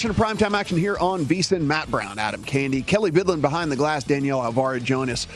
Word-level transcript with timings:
Edition 0.00 0.10
of 0.12 0.16
Primetime 0.16 0.58
Action 0.58 0.78
here 0.78 0.96
on 0.96 1.26
VSIN. 1.26 1.60
Matt 1.60 1.90
Brown, 1.90 2.18
Adam 2.18 2.42
Candee, 2.42 2.86
Kelly 2.86 3.10
Bidlin 3.10 3.42
behind 3.42 3.70
the 3.70 3.76
glass, 3.76 4.02
Danielle 4.02 4.42
Alvaro 4.42 4.78
join 4.78 5.10
us 5.10 5.26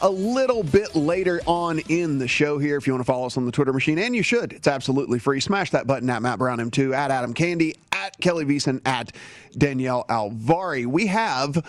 a 0.00 0.08
little 0.08 0.62
bit 0.62 0.96
later 0.96 1.42
on 1.46 1.78
in 1.90 2.18
the 2.18 2.26
show 2.26 2.56
here. 2.56 2.78
If 2.78 2.86
you 2.86 2.94
want 2.94 3.04
to 3.04 3.12
follow 3.12 3.26
us 3.26 3.36
on 3.36 3.44
the 3.44 3.52
Twitter 3.52 3.74
machine, 3.74 3.98
and 3.98 4.16
you 4.16 4.22
should, 4.22 4.54
it's 4.54 4.66
absolutely 4.66 5.18
free. 5.18 5.40
Smash 5.40 5.72
that 5.72 5.86
button 5.86 6.08
at 6.08 6.22
Matt 6.22 6.38
Brown 6.38 6.56
M2, 6.56 6.94
at 6.94 7.10
Adam 7.10 7.34
Candee, 7.34 7.74
at 7.92 8.18
Kelly 8.18 8.46
Beeson, 8.46 8.80
at 8.86 9.12
Danielle 9.58 10.06
Alvari. 10.08 10.86
We 10.86 11.08
have 11.08 11.62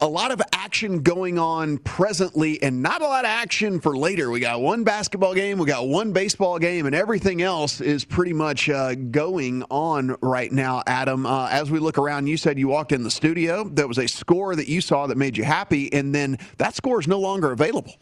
a 0.00 0.06
lot 0.06 0.30
of 0.30 0.40
action 0.52 1.02
going 1.02 1.38
on 1.38 1.78
presently 1.78 2.62
and 2.62 2.82
not 2.82 3.02
a 3.02 3.04
lot 3.04 3.24
of 3.24 3.30
action 3.30 3.80
for 3.80 3.96
later. 3.96 4.30
We 4.30 4.38
got 4.38 4.60
one 4.60 4.84
basketball 4.84 5.34
game, 5.34 5.58
we 5.58 5.66
got 5.66 5.88
one 5.88 6.12
baseball 6.12 6.58
game, 6.58 6.86
and 6.86 6.94
everything 6.94 7.42
else 7.42 7.80
is 7.80 8.04
pretty 8.04 8.32
much 8.32 8.68
uh, 8.68 8.94
going 8.94 9.64
on 9.70 10.16
right 10.20 10.52
now, 10.52 10.84
Adam. 10.86 11.26
Uh, 11.26 11.48
as 11.48 11.70
we 11.70 11.80
look 11.80 11.98
around, 11.98 12.28
you 12.28 12.36
said 12.36 12.58
you 12.58 12.68
walked 12.68 12.92
in 12.92 13.02
the 13.02 13.10
studio. 13.10 13.64
There 13.64 13.88
was 13.88 13.98
a 13.98 14.06
score 14.06 14.54
that 14.54 14.68
you 14.68 14.80
saw 14.80 15.08
that 15.08 15.16
made 15.16 15.36
you 15.36 15.42
happy, 15.42 15.92
and 15.92 16.14
then 16.14 16.38
that 16.58 16.76
score 16.76 17.00
is 17.00 17.08
no 17.08 17.18
longer 17.18 17.50
available. 17.50 17.96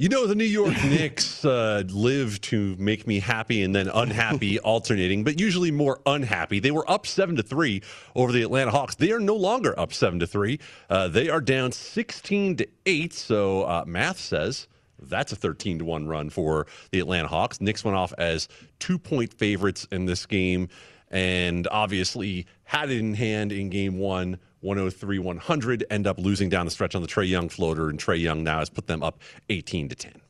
You 0.00 0.08
know, 0.08 0.26
the 0.26 0.34
New 0.34 0.44
York 0.44 0.82
Knicks 0.84 1.44
uh, 1.44 1.82
live 1.88 2.40
to 2.40 2.74
make 2.78 3.06
me 3.06 3.20
happy 3.20 3.62
and 3.62 3.74
then 3.74 3.86
unhappy, 3.86 4.58
alternating, 4.60 5.24
but 5.24 5.38
usually 5.38 5.70
more 5.70 6.00
unhappy. 6.06 6.58
They 6.58 6.70
were 6.70 6.90
up 6.90 7.06
seven 7.06 7.36
to 7.36 7.42
three 7.42 7.82
over 8.16 8.32
the 8.32 8.40
Atlanta 8.40 8.70
Hawks. 8.70 8.94
They 8.94 9.12
are 9.12 9.20
no 9.20 9.36
longer 9.36 9.78
up 9.78 9.92
seven 9.92 10.18
to 10.20 10.26
three. 10.26 10.58
Uh, 10.88 11.08
they 11.08 11.28
are 11.28 11.42
down 11.42 11.72
sixteen 11.72 12.56
to 12.56 12.66
eight. 12.86 13.12
So 13.12 13.64
uh, 13.64 13.84
math 13.86 14.18
says 14.18 14.68
that's 15.02 15.32
a 15.32 15.36
thirteen 15.36 15.78
to 15.80 15.84
one 15.84 16.08
run 16.08 16.30
for 16.30 16.66
the 16.92 17.00
Atlanta 17.00 17.28
Hawks. 17.28 17.60
Knicks 17.60 17.84
went 17.84 17.98
off 17.98 18.14
as 18.16 18.48
two 18.78 18.98
point 18.98 19.34
favorites 19.34 19.86
in 19.92 20.06
this 20.06 20.24
game, 20.24 20.70
and 21.10 21.68
obviously 21.70 22.46
had 22.64 22.88
it 22.88 23.00
in 23.00 23.12
hand 23.12 23.52
in 23.52 23.68
game 23.68 23.98
one 23.98 24.38
103 24.60 25.18
100 25.18 25.84
end 25.90 26.06
up 26.06 26.18
losing 26.18 26.48
down 26.48 26.64
the 26.64 26.70
stretch 26.70 26.94
on 26.94 27.02
the 27.02 27.08
Trae 27.08 27.28
Young 27.28 27.48
floater 27.48 27.88
and 27.88 27.98
Trae 27.98 28.20
Young 28.20 28.42
now 28.42 28.58
has 28.58 28.70
put 28.70 28.86
them 28.86 29.02
up 29.02 29.20
18 29.48 29.88
to 29.88 29.94
10 29.94 30.20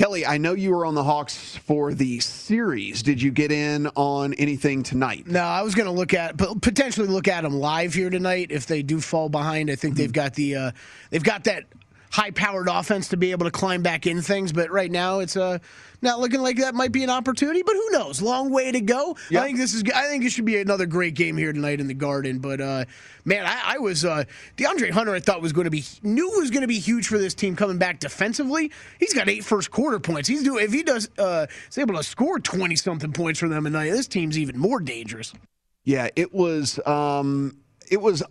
Kelly, 0.00 0.24
I 0.24 0.38
know 0.38 0.54
you 0.54 0.70
were 0.70 0.86
on 0.86 0.94
the 0.94 1.04
Hawks 1.04 1.56
for 1.56 1.92
the 1.92 2.20
series. 2.20 3.02
Did 3.02 3.20
you 3.20 3.30
get 3.30 3.52
in 3.52 3.86
on 3.96 4.32
anything 4.34 4.82
tonight? 4.82 5.26
No, 5.26 5.42
I 5.42 5.60
was 5.60 5.74
going 5.74 5.88
to 5.88 5.92
look 5.92 6.14
at 6.14 6.38
potentially 6.38 7.06
look 7.06 7.28
at 7.28 7.42
them 7.42 7.52
live 7.52 7.92
here 7.92 8.08
tonight 8.08 8.46
if 8.50 8.64
they 8.64 8.82
do 8.82 8.98
fall 8.98 9.28
behind. 9.28 9.70
I 9.70 9.74
think 9.74 9.92
mm-hmm. 9.92 10.02
they've 10.02 10.12
got 10.12 10.34
the 10.34 10.56
uh, 10.56 10.70
they've 11.10 11.22
got 11.22 11.44
that 11.44 11.64
high-powered 12.10 12.68
offense 12.68 13.08
to 13.08 13.16
be 13.16 13.30
able 13.30 13.46
to 13.46 13.50
climb 13.50 13.82
back 13.82 14.06
in 14.06 14.20
things. 14.20 14.52
But 14.52 14.70
right 14.70 14.90
now, 14.90 15.20
it's 15.20 15.36
uh, 15.36 15.58
not 16.02 16.18
looking 16.18 16.40
like 16.40 16.56
that 16.58 16.74
might 16.74 16.92
be 16.92 17.04
an 17.04 17.10
opportunity. 17.10 17.62
But 17.62 17.74
who 17.74 17.90
knows? 17.90 18.20
Long 18.20 18.50
way 18.50 18.72
to 18.72 18.80
go. 18.80 19.16
Yep. 19.30 19.42
I 19.42 19.46
think 19.46 19.58
this 19.58 19.74
is. 19.74 19.84
I 19.94 20.06
think 20.08 20.24
it 20.24 20.30
should 20.30 20.44
be 20.44 20.58
another 20.58 20.86
great 20.86 21.14
game 21.14 21.36
here 21.36 21.52
tonight 21.52 21.80
in 21.80 21.86
the 21.86 21.94
Garden. 21.94 22.38
But 22.40 22.60
uh, 22.60 22.84
man, 23.24 23.46
I, 23.46 23.74
I 23.74 23.78
was 23.78 24.04
uh, 24.04 24.24
DeAndre 24.56 24.90
Hunter. 24.90 25.14
I 25.14 25.20
thought 25.20 25.40
was 25.40 25.52
going 25.52 25.66
to 25.66 25.70
be 25.70 25.84
knew 26.02 26.28
was 26.30 26.50
going 26.50 26.62
to 26.62 26.68
be 26.68 26.78
huge 26.78 27.06
for 27.06 27.18
this 27.18 27.34
team 27.34 27.54
coming 27.56 27.78
back 27.78 28.00
defensively. 28.00 28.72
He's 28.98 29.14
got 29.14 29.28
eight 29.28 29.44
first 29.44 29.70
quarter 29.70 30.00
points. 30.00 30.28
He's 30.28 30.42
doing 30.42 30.64
if 30.64 30.72
he 30.72 30.82
does 30.82 31.08
uh, 31.18 31.46
is 31.68 31.78
able 31.78 31.94
to 31.94 32.02
score 32.02 32.40
twenty 32.40 32.76
something 32.76 33.12
points 33.12 33.38
for 33.38 33.48
them 33.48 33.64
tonight. 33.64 33.90
This 33.90 34.08
team's 34.08 34.36
even 34.36 34.58
more 34.58 34.80
dangerous. 34.80 35.32
Yeah, 35.84 36.08
it 36.16 36.34
was. 36.34 36.84
Um, 36.86 37.56
it 37.90 38.00
was 38.00 38.22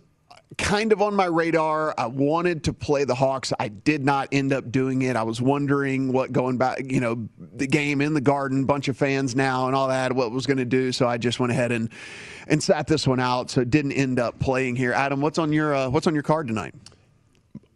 kind 0.58 0.92
of 0.92 1.00
on 1.00 1.14
my 1.14 1.26
radar. 1.26 1.94
I 1.96 2.06
wanted 2.06 2.64
to 2.64 2.72
play 2.72 3.04
the 3.04 3.14
Hawks. 3.14 3.52
I 3.58 3.68
did 3.68 4.04
not 4.04 4.28
end 4.32 4.52
up 4.52 4.70
doing 4.70 5.02
it. 5.02 5.16
I 5.16 5.22
was 5.22 5.40
wondering 5.40 6.12
what 6.12 6.32
going 6.32 6.58
back, 6.58 6.80
you 6.84 7.00
know, 7.00 7.28
the 7.38 7.66
game 7.66 8.00
in 8.00 8.14
the 8.14 8.20
garden, 8.20 8.64
bunch 8.64 8.88
of 8.88 8.96
fans 8.96 9.36
now 9.36 9.66
and 9.66 9.76
all 9.76 9.88
that, 9.88 10.12
what 10.12 10.32
was 10.32 10.46
going 10.46 10.58
to 10.58 10.64
do. 10.64 10.92
So 10.92 11.06
I 11.06 11.18
just 11.18 11.40
went 11.40 11.52
ahead 11.52 11.72
and 11.72 11.88
and 12.48 12.62
sat 12.62 12.86
this 12.86 13.06
one 13.06 13.20
out. 13.20 13.50
So 13.50 13.64
didn't 13.64 13.92
end 13.92 14.18
up 14.18 14.38
playing 14.40 14.76
here. 14.76 14.92
Adam, 14.92 15.20
what's 15.20 15.38
on 15.38 15.52
your 15.52 15.74
uh, 15.74 15.88
what's 15.88 16.06
on 16.06 16.14
your 16.14 16.24
card 16.24 16.48
tonight? 16.48 16.74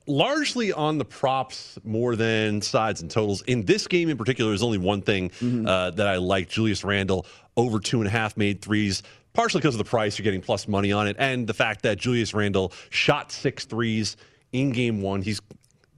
largely 0.06 0.70
on 0.70 0.99
the 0.99 1.05
props 1.05 1.79
more 1.85 2.15
than 2.17 2.61
sides 2.61 3.00
and 3.00 3.11
totals. 3.11 3.43
In 3.43 3.65
this 3.65 3.87
game 3.87 4.09
in 4.09 4.19
particular, 4.19 4.50
there's 4.50 4.62
only 4.62 4.79
one 4.79 5.00
thing 5.00 5.31
mm-hmm. 5.31 5.67
uh, 5.67 5.93
that 5.93 6.06
I 6.06 6.17
like. 6.17 6.49
Julius 6.49 6.85
Randle 6.85 7.27
over 7.56 7.79
two 7.79 8.00
and 8.00 8.06
a 8.06 8.11
half 8.11 8.37
made 8.37 8.61
threes 8.61 9.03
partially 9.35 9.61
because 9.61 9.75
of 9.75 9.79
the 9.79 9.85
price, 9.85 10.19
you're 10.19 10.25
getting 10.25 10.41
plus 10.41 10.67
money 10.67 10.93
on 10.93 11.07
it, 11.07 11.17
and 11.19 11.47
the 11.47 11.55
fact 11.55 11.83
that 11.83 11.99
Julius 11.99 12.33
Randle 12.33 12.73
shot 12.91 13.31
six 13.31 13.67
threes 13.67 14.17
in 14.53 14.71
game 14.71 15.03
one. 15.03 15.21
He's 15.21 15.41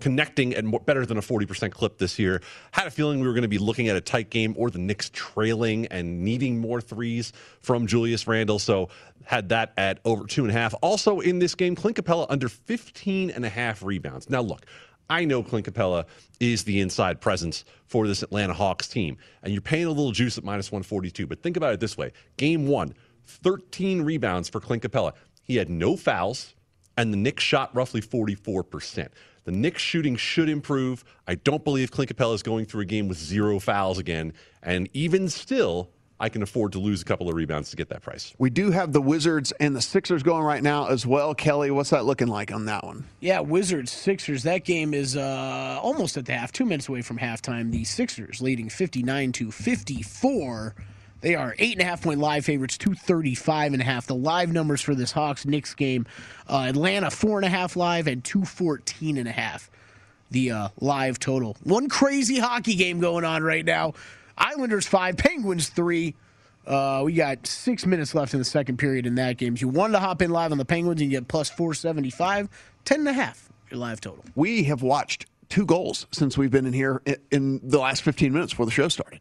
connecting 0.00 0.54
at 0.54 0.64
more, 0.64 0.80
better 0.80 1.06
than 1.06 1.16
a 1.16 1.22
40% 1.22 1.70
clip 1.70 1.98
this 1.98 2.18
year. 2.18 2.42
Had 2.72 2.86
a 2.86 2.90
feeling 2.90 3.20
we 3.20 3.26
were 3.26 3.32
going 3.32 3.42
to 3.42 3.48
be 3.48 3.58
looking 3.58 3.88
at 3.88 3.96
a 3.96 4.00
tight 4.00 4.30
game 4.30 4.54
or 4.56 4.70
the 4.70 4.78
Knicks 4.78 5.10
trailing 5.12 5.86
and 5.86 6.22
needing 6.22 6.58
more 6.58 6.80
threes 6.80 7.32
from 7.60 7.86
Julius 7.86 8.26
Randle. 8.26 8.58
So 8.58 8.88
had 9.24 9.48
that 9.50 9.72
at 9.76 10.00
over 10.04 10.26
two 10.26 10.42
and 10.42 10.50
a 10.50 10.52
half. 10.52 10.74
Also 10.82 11.20
in 11.20 11.38
this 11.38 11.54
game, 11.54 11.74
Clint 11.74 11.96
Capela 11.96 12.26
under 12.28 12.48
15 12.48 13.30
and 13.30 13.44
a 13.44 13.48
half 13.48 13.82
rebounds. 13.82 14.28
Now 14.28 14.40
look, 14.40 14.66
I 15.08 15.24
know 15.24 15.42
Clint 15.42 15.66
Capela 15.66 16.04
is 16.40 16.64
the 16.64 16.80
inside 16.80 17.20
presence 17.20 17.64
for 17.86 18.06
this 18.06 18.22
Atlanta 18.22 18.52
Hawks 18.52 18.88
team, 18.88 19.16
and 19.42 19.52
you're 19.52 19.62
paying 19.62 19.84
a 19.84 19.90
little 19.90 20.10
juice 20.10 20.36
at 20.36 20.44
minus 20.44 20.72
142. 20.72 21.26
But 21.26 21.42
think 21.42 21.56
about 21.56 21.72
it 21.72 21.80
this 21.80 21.96
way 21.96 22.12
game 22.36 22.66
one, 22.66 22.94
13 23.26 24.02
rebounds 24.02 24.48
for 24.48 24.60
Clint 24.60 24.82
Capela. 24.82 25.12
He 25.42 25.56
had 25.56 25.70
no 25.70 25.96
fouls, 25.96 26.54
and 26.96 27.12
the 27.12 27.16
Knicks 27.16 27.42
shot 27.42 27.74
roughly 27.74 28.00
44%. 28.00 29.08
The 29.44 29.52
Knicks 29.52 29.80
shooting 29.80 30.16
should 30.16 30.48
improve. 30.48 31.04
I 31.28 31.36
don't 31.36 31.62
believe 31.62 31.90
Clint 31.92 32.14
Capela 32.14 32.34
is 32.34 32.42
going 32.42 32.66
through 32.66 32.82
a 32.82 32.86
game 32.86 33.06
with 33.06 33.18
zero 33.18 33.60
fouls 33.60 33.98
again. 33.98 34.32
And 34.62 34.88
even 34.92 35.28
still, 35.28 35.90
I 36.18 36.30
can 36.30 36.42
afford 36.42 36.72
to 36.72 36.78
lose 36.78 37.02
a 37.02 37.04
couple 37.04 37.28
of 37.28 37.34
rebounds 37.34 37.70
to 37.70 37.76
get 37.76 37.90
that 37.90 38.02
price. 38.02 38.34
We 38.38 38.48
do 38.48 38.70
have 38.70 38.92
the 38.92 39.00
Wizards 39.02 39.52
and 39.60 39.76
the 39.76 39.82
Sixers 39.82 40.22
going 40.22 40.42
right 40.42 40.62
now 40.62 40.88
as 40.88 41.06
well. 41.06 41.34
Kelly, 41.34 41.70
what's 41.70 41.90
that 41.90 42.06
looking 42.06 42.28
like 42.28 42.52
on 42.52 42.64
that 42.64 42.84
one? 42.84 43.04
Yeah, 43.20 43.40
Wizards, 43.40 43.92
Sixers. 43.92 44.42
That 44.44 44.64
game 44.64 44.94
is 44.94 45.16
uh, 45.16 45.78
almost 45.82 46.16
at 46.16 46.24
the 46.24 46.32
half, 46.32 46.52
two 46.52 46.64
minutes 46.64 46.88
away 46.88 47.02
from 47.02 47.18
halftime. 47.18 47.70
The 47.70 47.84
Sixers 47.84 48.40
leading 48.40 48.68
59 48.68 49.32
to 49.32 49.50
54. 49.50 50.74
They 51.26 51.34
are 51.34 51.56
eight 51.58 51.72
and 51.72 51.82
a 51.82 51.84
half 51.84 52.02
point 52.02 52.20
live 52.20 52.44
favorites, 52.44 52.78
235 52.78 53.72
and 53.72 53.82
a 53.82 53.84
half. 53.84 54.06
The 54.06 54.14
live 54.14 54.52
numbers 54.52 54.80
for 54.80 54.94
this 54.94 55.10
Hawks 55.10 55.44
Knicks 55.44 55.74
game 55.74 56.06
uh, 56.48 56.66
Atlanta, 56.68 57.10
four 57.10 57.36
and 57.36 57.44
a 57.44 57.48
half 57.48 57.74
live, 57.74 58.06
and 58.06 58.22
214 58.22 59.16
and 59.16 59.26
a 59.26 59.32
half. 59.32 59.68
The 60.30 60.52
uh, 60.52 60.68
live 60.78 61.18
total. 61.18 61.56
One 61.64 61.88
crazy 61.88 62.38
hockey 62.38 62.76
game 62.76 63.00
going 63.00 63.24
on 63.24 63.42
right 63.42 63.64
now. 63.64 63.94
Islanders 64.38 64.86
five, 64.86 65.16
Penguins 65.16 65.68
three. 65.68 66.14
Uh, 66.64 67.02
we 67.04 67.14
got 67.14 67.44
six 67.44 67.84
minutes 67.86 68.14
left 68.14 68.32
in 68.32 68.38
the 68.38 68.44
second 68.44 68.76
period 68.76 69.04
in 69.04 69.16
that 69.16 69.36
game. 69.36 69.54
If 69.54 69.62
you 69.62 69.66
wanted 69.66 69.94
to 69.94 70.00
hop 70.00 70.22
in 70.22 70.30
live 70.30 70.52
on 70.52 70.58
the 70.58 70.64
Penguins 70.64 71.00
and 71.00 71.10
get 71.10 71.26
plus 71.26 71.50
475, 71.50 72.48
10 72.84 73.00
and 73.00 73.08
a 73.08 73.12
half 73.12 73.48
your 73.68 73.80
live 73.80 74.00
total. 74.00 74.24
We 74.36 74.62
have 74.62 74.82
watched 74.82 75.26
two 75.48 75.66
goals 75.66 76.06
since 76.12 76.38
we've 76.38 76.52
been 76.52 76.66
in 76.66 76.72
here 76.72 77.02
in 77.32 77.60
the 77.64 77.80
last 77.80 78.02
15 78.02 78.32
minutes 78.32 78.52
before 78.52 78.66
the 78.66 78.70
show 78.70 78.86
started. 78.86 79.20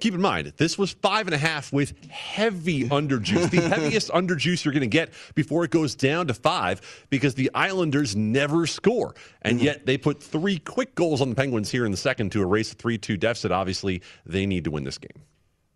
Keep 0.00 0.14
in 0.14 0.20
mind, 0.20 0.52
this 0.56 0.78
was 0.78 0.92
five 0.92 1.26
and 1.26 1.34
a 1.34 1.38
half 1.38 1.72
with 1.72 1.94
heavy 2.10 2.88
underjuice, 2.88 3.50
the 3.50 3.60
heaviest 3.68 4.10
underjuice 4.10 4.64
you're 4.64 4.72
going 4.72 4.80
to 4.80 4.86
get 4.86 5.12
before 5.34 5.64
it 5.64 5.70
goes 5.70 5.94
down 5.94 6.26
to 6.28 6.34
five 6.34 6.80
because 7.10 7.34
the 7.34 7.50
Islanders 7.54 8.16
never 8.16 8.66
score. 8.66 9.14
And 9.42 9.58
mm-hmm. 9.58 9.66
yet 9.66 9.86
they 9.86 9.98
put 9.98 10.22
three 10.22 10.58
quick 10.58 10.94
goals 10.94 11.20
on 11.20 11.28
the 11.28 11.34
Penguins 11.34 11.70
here 11.70 11.84
in 11.84 11.90
the 11.90 11.96
second 11.96 12.32
to 12.32 12.42
erase 12.42 12.72
a 12.72 12.74
3 12.74 12.98
2 12.98 13.16
deficit. 13.16 13.52
Obviously, 13.52 14.02
they 14.26 14.46
need 14.46 14.64
to 14.64 14.70
win 14.70 14.84
this 14.84 14.98
game. 14.98 15.22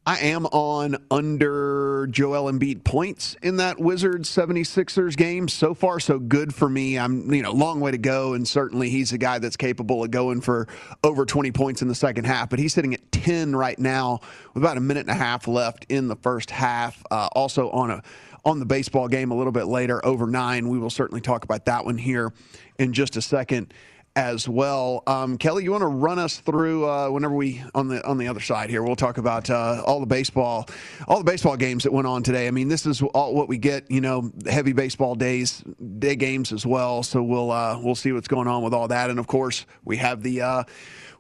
I 0.07 0.19
am 0.19 0.45
on 0.47 0.99
under 1.11 2.07
Joel 2.11 2.53
Embiid 2.53 2.85
points 2.85 3.37
in 3.43 3.57
that 3.57 3.79
Wizards 3.81 4.29
76ers 4.29 5.17
game. 5.17 5.49
So 5.49 5.73
far, 5.73 5.99
so 5.99 6.19
good 6.19 6.55
for 6.55 6.69
me. 6.69 6.99
I'm, 6.99 7.33
you 7.33 7.41
know, 7.41 7.53
long 7.53 7.81
way 7.81 7.91
to 7.91 7.97
go. 7.97 8.35
And 8.35 8.47
certainly 8.47 8.91
he's 8.91 9.13
a 9.13 9.19
guy 9.19 9.39
that's 9.39 9.57
capable 9.57 10.05
of 10.05 10.11
going 10.11 10.43
for 10.43 10.69
over 11.03 11.25
20 11.25 11.53
points 11.53 11.81
in 11.81 11.89
the 11.89 11.95
second 11.95 12.27
half. 12.27 12.51
But 12.51 12.59
he's 12.59 12.75
sitting 12.75 12.93
at 12.93 13.13
10 13.13 13.57
right 13.57 13.79
now 13.79 14.21
with 14.53 14.63
about 14.63 14.77
a 14.77 14.81
minute 14.81 15.09
and 15.09 15.11
a 15.11 15.15
half 15.15 15.49
left 15.49 15.87
in 15.89 16.09
the 16.09 16.17
first 16.17 16.51
half. 16.51 17.03
Uh, 17.11 17.31
also 17.33 17.71
on 17.71 17.91
a 17.91 18.03
on 18.45 18.59
the 18.59 18.67
baseball 18.67 19.09
game 19.09 19.31
a 19.31 19.35
little 19.35 19.53
bit 19.53 19.65
later, 19.69 20.05
over 20.05 20.27
nine. 20.27 20.69
We 20.69 20.79
will 20.79 20.91
certainly 20.91 21.23
talk 21.23 21.45
about 21.45 21.65
that 21.65 21.87
one 21.87 21.97
here 21.97 22.31
in 22.79 22.93
just 22.93 23.17
a 23.17 23.23
second 23.23 23.73
as 24.17 24.49
well. 24.49 25.03
Um, 25.07 25.39
Kelly, 25.39 25.65
you 25.65 25.73
want 25.73 25.83
to 25.83 25.89
run 25.89 26.19
us 26.19 26.39
through 26.39 26.89
uh, 26.89 27.09
whenever 27.09 27.35
we 27.35 27.63
on 27.75 27.89
the 27.89 28.07
on 28.07 28.19
the 28.19 28.29
other 28.29 28.41
side 28.41 28.71
here? 28.71 28.83
We'll 28.83 28.97
talk 28.97 29.19
about 29.19 29.51
uh, 29.51 29.83
all 29.87 30.01
the 30.01 30.07
baseball, 30.07 30.69
all 31.09 31.19
the 31.19 31.25
baseball 31.25 31.57
games 31.57 31.83
that 31.85 31.93
went 31.93 32.07
on 32.07 32.23
today. 32.23 32.47
I 32.47 32.51
mean, 32.51 32.69
this 32.69 32.87
is 32.87 33.03
all 33.03 33.35
what 33.35 33.49
we 33.49 33.59
get. 33.59 33.91
You 33.91 34.01
know, 34.01 34.31
heavy 34.49 34.73
baseball 34.73 35.15
days, 35.15 35.63
day 35.99 36.17
games 36.17 36.53
as 36.53 36.65
well. 36.65 37.03
So 37.03 37.23
we'll 37.23 37.51
uh, 37.51 37.81
we'll 37.83 37.95
see 37.95 38.13
what's 38.13 38.29
going 38.29 38.47
on 38.47 38.63
with 38.63 38.73
all 38.73 38.89
that, 38.89 39.11
and 39.11 39.19
of 39.19 39.27
course 39.27 39.67
we 39.85 39.97
have 39.99 40.23
the. 40.23 40.43
Uh, 40.43 40.65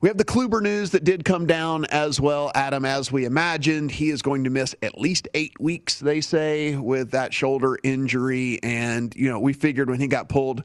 we 0.00 0.08
have 0.08 0.18
the 0.18 0.24
Kluber 0.24 0.60
news 0.60 0.90
that 0.90 1.02
did 1.02 1.24
come 1.24 1.46
down 1.46 1.86
as 1.86 2.20
well, 2.20 2.52
Adam, 2.54 2.84
as 2.84 3.10
we 3.10 3.24
imagined. 3.24 3.90
He 3.90 4.10
is 4.10 4.20
going 4.20 4.44
to 4.44 4.50
miss 4.50 4.74
at 4.82 5.00
least 5.00 5.28
eight 5.32 5.58
weeks, 5.58 5.98
they 5.98 6.20
say, 6.20 6.76
with 6.76 7.12
that 7.12 7.32
shoulder 7.32 7.78
injury. 7.82 8.58
And, 8.62 9.14
you 9.16 9.30
know, 9.30 9.40
we 9.40 9.54
figured 9.54 9.88
when 9.88 10.00
he 10.00 10.06
got 10.06 10.28
pulled 10.28 10.62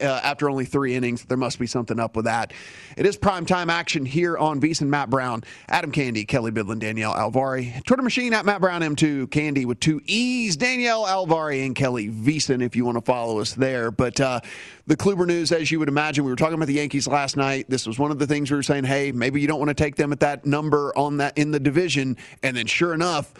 uh, 0.00 0.20
after 0.22 0.48
only 0.48 0.64
three 0.64 0.94
innings. 0.94 1.24
There 1.24 1.36
must 1.36 1.58
be 1.58 1.66
something 1.66 1.98
up 1.98 2.16
with 2.16 2.24
that. 2.24 2.52
It 2.96 3.06
is 3.06 3.16
prime 3.16 3.46
time 3.46 3.70
action 3.70 4.04
here 4.04 4.36
on 4.36 4.60
VSiN 4.60 4.88
Matt 4.88 5.10
Brown, 5.10 5.44
Adam 5.68 5.92
Candee, 5.92 6.26
Kelly 6.26 6.50
Bidlin, 6.50 6.78
Danielle 6.78 7.14
Alvari. 7.14 7.84
Twitter 7.84 8.02
machine 8.02 8.32
at 8.34 8.44
Matt 8.44 8.60
Brown 8.60 8.82
M2, 8.82 9.28
Candee 9.28 9.66
with 9.66 9.80
two 9.80 10.00
E's, 10.06 10.56
Danielle 10.56 11.04
Alvari 11.04 11.64
and 11.64 11.74
Kelly 11.74 12.08
VSiN 12.08 12.62
if 12.62 12.76
you 12.76 12.84
want 12.84 12.96
to 12.96 13.02
follow 13.02 13.40
us 13.40 13.54
there. 13.54 13.90
But 13.90 14.20
uh, 14.20 14.40
the 14.86 14.96
Kluber 14.96 15.26
news, 15.26 15.52
as 15.52 15.70
you 15.70 15.78
would 15.78 15.88
imagine, 15.88 16.24
we 16.24 16.30
were 16.30 16.36
talking 16.36 16.54
about 16.54 16.66
the 16.66 16.74
Yankees 16.74 17.06
last 17.06 17.36
night. 17.36 17.66
This 17.68 17.86
was 17.86 17.98
one 17.98 18.10
of 18.10 18.18
the 18.18 18.26
things 18.26 18.50
we 18.50 18.56
were 18.56 18.62
saying, 18.62 18.84
hey, 18.84 19.12
maybe 19.12 19.40
you 19.40 19.46
don't 19.46 19.58
want 19.58 19.68
to 19.68 19.74
take 19.74 19.96
them 19.96 20.12
at 20.12 20.20
that 20.20 20.46
number 20.46 20.96
on 20.96 21.18
that 21.18 21.36
in 21.38 21.50
the 21.50 21.60
division. 21.60 22.16
And 22.42 22.56
then 22.56 22.66
sure 22.66 22.94
enough, 22.94 23.32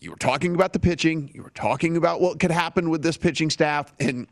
you 0.00 0.10
were 0.10 0.16
talking 0.16 0.54
about 0.54 0.72
the 0.72 0.78
pitching. 0.78 1.30
You 1.34 1.42
were 1.42 1.50
talking 1.50 1.96
about 1.96 2.20
what 2.20 2.40
could 2.40 2.50
happen 2.50 2.88
with 2.88 3.02
this 3.02 3.16
pitching 3.16 3.50
staff. 3.50 3.92
And 4.00 4.26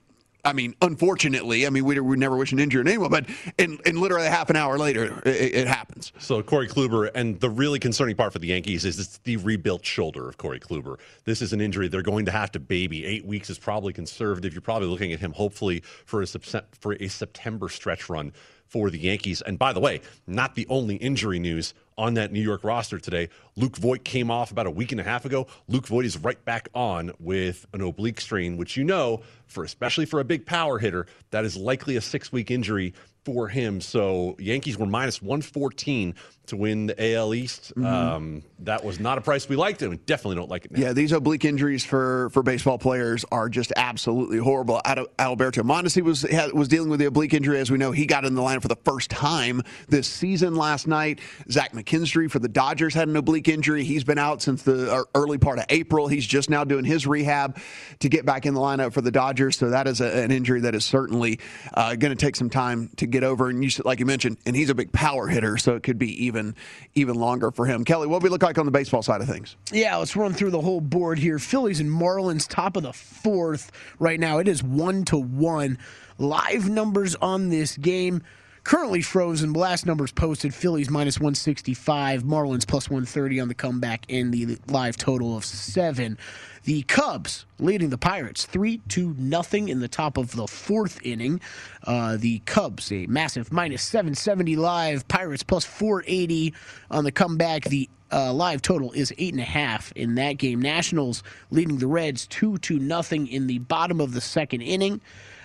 I 0.48 0.54
mean, 0.54 0.74
unfortunately, 0.80 1.66
I 1.66 1.70
mean, 1.70 1.84
we 1.84 2.00
would 2.00 2.18
never 2.18 2.36
wish 2.36 2.52
an 2.52 2.58
injury 2.58 2.80
on 2.80 2.88
anyone, 2.88 3.10
but 3.10 3.26
in, 3.58 3.78
in 3.84 4.00
literally 4.00 4.26
half 4.28 4.48
an 4.48 4.56
hour 4.56 4.78
later, 4.78 5.20
it, 5.26 5.54
it, 5.54 5.68
happens. 5.68 6.10
So 6.18 6.42
Corey 6.42 6.66
Kluber, 6.66 7.10
and 7.14 7.38
the 7.38 7.50
really 7.50 7.78
concerning 7.78 8.16
part 8.16 8.32
for 8.32 8.38
the 8.38 8.46
Yankees 8.46 8.86
is 8.86 8.98
it's 8.98 9.18
the 9.18 9.36
rebuilt 9.36 9.84
shoulder 9.84 10.26
of 10.26 10.38
Corey 10.38 10.58
Kluber. 10.58 10.98
This 11.24 11.42
is 11.42 11.52
an 11.52 11.60
injury 11.60 11.88
they're 11.88 12.00
going 12.00 12.24
to 12.24 12.30
have 12.30 12.50
to 12.52 12.60
baby. 12.60 13.04
Eight 13.04 13.26
weeks 13.26 13.50
is 13.50 13.58
probably 13.58 13.92
conservative. 13.92 14.54
You're 14.54 14.62
probably 14.62 14.88
looking 14.88 15.12
at 15.12 15.20
him, 15.20 15.32
hopefully, 15.32 15.82
for 16.06 16.22
a 16.22 16.26
for 16.26 16.94
a 16.94 17.08
September 17.08 17.68
stretch 17.68 18.08
run 18.08 18.32
for 18.68 18.90
the 18.90 18.98
Yankees. 18.98 19.42
And 19.42 19.58
by 19.58 19.72
the 19.72 19.80
way, 19.80 20.00
not 20.26 20.54
the 20.54 20.66
only 20.68 20.96
injury 20.96 21.38
news 21.38 21.74
on 21.96 22.14
that 22.14 22.32
New 22.32 22.40
York 22.40 22.62
roster 22.62 22.98
today. 22.98 23.28
Luke 23.56 23.76
Voit 23.76 24.04
came 24.04 24.30
off 24.30 24.52
about 24.52 24.66
a 24.66 24.70
week 24.70 24.92
and 24.92 25.00
a 25.00 25.04
half 25.04 25.24
ago. 25.24 25.48
Luke 25.66 25.86
Voit 25.86 26.04
is 26.04 26.16
right 26.16 26.42
back 26.44 26.68
on 26.74 27.12
with 27.18 27.66
an 27.72 27.80
oblique 27.80 28.20
strain, 28.20 28.56
which 28.56 28.76
you 28.76 28.84
know, 28.84 29.20
for 29.48 29.64
especially 29.64 30.06
for 30.06 30.20
a 30.20 30.24
big 30.24 30.46
power 30.46 30.78
hitter, 30.78 31.06
that 31.30 31.44
is 31.44 31.56
likely 31.56 31.96
a 31.96 32.00
six 32.00 32.30
week 32.32 32.50
injury 32.50 32.94
for 33.24 33.48
him. 33.48 33.80
So 33.80 34.36
Yankees 34.38 34.78
were 34.78 34.86
minus 34.86 35.20
114 35.20 36.14
to 36.46 36.56
win 36.56 36.86
the 36.86 37.14
AL 37.14 37.34
East. 37.34 37.72
Mm-hmm. 37.76 37.84
Um, 37.84 38.42
that 38.60 38.82
was 38.82 38.98
not 38.98 39.18
a 39.18 39.20
price 39.20 39.48
we 39.48 39.56
liked, 39.56 39.82
and 39.82 39.90
we 39.90 39.96
definitely 39.98 40.36
don't 40.36 40.48
like 40.48 40.64
it 40.64 40.72
now. 40.72 40.80
Yeah, 40.80 40.92
these 40.94 41.12
oblique 41.12 41.44
injuries 41.44 41.84
for, 41.84 42.30
for 42.30 42.42
baseball 42.42 42.78
players 42.78 43.24
are 43.30 43.48
just 43.48 43.72
absolutely 43.76 44.38
horrible. 44.38 44.80
Alberto 45.18 45.62
Mondesi 45.62 46.02
was 46.02 46.26
was 46.54 46.68
dealing 46.68 46.88
with 46.88 47.00
the 47.00 47.06
oblique 47.06 47.34
injury, 47.34 47.58
as 47.58 47.70
we 47.70 47.76
know. 47.76 47.92
He 47.92 48.06
got 48.06 48.24
in 48.24 48.34
the 48.34 48.42
line 48.42 48.60
for 48.60 48.68
the 48.68 48.76
first 48.76 49.10
time 49.10 49.62
this 49.88 50.08
season 50.08 50.56
last 50.56 50.86
night. 50.86 51.20
Zach 51.50 51.72
McKinstry 51.72 52.30
for 52.30 52.38
the 52.38 52.48
Dodgers 52.48 52.94
had 52.94 53.08
an 53.08 53.16
oblique 53.16 53.48
injury. 53.48 53.84
He's 53.84 54.04
been 54.04 54.18
out 54.18 54.40
since 54.40 54.62
the 54.62 54.90
uh, 54.90 55.02
early 55.14 55.38
part 55.38 55.58
of 55.58 55.66
April. 55.68 56.08
He's 56.08 56.26
just 56.26 56.48
now 56.48 56.64
doing 56.64 56.84
his 56.84 57.06
rehab 57.06 57.58
to 58.00 58.08
get 58.08 58.24
back 58.24 58.46
in 58.46 58.54
the 58.54 58.60
lineup 58.60 58.92
for 58.94 59.02
the 59.02 59.10
Dodgers. 59.10 59.37
So 59.52 59.70
that 59.70 59.86
is 59.86 60.00
a, 60.00 60.22
an 60.22 60.30
injury 60.30 60.60
that 60.60 60.74
is 60.74 60.84
certainly 60.84 61.38
uh, 61.74 61.94
going 61.94 62.14
to 62.14 62.16
take 62.16 62.36
some 62.36 62.50
time 62.50 62.90
to 62.96 63.06
get 63.06 63.22
over. 63.22 63.48
And 63.48 63.64
you, 63.64 63.70
like 63.84 64.00
you 64.00 64.06
mentioned, 64.06 64.38
and 64.46 64.54
he's 64.56 64.70
a 64.70 64.74
big 64.74 64.92
power 64.92 65.28
hitter, 65.28 65.56
so 65.56 65.76
it 65.76 65.82
could 65.82 65.98
be 65.98 66.24
even 66.24 66.54
even 66.94 67.16
longer 67.16 67.50
for 67.50 67.66
him. 67.66 67.84
Kelly, 67.84 68.06
what 68.06 68.20
do 68.20 68.24
we 68.24 68.30
look 68.30 68.42
like 68.42 68.58
on 68.58 68.66
the 68.66 68.72
baseball 68.72 69.02
side 69.02 69.20
of 69.20 69.28
things? 69.28 69.56
Yeah, 69.72 69.96
let's 69.96 70.16
run 70.16 70.32
through 70.34 70.50
the 70.50 70.60
whole 70.60 70.80
board 70.80 71.18
here. 71.18 71.38
Phillies 71.38 71.80
and 71.80 71.90
Marlins, 71.90 72.48
top 72.48 72.76
of 72.76 72.82
the 72.82 72.92
fourth 72.92 73.70
right 73.98 74.18
now. 74.18 74.38
It 74.38 74.48
is 74.48 74.62
one 74.62 75.04
to 75.06 75.18
one. 75.18 75.78
Live 76.18 76.68
numbers 76.68 77.14
on 77.16 77.48
this 77.48 77.76
game. 77.76 78.22
Currently 78.68 79.00
frozen. 79.00 79.54
Last 79.54 79.86
numbers 79.86 80.12
posted 80.12 80.54
Phillies 80.54 80.90
minus 80.90 81.18
165, 81.18 82.22
Marlins 82.22 82.66
plus 82.66 82.90
130 82.90 83.40
on 83.40 83.48
the 83.48 83.54
comeback, 83.54 84.04
and 84.10 84.30
the 84.30 84.58
live 84.66 84.98
total 84.98 85.38
of 85.38 85.46
seven. 85.46 86.18
The 86.64 86.82
Cubs 86.82 87.46
leading 87.58 87.88
the 87.88 87.96
Pirates 87.96 88.44
3 88.44 88.82
to 88.88 89.14
nothing 89.16 89.70
in 89.70 89.80
the 89.80 89.88
top 89.88 90.18
of 90.18 90.32
the 90.32 90.46
fourth 90.46 91.00
inning. 91.02 91.40
Uh, 91.84 92.18
the 92.18 92.40
Cubs, 92.40 92.92
a 92.92 93.06
massive 93.06 93.50
minus 93.50 93.82
770 93.84 94.56
live, 94.56 95.08
Pirates 95.08 95.42
plus 95.42 95.64
480 95.64 96.52
on 96.90 97.04
the 97.04 97.12
comeback. 97.12 97.64
The 97.64 97.88
uh, 98.12 98.34
live 98.34 98.60
total 98.60 98.92
is 98.92 99.14
eight 99.16 99.32
and 99.32 99.40
a 99.40 99.46
half 99.46 99.92
in 99.92 100.14
that 100.16 100.34
game. 100.34 100.60
Nationals 100.60 101.22
leading 101.50 101.78
the 101.78 101.86
Reds 101.86 102.26
two 102.26 102.58
to 102.58 102.78
nothing 102.78 103.28
in 103.28 103.46
the 103.46 103.60
bottom 103.60 103.98
of 103.98 104.12
the 104.12 104.20
second 104.20 104.60
inning. 104.60 105.00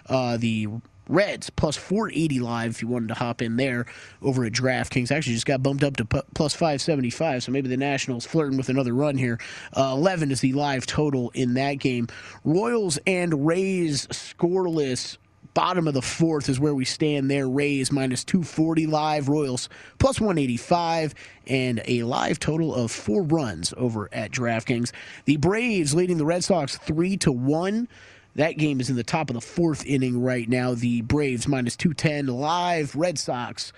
Uh, 0.09 0.35
the 0.35 0.67
Reds 1.07 1.49
plus 1.49 1.75
480 1.75 2.39
live 2.39 2.71
if 2.71 2.81
you 2.81 2.87
wanted 2.87 3.09
to 3.09 3.13
hop 3.15 3.41
in 3.41 3.57
there 3.57 3.85
over 4.21 4.45
at 4.45 4.53
DraftKings. 4.53 5.11
Actually, 5.11 5.33
just 5.33 5.45
got 5.45 5.61
bumped 5.63 5.83
up 5.83 5.97
to 5.97 6.05
plus 6.05 6.53
575, 6.53 7.43
so 7.43 7.51
maybe 7.51 7.69
the 7.69 7.77
Nationals 7.77 8.25
flirting 8.25 8.57
with 8.57 8.69
another 8.69 8.93
run 8.93 9.17
here. 9.17 9.39
Uh, 9.75 9.93
11 9.97 10.31
is 10.31 10.41
the 10.41 10.53
live 10.53 10.85
total 10.85 11.29
in 11.33 11.55
that 11.55 11.75
game. 11.75 12.07
Royals 12.43 12.97
and 13.05 13.45
Rays 13.45 14.07
scoreless 14.07 15.17
bottom 15.53 15.87
of 15.87 15.93
the 15.93 16.01
fourth 16.01 16.49
is 16.49 16.59
where 16.59 16.73
we 16.73 16.85
stand 16.85 17.29
there. 17.29 17.47
Rays 17.47 17.91
minus 17.91 18.23
240 18.23 18.87
live, 18.87 19.29
Royals 19.29 19.69
plus 19.99 20.19
185, 20.19 21.13
and 21.47 21.81
a 21.85 22.03
live 22.03 22.39
total 22.39 22.73
of 22.73 22.91
four 22.91 23.23
runs 23.23 23.73
over 23.77 24.09
at 24.11 24.31
DraftKings. 24.31 24.91
The 25.25 25.37
Braves 25.37 25.93
leading 25.93 26.17
the 26.17 26.25
Red 26.25 26.43
Sox 26.43 26.77
3 26.77 27.17
to 27.17 27.31
1. 27.31 27.87
That 28.35 28.57
game 28.57 28.79
is 28.79 28.89
in 28.89 28.95
the 28.95 29.03
top 29.03 29.29
of 29.29 29.35
the 29.35 29.41
fourth 29.41 29.85
inning 29.85 30.21
right 30.21 30.49
now. 30.49 30.73
The 30.73 31.01
Braves 31.01 31.47
minus 31.47 31.75
210 31.75 32.27
live, 32.27 32.95
Red 32.95 33.19
Sox 33.19 33.73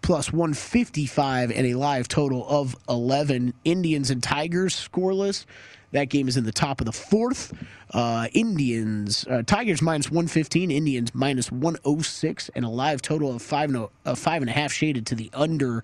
plus 0.00 0.32
155 0.32 1.50
and 1.50 1.66
a 1.66 1.74
live 1.74 2.08
total 2.08 2.46
of 2.48 2.76
11. 2.88 3.52
Indians 3.64 4.10
and 4.10 4.22
Tigers 4.22 4.74
scoreless. 4.74 5.44
That 5.92 6.06
game 6.06 6.28
is 6.28 6.36
in 6.36 6.44
the 6.44 6.52
top 6.52 6.80
of 6.80 6.86
the 6.86 6.92
fourth. 6.92 7.52
Uh, 7.92 8.28
Indians, 8.32 9.26
uh, 9.28 9.42
Tigers 9.42 9.80
minus 9.80 10.10
115, 10.10 10.70
Indians 10.70 11.14
minus 11.14 11.50
106, 11.50 12.50
and 12.54 12.64
a 12.64 12.68
live 12.68 13.00
total 13.00 13.34
of 13.34 13.40
five, 13.40 13.70
no, 13.70 13.90
uh, 14.04 14.14
five 14.14 14.42
and 14.42 14.50
a 14.50 14.52
half 14.52 14.72
shaded 14.72 15.06
to 15.06 15.14
the 15.14 15.30
under 15.32 15.82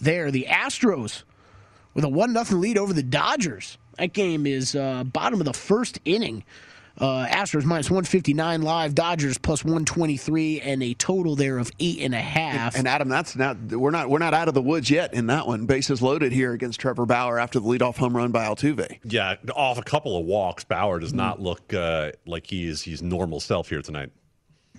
there. 0.00 0.30
The 0.30 0.46
Astros 0.48 1.24
with 1.94 2.04
a 2.04 2.08
1 2.08 2.44
0 2.44 2.60
lead 2.60 2.78
over 2.78 2.92
the 2.92 3.02
Dodgers. 3.02 3.76
That 3.98 4.12
game 4.12 4.46
is 4.46 4.76
uh, 4.76 5.04
bottom 5.04 5.40
of 5.40 5.46
the 5.46 5.52
first 5.52 6.00
inning. 6.04 6.44
Uh, 6.98 7.26
Astros 7.26 7.64
minus 7.64 7.90
159 7.90 8.62
live, 8.62 8.94
Dodgers 8.94 9.38
plus 9.38 9.64
123, 9.64 10.60
and 10.60 10.82
a 10.82 10.94
total 10.94 11.36
there 11.36 11.58
of 11.58 11.70
eight 11.80 12.00
and 12.00 12.14
a 12.14 12.20
half. 12.20 12.76
And 12.76 12.86
Adam, 12.86 13.08
that's 13.08 13.36
not 13.36 13.56
we're 13.72 13.90
not 13.90 14.10
we're 14.10 14.18
not 14.18 14.34
out 14.34 14.48
of 14.48 14.54
the 14.54 14.62
woods 14.62 14.90
yet 14.90 15.14
in 15.14 15.26
that 15.26 15.46
one. 15.46 15.66
Bases 15.66 16.02
loaded 16.02 16.32
here 16.32 16.52
against 16.52 16.80
Trevor 16.80 17.06
Bauer 17.06 17.38
after 17.38 17.60
the 17.60 17.66
leadoff 17.66 17.96
home 17.96 18.16
run 18.16 18.32
by 18.32 18.44
Altuve. 18.44 18.98
Yeah, 19.04 19.36
off 19.54 19.78
a 19.78 19.82
couple 19.82 20.16
of 20.18 20.26
walks, 20.26 20.64
Bauer 20.64 20.98
does 21.00 21.14
not 21.14 21.40
look 21.40 21.72
uh, 21.72 22.12
like 22.26 22.46
he 22.46 22.66
is 22.66 22.82
he's 22.82 23.02
normal 23.02 23.40
self 23.40 23.68
here 23.68 23.82
tonight. 23.82 24.10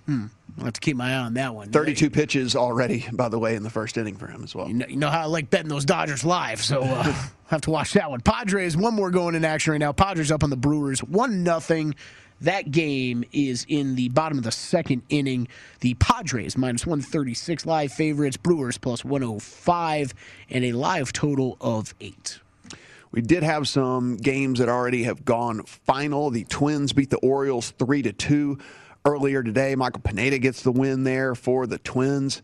Hmm. 0.05 0.25
I'll 0.57 0.65
have 0.65 0.73
to 0.73 0.81
keep 0.81 0.97
my 0.97 1.13
eye 1.13 1.19
on 1.19 1.33
that 1.35 1.55
one. 1.55 1.69
32 1.69 2.09
pitches 2.09 2.55
already, 2.55 3.05
by 3.13 3.29
the 3.29 3.39
way, 3.39 3.55
in 3.55 3.63
the 3.63 3.69
first 3.69 3.97
inning 3.97 4.15
for 4.15 4.27
him 4.27 4.43
as 4.43 4.53
well. 4.53 4.67
You 4.67 4.73
know, 4.73 4.85
you 4.87 4.97
know 4.97 5.09
how 5.09 5.21
I 5.21 5.25
like 5.25 5.49
betting 5.49 5.69
those 5.69 5.85
Dodgers 5.85 6.25
live, 6.25 6.61
so 6.61 6.81
uh, 6.81 7.03
have 7.47 7.61
to 7.61 7.71
watch 7.71 7.93
that 7.93 8.09
one. 8.09 8.21
Padres, 8.21 8.75
one 8.75 8.93
more 8.93 9.11
going 9.11 9.35
in 9.35 9.45
action 9.45 9.71
right 9.71 9.79
now. 9.79 9.93
Padres 9.93 10.31
up 10.31 10.43
on 10.43 10.49
the 10.49 10.57
Brewers, 10.57 11.01
one 11.01 11.43
nothing. 11.43 11.95
That 12.41 12.71
game 12.71 13.23
is 13.31 13.65
in 13.69 13.95
the 13.95 14.09
bottom 14.09 14.39
of 14.39 14.43
the 14.43 14.51
second 14.51 15.03
inning. 15.09 15.47
The 15.81 15.93
Padres 15.95 16.57
minus 16.57 16.85
136 16.87 17.67
live 17.67 17.93
favorites, 17.93 18.35
Brewers 18.35 18.79
plus 18.79 19.05
105, 19.05 20.13
and 20.49 20.65
a 20.65 20.71
live 20.71 21.13
total 21.13 21.55
of 21.61 21.93
eight. 22.01 22.39
We 23.11 23.21
did 23.21 23.43
have 23.43 23.67
some 23.67 24.17
games 24.17 24.59
that 24.59 24.69
already 24.69 25.03
have 25.03 25.23
gone 25.23 25.63
final. 25.63 26.31
The 26.31 26.45
Twins 26.45 26.93
beat 26.93 27.09
the 27.09 27.17
Orioles 27.17 27.71
three 27.71 28.01
to 28.01 28.13
two 28.13 28.57
earlier 29.05 29.43
today. 29.43 29.75
Michael 29.75 30.01
Pineda 30.01 30.39
gets 30.39 30.61
the 30.61 30.71
win 30.71 31.03
there 31.03 31.35
for 31.35 31.67
the 31.67 31.77
Twins. 31.77 32.41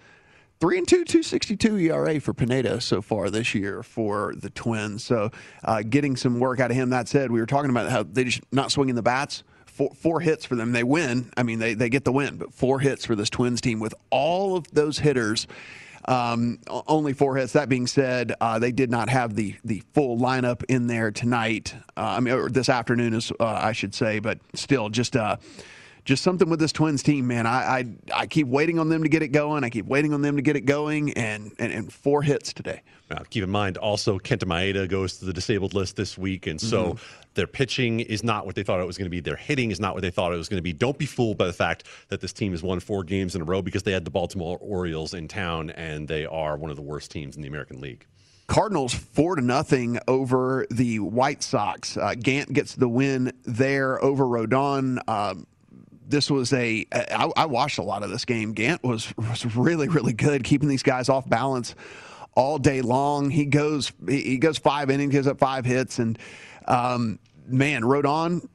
Three 0.59 0.79
and 0.79 0.87
two, 0.87 1.05
262 1.05 1.77
ERA 1.77 2.19
for 2.19 2.33
Pineda 2.33 2.81
so 2.81 3.01
far 3.01 3.29
this 3.29 3.53
year 3.53 3.83
for 3.83 4.33
the 4.35 4.49
Twins. 4.49 5.03
So 5.03 5.29
uh, 5.63 5.83
getting 5.83 6.15
some 6.15 6.39
work 6.39 6.59
out 6.59 6.71
of 6.71 6.77
him. 6.77 6.89
That 6.89 7.07
said, 7.07 7.31
we 7.31 7.39
were 7.39 7.45
talking 7.45 7.69
about 7.69 7.91
how 7.91 8.03
they 8.03 8.23
just 8.23 8.41
not 8.51 8.71
swinging 8.71 8.95
the 8.95 9.03
bats. 9.03 9.43
Four, 9.67 9.91
four 9.93 10.19
hits 10.19 10.45
for 10.45 10.55
them. 10.55 10.71
They 10.71 10.83
win. 10.83 11.31
I 11.37 11.43
mean, 11.43 11.59
they, 11.59 11.75
they 11.75 11.89
get 11.89 12.05
the 12.05 12.11
win, 12.11 12.37
but 12.37 12.51
four 12.55 12.79
hits 12.79 13.05
for 13.05 13.15
this 13.15 13.29
Twins 13.29 13.61
team 13.61 13.79
with 13.79 13.93
all 14.09 14.57
of 14.57 14.71
those 14.71 14.97
hitters. 14.97 15.45
Um, 16.05 16.59
only 16.87 17.13
four 17.13 17.35
hits. 17.35 17.53
That 17.53 17.69
being 17.69 17.85
said, 17.85 18.33
uh, 18.41 18.57
they 18.57 18.71
did 18.71 18.89
not 18.89 19.09
have 19.09 19.35
the 19.35 19.55
the 19.65 19.83
full 19.93 20.17
lineup 20.17 20.63
in 20.69 20.87
there 20.87 21.11
tonight. 21.11 21.75
Uh, 21.97 22.15
I 22.17 22.19
mean, 22.21 22.33
or 22.33 22.49
this 22.49 22.69
afternoon, 22.69 23.13
is 23.13 23.31
uh, 23.39 23.45
I 23.45 23.73
should 23.73 23.93
say, 23.93 24.19
but 24.19 24.39
still, 24.53 24.89
just 24.89 25.17
uh, 25.17 25.35
just 26.07 26.23
something 26.23 26.49
with 26.49 26.59
this 26.59 26.71
Twins 26.71 27.03
team, 27.03 27.27
man. 27.27 27.45
I, 27.45 27.49
I, 27.51 27.85
I 28.15 28.27
keep 28.27 28.47
waiting 28.47 28.79
on 28.79 28.87
them 28.87 29.03
to 29.03 29.09
get 29.09 29.21
it 29.21 29.27
going. 29.27 29.65
I 29.65 29.69
keep 29.69 29.85
waiting 29.85 30.13
on 30.13 30.21
them 30.21 30.37
to 30.37 30.41
get 30.41 30.55
it 30.55 30.61
going, 30.61 31.11
and 31.13 31.51
and, 31.59 31.71
and 31.71 31.91
four 31.91 32.21
hits 32.21 32.53
today. 32.53 32.81
Now, 33.09 33.23
keep 33.29 33.43
in 33.43 33.49
mind 33.49 33.77
also 33.77 34.17
Kenta 34.17 34.45
Maeda 34.45 34.89
goes 34.89 35.17
to 35.17 35.25
the 35.25 35.33
disabled 35.33 35.73
list 35.73 35.97
this 35.97 36.17
week, 36.17 36.47
and 36.47 36.59
so 36.59 36.93
mm-hmm. 36.93 37.21
their 37.33 37.45
pitching 37.45 37.99
is 37.99 38.23
not 38.23 38.45
what 38.45 38.55
they 38.55 38.63
thought 38.63 38.79
it 38.79 38.87
was 38.87 38.97
going 38.97 39.05
to 39.05 39.09
be. 39.11 39.19
Their 39.19 39.35
hitting 39.35 39.69
is 39.69 39.81
not 39.81 39.93
what 39.93 40.01
they 40.01 40.09
thought 40.09 40.33
it 40.33 40.37
was 40.37 40.47
going 40.47 40.57
to 40.57 40.63
be. 40.63 40.71
Don't 40.73 40.97
be 40.97 41.05
fooled 41.05 41.37
by 41.37 41.45
the 41.45 41.53
fact 41.53 41.83
that 42.07 42.21
this 42.21 42.31
team 42.31 42.51
has 42.53 42.63
won 42.63 42.79
four 42.79 43.03
games 43.03 43.35
in 43.35 43.41
a 43.41 43.45
row 43.45 43.61
because 43.61 43.83
they 43.83 43.91
had 43.91 44.05
the 44.05 44.11
Baltimore 44.11 44.57
Orioles 44.61 45.13
in 45.13 45.27
town, 45.27 45.71
and 45.71 46.07
they 46.07 46.25
are 46.25 46.55
one 46.55 46.71
of 46.71 46.77
the 46.77 46.81
worst 46.83 47.11
teams 47.11 47.35
in 47.35 47.41
the 47.41 47.49
American 47.49 47.81
League. 47.81 48.05
Cardinals 48.47 48.93
four 48.93 49.35
to 49.35 49.41
nothing 49.41 49.99
over 50.07 50.65
the 50.71 50.99
White 50.99 51.43
Sox. 51.43 51.97
Uh, 51.97 52.15
Gant 52.17 52.53
gets 52.53 52.75
the 52.75 52.87
win 52.87 53.33
there 53.43 54.01
over 54.01 54.23
Rodon. 54.23 54.99
Um, 55.09 55.45
this 56.07 56.31
was 56.31 56.53
a. 56.53 56.85
I, 56.91 57.31
I 57.35 57.45
watched 57.45 57.77
a 57.77 57.83
lot 57.83 58.03
of 58.03 58.09
this 58.09 58.25
game. 58.25 58.53
Gant 58.53 58.83
was 58.83 59.13
was 59.17 59.45
really 59.55 59.87
really 59.87 60.13
good, 60.13 60.43
keeping 60.43 60.69
these 60.69 60.83
guys 60.83 61.09
off 61.09 61.27
balance 61.29 61.75
all 62.35 62.57
day 62.57 62.81
long. 62.81 63.29
He 63.29 63.45
goes 63.45 63.91
he 64.07 64.37
goes 64.37 64.57
five 64.57 64.89
innings, 64.89 65.11
gives 65.11 65.27
up 65.27 65.39
five 65.39 65.65
hits, 65.65 65.99
and 65.99 66.17
um, 66.65 67.19
man, 67.47 67.81
Rodon 67.81 68.47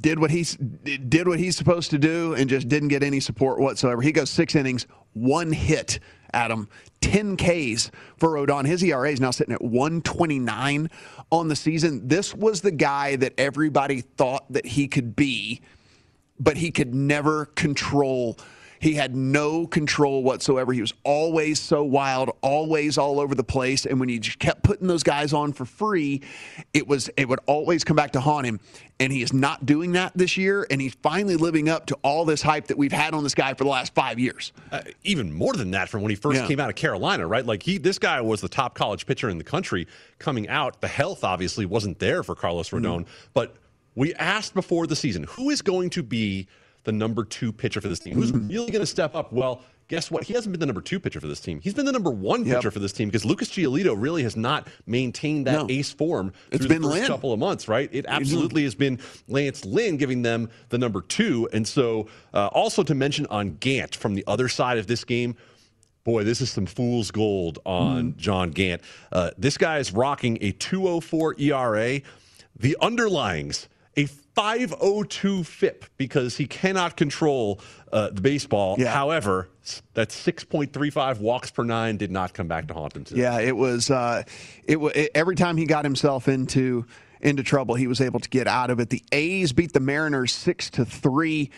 did 0.00 0.18
what 0.18 0.30
he's 0.30 0.56
did 0.56 1.28
what 1.28 1.38
he's 1.38 1.56
supposed 1.56 1.90
to 1.90 1.98
do, 1.98 2.34
and 2.34 2.48
just 2.50 2.68
didn't 2.68 2.88
get 2.88 3.02
any 3.02 3.20
support 3.20 3.60
whatsoever. 3.60 4.02
He 4.02 4.12
goes 4.12 4.30
six 4.30 4.54
innings, 4.54 4.86
one 5.12 5.52
hit. 5.52 6.00
Adam, 6.34 6.68
10 7.00 7.38
Ks 7.38 7.90
for 8.18 8.28
Rodon. 8.28 8.66
His 8.66 8.82
ERA 8.82 9.10
is 9.10 9.18
now 9.18 9.30
sitting 9.30 9.54
at 9.54 9.62
129 9.62 10.90
on 11.32 11.48
the 11.48 11.56
season. 11.56 12.06
This 12.06 12.34
was 12.34 12.60
the 12.60 12.70
guy 12.70 13.16
that 13.16 13.32
everybody 13.38 14.02
thought 14.02 14.44
that 14.52 14.66
he 14.66 14.88
could 14.88 15.16
be 15.16 15.62
but 16.40 16.56
he 16.56 16.70
could 16.70 16.94
never 16.94 17.46
control. 17.46 18.38
He 18.80 18.94
had 18.94 19.16
no 19.16 19.66
control 19.66 20.22
whatsoever. 20.22 20.72
He 20.72 20.80
was 20.80 20.94
always 21.02 21.58
so 21.58 21.82
wild, 21.82 22.30
always 22.42 22.96
all 22.96 23.18
over 23.18 23.34
the 23.34 23.44
place. 23.44 23.86
And 23.86 23.98
when 23.98 24.08
he 24.08 24.18
just 24.18 24.38
kept 24.38 24.62
putting 24.62 24.86
those 24.86 25.02
guys 25.02 25.32
on 25.32 25.52
for 25.52 25.64
free, 25.64 26.22
it 26.72 26.86
was 26.86 27.10
it 27.16 27.28
would 27.28 27.40
always 27.46 27.82
come 27.84 27.96
back 27.96 28.12
to 28.12 28.20
haunt 28.20 28.46
him. 28.46 28.60
And 29.00 29.12
he 29.12 29.22
is 29.22 29.32
not 29.32 29.66
doing 29.66 29.92
that 29.92 30.12
this 30.16 30.36
year. 30.36 30.66
And 30.70 30.80
he's 30.80 30.94
finally 30.94 31.36
living 31.36 31.68
up 31.68 31.86
to 31.86 31.98
all 32.02 32.24
this 32.24 32.42
hype 32.42 32.66
that 32.68 32.78
we've 32.78 32.92
had 32.92 33.14
on 33.14 33.22
this 33.22 33.34
guy 33.34 33.54
for 33.54 33.64
the 33.64 33.70
last 33.70 33.94
five 33.94 34.18
years. 34.18 34.52
Uh, 34.70 34.82
even 35.04 35.32
more 35.32 35.54
than 35.54 35.72
that, 35.72 35.88
from 35.88 36.02
when 36.02 36.10
he 36.10 36.16
first 36.16 36.40
yeah. 36.40 36.46
came 36.46 36.60
out 36.60 36.68
of 36.68 36.76
Carolina, 36.76 37.26
right? 37.26 37.46
Like 37.46 37.62
he, 37.62 37.78
this 37.78 37.98
guy 37.98 38.20
was 38.20 38.40
the 38.40 38.48
top 38.48 38.74
college 38.74 39.06
pitcher 39.06 39.28
in 39.28 39.38
the 39.38 39.44
country 39.44 39.86
coming 40.18 40.48
out. 40.48 40.80
The 40.80 40.88
health 40.88 41.24
obviously 41.24 41.66
wasn't 41.66 41.98
there 41.98 42.22
for 42.22 42.34
Carlos 42.34 42.70
Rodon, 42.70 43.00
mm-hmm. 43.00 43.10
but 43.34 43.56
we 43.98 44.14
asked 44.14 44.54
before 44.54 44.86
the 44.86 44.96
season 44.96 45.24
who 45.24 45.50
is 45.50 45.60
going 45.60 45.90
to 45.90 46.04
be 46.04 46.46
the 46.84 46.92
number 46.92 47.24
two 47.24 47.52
pitcher 47.52 47.80
for 47.80 47.88
this 47.88 47.98
team? 47.98 48.14
Who's 48.14 48.30
mm-hmm. 48.30 48.48
really 48.48 48.70
going 48.70 48.80
to 48.80 48.86
step 48.86 49.16
up? 49.16 49.32
Well, 49.32 49.60
guess 49.88 50.08
what? 50.08 50.22
He 50.22 50.34
hasn't 50.34 50.52
been 50.52 50.60
the 50.60 50.66
number 50.66 50.80
two 50.80 51.00
pitcher 51.00 51.20
for 51.20 51.26
this 51.26 51.40
team. 51.40 51.60
He's 51.60 51.74
been 51.74 51.84
the 51.84 51.92
number 51.92 52.10
one 52.10 52.44
pitcher 52.44 52.70
for 52.70 52.78
this 52.78 52.92
team 52.92 53.08
because 53.08 53.24
Lucas 53.24 53.50
Giolito 53.50 54.00
really 54.00 54.22
has 54.22 54.36
not 54.36 54.68
maintained 54.86 55.48
that 55.48 55.66
no. 55.66 55.66
ace 55.68 55.92
form 55.92 56.32
it's 56.52 56.64
been 56.64 56.80
the 56.80 56.88
first 56.88 57.00
Lynn. 57.00 57.08
couple 57.08 57.32
of 57.32 57.40
months, 57.40 57.66
right? 57.66 57.90
It 57.92 58.06
absolutely 58.06 58.62
mm-hmm. 58.62 58.66
has 58.66 58.74
been 58.76 59.00
Lance 59.26 59.64
Lynn 59.64 59.96
giving 59.96 60.22
them 60.22 60.48
the 60.68 60.78
number 60.78 61.00
two. 61.00 61.48
And 61.52 61.66
so, 61.66 62.06
uh, 62.32 62.46
also 62.52 62.84
to 62.84 62.94
mention 62.94 63.26
on 63.26 63.56
Gant 63.56 63.96
from 63.96 64.14
the 64.14 64.22
other 64.28 64.48
side 64.48 64.78
of 64.78 64.86
this 64.86 65.02
game, 65.02 65.34
boy, 66.04 66.22
this 66.22 66.40
is 66.40 66.50
some 66.50 66.66
fool's 66.66 67.10
gold 67.10 67.58
on 67.66 68.12
mm. 68.12 68.16
John 68.16 68.52
Gant. 68.52 68.80
Uh, 69.10 69.32
this 69.36 69.58
guy 69.58 69.78
is 69.78 69.92
rocking 69.92 70.38
a 70.40 70.52
204 70.52 71.34
ERA. 71.38 72.00
The 72.56 72.76
underlyings 72.80 73.66
a 73.98 74.06
502 74.06 75.42
FIP 75.42 75.84
because 75.96 76.36
he 76.36 76.46
cannot 76.46 76.96
control 76.96 77.60
uh, 77.92 78.10
the 78.10 78.20
baseball. 78.20 78.76
Yeah. 78.78 78.92
However, 78.92 79.48
that 79.94 80.10
6.35 80.10 81.18
walks 81.18 81.50
per 81.50 81.64
nine 81.64 81.96
did 81.96 82.12
not 82.12 82.32
come 82.34 82.46
back 82.46 82.68
to 82.68 82.74
haunt 82.74 82.94
him. 82.94 83.04
Today. 83.04 83.22
Yeah, 83.22 83.40
it 83.40 83.56
was. 83.56 83.90
Uh, 83.90 84.22
it, 84.64 84.76
it 84.76 85.10
every 85.14 85.34
time 85.34 85.56
he 85.56 85.66
got 85.66 85.84
himself 85.84 86.28
into 86.28 86.86
into 87.20 87.42
trouble, 87.42 87.74
he 87.74 87.88
was 87.88 88.00
able 88.00 88.20
to 88.20 88.28
get 88.28 88.46
out 88.46 88.70
of 88.70 88.78
it. 88.78 88.90
The 88.90 89.02
A's 89.10 89.52
beat 89.52 89.72
the 89.72 89.80
Mariners 89.80 90.32
six 90.32 90.70
to 90.70 90.84
three 90.84 91.50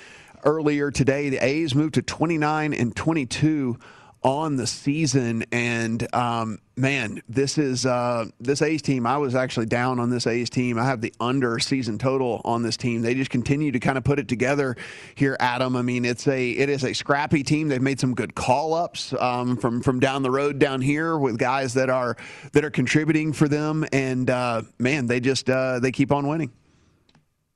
earlier 0.45 0.91
today. 0.91 1.29
The 1.29 1.45
A's 1.45 1.75
moved 1.75 1.95
to 1.95 2.03
29 2.03 2.73
and 2.73 2.97
22 2.97 3.79
on 4.23 4.57
the 4.57 4.67
season. 4.67 5.45
And 5.51 6.15
um, 6.15 6.59
man, 6.77 7.23
this 7.29 7.59
is 7.59 7.87
uh, 7.87 8.27
this 8.39 8.63
A's 8.63 8.83
team. 8.83 9.07
I 9.07 9.17
was 9.17 9.35
actually 9.35 9.67
down 9.67 9.99
on 9.99 10.11
this 10.11 10.27
A's 10.27 10.51
team. 10.51 10.79
I 10.79 10.85
have 10.85 11.01
the 11.01 11.13
under 11.21 11.59
season 11.59 11.99
total 11.99 12.41
on 12.45 12.63
this 12.63 12.77
team. 12.77 13.03
They 13.03 13.15
just 13.15 13.31
continue 13.31 13.73
to 13.73 13.81
kind 13.81 13.97
of 13.97 14.05
put 14.05 14.19
it 14.19 14.29
together 14.29 14.77
here, 15.15 15.37
Adam. 15.41 15.77
I 15.77 15.83
mean, 15.83 16.05
it's 16.05 16.27
a 16.29 16.51
it 16.51 16.69
is 16.69 16.85
a 16.85 16.93
scrappy 16.93 17.43
team. 17.43 17.69
They've 17.69 17.81
made 17.81 18.01
some 18.01 18.15
good 18.15 18.35
call 18.35 18.75
ups 18.75 19.15
um, 19.15 19.57
from 19.57 19.81
from 19.81 20.01
down 20.01 20.23
the 20.23 20.31
road 20.31 20.59
down 20.59 20.81
here 20.81 21.19
with 21.19 21.39
guys 21.39 21.75
that 21.75 21.89
are 21.89 22.17
that 22.53 22.65
are 22.65 22.71
contributing 22.71 23.33
for 23.33 23.49
them. 23.49 23.87
And 23.93 24.29
uh, 24.29 24.63
man, 24.79 25.07
they 25.07 25.21
just 25.21 25.49
uh, 25.49 25.81
they 25.81 25.93
keep 25.93 26.13
on 26.13 26.27
winning. 26.29 26.53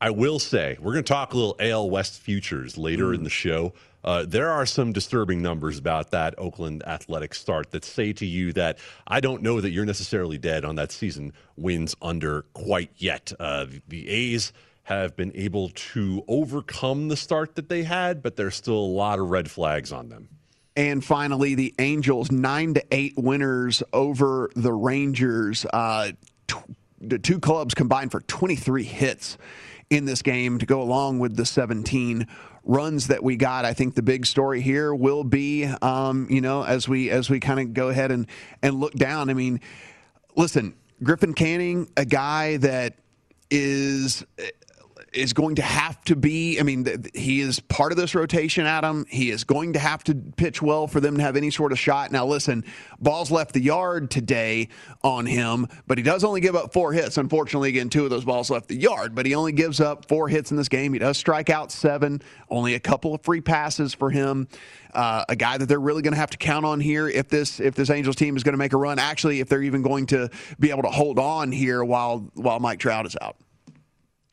I 0.00 0.10
will 0.10 0.38
say 0.38 0.76
we're 0.80 0.92
going 0.92 1.04
to 1.04 1.12
talk 1.12 1.32
a 1.32 1.36
little 1.36 1.56
AL 1.58 1.88
West 1.88 2.20
futures 2.20 2.76
later 2.76 3.06
mm. 3.06 3.14
in 3.14 3.24
the 3.24 3.30
show. 3.30 3.72
Uh, 4.04 4.24
there 4.26 4.50
are 4.50 4.66
some 4.66 4.92
disturbing 4.92 5.40
numbers 5.40 5.78
about 5.78 6.10
that 6.10 6.34
Oakland 6.38 6.82
Athletic 6.86 7.34
start 7.34 7.70
that 7.70 7.84
say 7.84 8.12
to 8.12 8.26
you 8.26 8.52
that 8.52 8.78
I 9.06 9.20
don't 9.20 9.42
know 9.42 9.60
that 9.60 9.70
you're 9.70 9.86
necessarily 9.86 10.36
dead 10.36 10.64
on 10.64 10.76
that 10.76 10.92
season 10.92 11.32
wins 11.56 11.96
under 12.02 12.42
quite 12.52 12.90
yet. 12.96 13.32
Uh, 13.40 13.64
the, 13.64 13.82
the 13.88 14.08
A's 14.08 14.52
have 14.84 15.16
been 15.16 15.32
able 15.34 15.70
to 15.70 16.22
overcome 16.28 17.08
the 17.08 17.16
start 17.16 17.54
that 17.54 17.70
they 17.70 17.82
had, 17.82 18.22
but 18.22 18.36
there's 18.36 18.54
still 18.54 18.74
a 18.74 18.76
lot 18.76 19.18
of 19.18 19.30
red 19.30 19.50
flags 19.50 19.90
on 19.90 20.10
them. 20.10 20.28
And 20.76 21.02
finally, 21.02 21.54
the 21.54 21.74
Angels 21.78 22.30
nine 22.30 22.74
to 22.74 22.84
eight 22.90 23.14
winners 23.16 23.82
over 23.92 24.50
the 24.54 24.72
Rangers. 24.72 25.64
Uh, 25.72 26.12
the 27.00 27.18
two 27.18 27.38
clubs 27.38 27.74
combined 27.74 28.10
for 28.10 28.20
23 28.20 28.82
hits 28.82 29.38
in 29.88 30.04
this 30.04 30.20
game 30.20 30.58
to 30.58 30.66
go 30.66 30.82
along 30.82 31.18
with 31.18 31.36
the 31.36 31.46
17 31.46 32.26
runs 32.64 33.08
that 33.08 33.22
we 33.22 33.36
got. 33.36 33.64
I 33.64 33.72
think 33.72 33.94
the 33.94 34.02
big 34.02 34.26
story 34.26 34.60
here 34.60 34.94
will 34.94 35.24
be, 35.24 35.64
um, 35.64 36.26
you 36.30 36.40
know, 36.40 36.64
as 36.64 36.88
we 36.88 37.10
as 37.10 37.28
we 37.30 37.40
kind 37.40 37.60
of 37.60 37.74
go 37.74 37.88
ahead 37.88 38.10
and 38.10 38.26
and 38.62 38.80
look 38.80 38.94
down. 38.94 39.30
I 39.30 39.34
mean, 39.34 39.60
listen, 40.36 40.74
Griffin 41.02 41.34
Canning, 41.34 41.90
a 41.96 42.04
guy 42.04 42.56
that 42.58 42.98
is 43.50 44.24
is 45.14 45.32
going 45.32 45.56
to 45.56 45.62
have 45.62 46.02
to 46.04 46.16
be. 46.16 46.58
I 46.58 46.62
mean, 46.62 46.86
he 47.14 47.40
is 47.40 47.60
part 47.60 47.92
of 47.92 47.98
this 47.98 48.14
rotation, 48.14 48.66
Adam. 48.66 49.06
He 49.08 49.30
is 49.30 49.44
going 49.44 49.74
to 49.74 49.78
have 49.78 50.04
to 50.04 50.14
pitch 50.14 50.60
well 50.60 50.86
for 50.86 51.00
them 51.00 51.16
to 51.16 51.22
have 51.22 51.36
any 51.36 51.50
sort 51.50 51.72
of 51.72 51.78
shot. 51.78 52.12
Now, 52.12 52.26
listen, 52.26 52.64
balls 53.00 53.30
left 53.30 53.52
the 53.52 53.62
yard 53.62 54.10
today 54.10 54.68
on 55.02 55.26
him, 55.26 55.66
but 55.86 55.98
he 55.98 56.04
does 56.04 56.24
only 56.24 56.40
give 56.40 56.56
up 56.56 56.72
four 56.72 56.92
hits. 56.92 57.16
Unfortunately, 57.16 57.68
again, 57.68 57.88
two 57.88 58.04
of 58.04 58.10
those 58.10 58.24
balls 58.24 58.50
left 58.50 58.68
the 58.68 58.76
yard, 58.76 59.14
but 59.14 59.26
he 59.26 59.34
only 59.34 59.52
gives 59.52 59.80
up 59.80 60.08
four 60.08 60.28
hits 60.28 60.50
in 60.50 60.56
this 60.56 60.68
game. 60.68 60.92
He 60.92 60.98
does 60.98 61.16
strike 61.16 61.50
out 61.50 61.72
seven, 61.72 62.20
only 62.50 62.74
a 62.74 62.80
couple 62.80 63.14
of 63.14 63.22
free 63.22 63.40
passes 63.40 63.94
for 63.94 64.10
him. 64.10 64.48
Uh, 64.92 65.24
a 65.28 65.36
guy 65.36 65.58
that 65.58 65.66
they're 65.66 65.80
really 65.80 66.02
going 66.02 66.14
to 66.14 66.20
have 66.20 66.30
to 66.30 66.38
count 66.38 66.64
on 66.64 66.78
here 66.78 67.08
if 67.08 67.28
this 67.28 67.58
if 67.58 67.74
this 67.74 67.90
Angels 67.90 68.14
team 68.14 68.36
is 68.36 68.44
going 68.44 68.52
to 68.52 68.58
make 68.58 68.72
a 68.72 68.76
run. 68.76 68.98
Actually, 68.98 69.40
if 69.40 69.48
they're 69.48 69.62
even 69.62 69.82
going 69.82 70.06
to 70.06 70.30
be 70.60 70.70
able 70.70 70.82
to 70.82 70.90
hold 70.90 71.18
on 71.18 71.50
here 71.50 71.84
while 71.84 72.30
while 72.34 72.60
Mike 72.60 72.78
Trout 72.78 73.04
is 73.06 73.16
out. 73.20 73.36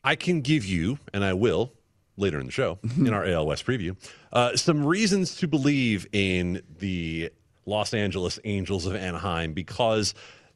I 0.04 0.16
can 0.16 0.40
give 0.40 0.64
you, 0.64 0.98
and 1.12 1.24
I 1.24 1.32
will 1.34 1.72
later 2.16 2.38
in 2.38 2.46
the 2.46 2.52
show 2.52 2.78
in 2.96 3.12
our 3.12 3.24
AL 3.24 3.46
West 3.46 3.66
preview, 3.66 3.96
uh, 4.32 4.56
some 4.56 4.84
reasons 4.84 5.36
to 5.36 5.48
believe 5.48 6.06
in 6.12 6.62
the 6.78 7.30
Los 7.66 7.94
Angeles 7.94 8.38
Angels 8.44 8.86
of 8.86 8.94
Anaheim 8.94 9.52
because 9.52 10.14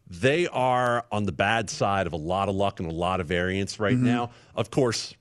they 0.08 0.46
are 0.48 1.04
on 1.10 1.24
the 1.24 1.32
bad 1.32 1.68
side 1.70 2.06
of 2.06 2.12
a 2.12 2.16
lot 2.16 2.48
of 2.48 2.54
luck 2.54 2.78
and 2.80 2.90
a 2.90 2.94
lot 2.94 3.20
of 3.20 3.26
variance 3.26 3.78
right 3.80 3.94
Mm-hmm. 3.94 4.04
now. 4.04 4.30
Of 4.54 4.70
course, 4.70 5.14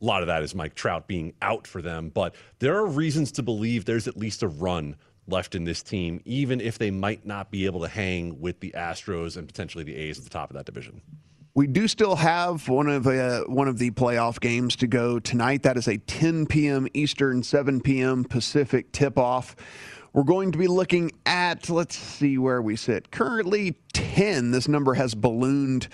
a 0.00 0.04
lot 0.04 0.22
of 0.22 0.26
that 0.28 0.42
is 0.42 0.54
Mike 0.54 0.74
Trout 0.74 1.06
being 1.06 1.32
out 1.42 1.66
for 1.66 1.80
them, 1.82 2.08
but 2.12 2.34
there 2.58 2.76
are 2.76 2.86
reasons 2.86 3.32
to 3.32 3.42
believe 3.42 3.84
there's 3.84 4.08
at 4.08 4.16
least 4.16 4.42
a 4.42 4.48
run 4.48 4.96
left 5.28 5.54
in 5.54 5.64
this 5.64 5.82
team, 5.82 6.20
even 6.24 6.60
if 6.60 6.78
they 6.78 6.90
might 6.90 7.24
not 7.24 7.50
be 7.52 7.66
able 7.66 7.80
to 7.80 7.88
hang 7.88 8.40
with 8.40 8.58
the 8.60 8.72
Astros 8.76 9.36
and 9.36 9.46
potentially 9.46 9.84
the 9.84 9.94
A's 9.94 10.18
at 10.18 10.24
the 10.24 10.30
top 10.30 10.50
of 10.50 10.56
that 10.56 10.66
division. 10.66 11.00
We 11.54 11.66
do 11.66 11.86
still 11.86 12.16
have 12.16 12.66
one 12.66 12.88
of 12.88 13.06
uh, 13.06 13.42
one 13.42 13.68
of 13.68 13.76
the 13.76 13.90
playoff 13.90 14.40
games 14.40 14.74
to 14.76 14.86
go 14.86 15.18
tonight. 15.18 15.62
That 15.64 15.76
is 15.76 15.86
a 15.86 15.98
10 15.98 16.46
p.m. 16.46 16.88
Eastern, 16.94 17.42
7 17.42 17.82
p.m. 17.82 18.24
Pacific 18.24 18.90
tip 18.90 19.18
off. 19.18 19.54
We're 20.14 20.22
going 20.22 20.52
to 20.52 20.58
be 20.58 20.66
looking 20.66 21.12
at, 21.26 21.68
let's 21.68 21.94
see 21.94 22.38
where 22.38 22.62
we 22.62 22.76
sit. 22.76 23.10
Currently 23.10 23.76
10. 23.92 24.50
This 24.50 24.66
number 24.66 24.94
has 24.94 25.14
ballooned 25.14 25.88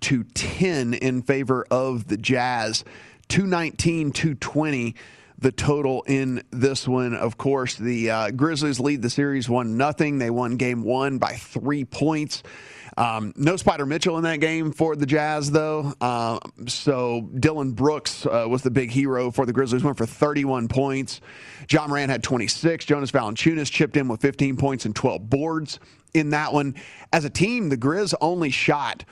to 0.00 0.24
10 0.24 0.94
in 0.94 1.22
favor 1.22 1.64
of 1.70 2.08
the 2.08 2.16
Jazz. 2.16 2.84
219, 3.28 4.10
220 4.10 4.96
the 5.38 5.52
total 5.52 6.02
in 6.06 6.42
this 6.50 6.86
one. 6.86 7.14
Of 7.14 7.36
course, 7.36 7.76
the 7.76 8.10
uh, 8.10 8.30
Grizzlies 8.30 8.80
lead 8.80 9.02
the 9.02 9.10
series 9.10 9.48
one 9.48 9.76
nothing. 9.76 10.18
They 10.18 10.30
won 10.30 10.56
game 10.56 10.82
one 10.82 11.18
by 11.18 11.32
three 11.32 11.84
points. 11.84 12.42
Um, 12.96 13.32
no 13.36 13.54
Spida 13.54 13.86
Mitchell 13.86 14.16
in 14.18 14.24
that 14.24 14.40
game 14.40 14.70
for 14.72 14.94
the 14.94 15.06
Jazz, 15.06 15.50
though. 15.50 15.92
Uh, 16.00 16.38
so 16.68 17.28
Dillon 17.38 17.72
Brooks 17.72 18.24
uh, 18.26 18.46
was 18.48 18.62
the 18.62 18.70
big 18.70 18.90
hero 18.90 19.30
for 19.30 19.46
the 19.46 19.52
Grizzlies. 19.52 19.82
Went 19.82 19.96
for 19.96 20.06
31 20.06 20.68
points. 20.68 21.20
Ja 21.68 21.86
Morant 21.86 22.10
had 22.10 22.22
26. 22.22 22.84
Jonas 22.84 23.10
Valanciunas 23.10 23.70
chipped 23.70 23.96
in 23.96 24.06
with 24.06 24.20
15 24.20 24.56
points 24.56 24.84
and 24.84 24.94
12 24.94 25.28
boards 25.28 25.80
in 26.12 26.30
that 26.30 26.52
one. 26.52 26.76
As 27.12 27.24
a 27.24 27.30
team, 27.30 27.68
the 27.68 27.76
Grizz 27.76 28.14
only 28.20 28.50
shot 28.50 29.04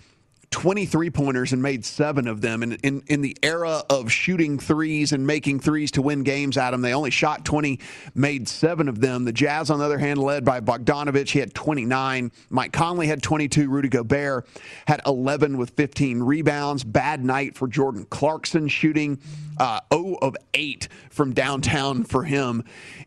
23 0.53 1.11
pointers 1.11 1.53
and 1.53 1.61
made 1.61 1.85
seven 1.85 2.29
of 2.29 2.41
them. 2.41 2.63
And 2.63 2.75
in, 2.85 3.03
in 3.09 3.23
the 3.23 3.37
era 3.43 3.83
of 3.91 4.13
shooting 4.13 4.59
threes 4.59 5.13
and 5.13 5.27
making 5.27 5.61
threes 5.61 5.91
to 5.93 6.03
win 6.03 6.23
games, 6.23 6.57
Adam, 6.57 6.83
they 6.83 6.95
only 6.95 7.11
shot 7.11 7.45
20, 7.45 7.81
made 8.15 8.47
seven 8.47 8.89
of 8.89 9.01
them. 9.01 9.25
The 9.25 9.33
Jazz, 9.33 9.71
on 9.71 9.79
the 9.79 9.85
other 9.85 9.99
hand, 9.99 10.21
led 10.21 10.45
by 10.45 10.61
Bogdanovich, 10.61 11.31
he 11.31 11.41
had 11.41 11.55
29. 11.55 12.31
Mike 12.51 12.73
Conley 12.73 13.07
had 13.07 13.23
22. 13.23 13.69
Rudy 13.69 13.89
Gobert 13.89 14.47
had 14.87 15.01
11 15.07 15.57
with 15.57 15.71
15 15.71 16.23
rebounds. 16.23 16.85
Bad 16.85 17.25
night 17.25 17.57
for 17.57 17.67
Jordan 17.67 18.07
Clarkson, 18.11 18.69
shooting 18.69 19.19
uh, 19.59 19.81
0 19.93 20.19
of 20.23 20.37
8 20.55 20.89
from 21.11 21.33
downtown 21.33 22.05
for 22.05 22.25
him 22.25 22.63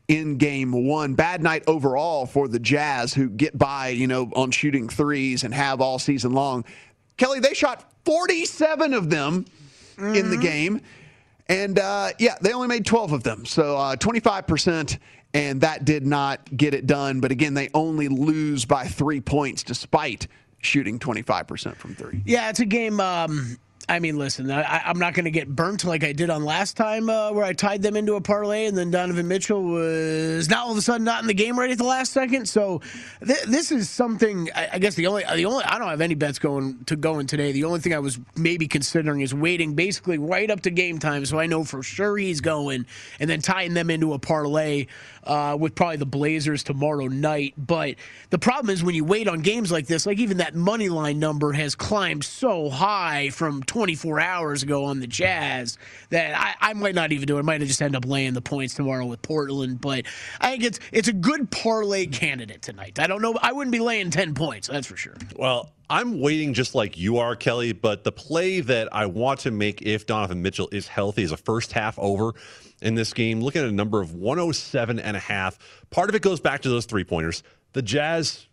in 0.08 0.38
game 0.38 0.88
one. 0.88 1.14
Bad 1.14 1.42
night 1.42 1.64
overall 1.68 2.26
for 2.26 2.48
the 2.48 2.60
Jazz, 2.60 3.14
who 3.14 3.30
get 3.30 3.58
by, 3.58 3.90
you 3.90 4.08
know, 4.08 4.32
on 4.36 4.52
shooting 4.52 4.90
threes 4.90 5.44
and 5.44 5.54
have 5.54 5.82
all 5.82 6.00
season 6.00 6.34
long. 6.34 6.66
Kelly, 7.18 7.40
they 7.40 7.54
shot 7.54 7.92
47 8.06 8.94
of 8.94 9.10
them 9.10 9.46
in 9.98 10.30
the 10.30 10.38
game. 10.38 10.82
And 11.48 11.78
uh, 11.80 12.10
yeah, 12.20 12.36
they 12.42 12.54
only 12.54 12.68
made 12.68 12.86
12 12.86 13.12
of 13.12 13.24
them. 13.24 13.46
So 13.46 13.78
uh, 13.78 13.96
25%, 13.96 14.98
and 15.34 15.62
that 15.62 15.86
did 15.86 16.06
not 16.06 16.56
get 16.56 16.74
it 16.74 16.88
done. 16.88 17.20
But 17.20 17.32
again, 17.32 17.54
they 17.54 17.70
only 17.74 18.08
lose 18.08 18.66
by 18.66 18.86
three 18.86 19.22
points 19.22 19.64
despite 19.64 20.28
shooting 20.60 20.98
25% 20.98 21.76
from 21.76 21.96
three. 21.96 22.22
Yeah, 22.26 22.50
it's 22.50 22.60
a 22.60 22.66
game. 22.66 23.00
Um, 23.00 23.58
I 23.88 24.00
mean, 24.00 24.18
listen, 24.18 24.50
I, 24.50 24.82
I'm 24.86 24.98
not 24.98 25.14
going 25.14 25.26
to 25.26 25.32
get 25.32 25.48
burnt 25.48 25.84
like 25.84 26.04
I 26.04 26.12
did 26.12 26.30
on 26.32 26.44
last 26.44 26.76
time 26.76 27.10
uh, 27.10 27.32
where 27.32 27.46
I 27.46 27.54
tied 27.54 27.84
them 27.84 27.96
into 27.96 28.16
a 28.16 28.22
parlay 28.22 28.66
and 28.66 28.76
then 28.76 28.90
Donovan 28.90 29.28
Mitchell 29.28 29.62
was 29.62 30.50
now 30.50 30.66
all 30.66 30.72
of 30.72 30.78
a 30.78 30.82
sudden 30.82 31.04
not 31.04 31.22
in 31.22 31.28
the 31.28 31.36
game 31.36 31.58
right 31.60 31.70
at 31.70 31.78
the 31.78 31.84
last 31.84 32.12
second. 32.12 32.48
So 32.48 32.82
th- 33.26 33.44
this 33.44 33.72
is 33.72 33.90
something. 33.90 34.50
I, 34.56 34.70
I 34.74 34.80
guess 34.80 34.96
the 34.96 35.08
only 35.08 35.24
the 35.24 35.46
only 35.46 35.64
I 35.66 35.78
don't 35.78 35.90
have 35.90 36.02
any 36.02 36.16
bets 36.16 36.40
going 36.40 36.84
to 36.86 36.96
going 36.96 37.28
today. 37.28 37.52
The 37.52 37.66
only 37.66 37.80
thing 37.80 37.94
I 37.94 38.00
was 38.00 38.20
maybe 38.36 38.68
considering 38.68 39.22
is 39.22 39.34
waiting 39.34 39.76
basically 39.76 40.18
right 40.18 40.50
up 40.50 40.62
to 40.62 40.72
game 40.72 40.98
time 40.98 41.26
so 41.26 41.40
I 41.40 41.46
know 41.46 41.64
for 41.64 41.84
sure 41.84 42.18
he's 42.18 42.42
going 42.42 42.86
and 43.20 43.30
then 43.30 43.42
tying 43.42 43.76
them 43.76 43.92
into 43.92 44.14
a 44.14 44.20
parlay 44.20 44.88
uh, 45.26 45.58
with 45.60 45.76
probably 45.76 45.98
the 45.98 46.06
Blazers 46.06 46.64
tomorrow 46.64 47.08
night. 47.08 47.54
But 47.58 47.96
the 48.30 48.40
problem 48.40 48.72
is 48.72 48.84
when 48.84 48.96
you 48.96 49.06
wait 49.06 49.28
on 49.28 49.42
games 49.42 49.72
like 49.72 49.88
this, 49.88 50.06
like 50.06 50.20
even 50.20 50.38
that 50.38 50.56
money 50.56 50.90
line 50.90 51.20
number 51.20 51.52
has 51.54 51.76
climbed 51.76 52.24
so 52.24 52.70
high 52.70 53.30
from 53.30 53.64
24 53.76 54.22
hours 54.22 54.64
ago 54.64 54.86
on 54.86 55.02
the 55.02 55.08
Jazz 55.08 55.78
that 56.10 56.34
I, 56.34 56.70
I 56.70 56.74
might 56.74 56.96
not 56.96 57.12
even 57.12 57.28
do 57.28 57.36
it. 57.36 57.40
I 57.40 57.42
might 57.42 57.60
just 57.60 57.82
end 57.82 57.94
up 57.94 58.06
laying 58.06 58.34
the 58.34 58.42
points 58.42 58.74
tomorrow 58.74 59.06
with 59.06 59.22
Portland. 59.22 59.82
But 59.82 60.06
I 60.40 60.52
think 60.52 60.64
it's 60.64 60.80
it's 60.94 61.10
a 61.10 61.14
good 61.14 61.52
parlay 61.52 62.06
candidate 62.06 62.62
tonight. 62.62 63.00
I 63.00 63.08
don't 63.08 63.22
know. 63.22 63.38
I 63.42 63.52
wouldn't 63.52 63.74
be 63.74 63.82
laying 63.82 64.12
10 64.12 64.34
points. 64.34 64.70
That's 64.70 64.88
for 64.88 64.96
sure. 64.96 65.16
Well, 65.36 65.74
I'm 65.90 66.22
waiting 66.22 66.54
just 66.54 66.74
like 66.74 66.98
you 66.98 67.18
are, 67.18 67.36
Kelly, 67.36 67.74
but 67.74 68.06
the 68.06 68.14
play 68.14 68.62
that 68.62 68.88
I 68.96 69.08
want 69.08 69.42
to 69.42 69.52
make 69.52 69.82
if 69.82 70.06
Donovan 70.06 70.42
Mitchell 70.42 70.70
is 70.72 70.88
healthy 70.88 71.24
is 71.24 71.34
a 71.34 71.38
first 71.38 71.74
half 71.74 72.00
over 72.00 72.32
in 72.82 72.96
this 72.96 73.12
game. 73.12 73.42
Looking 73.42 73.62
at 73.62 73.68
a 73.68 73.74
number 73.74 74.00
of 74.00 74.14
107 74.14 75.00
and 75.00 75.18
a 75.18 75.20
half. 75.20 75.60
Part 75.90 76.08
of 76.08 76.16
it 76.16 76.22
goes 76.22 76.40
back 76.40 76.62
to 76.62 76.70
those 76.70 76.86
three 76.86 77.04
pointers. 77.04 77.44
The 77.74 77.82
Jazz, 77.82 78.48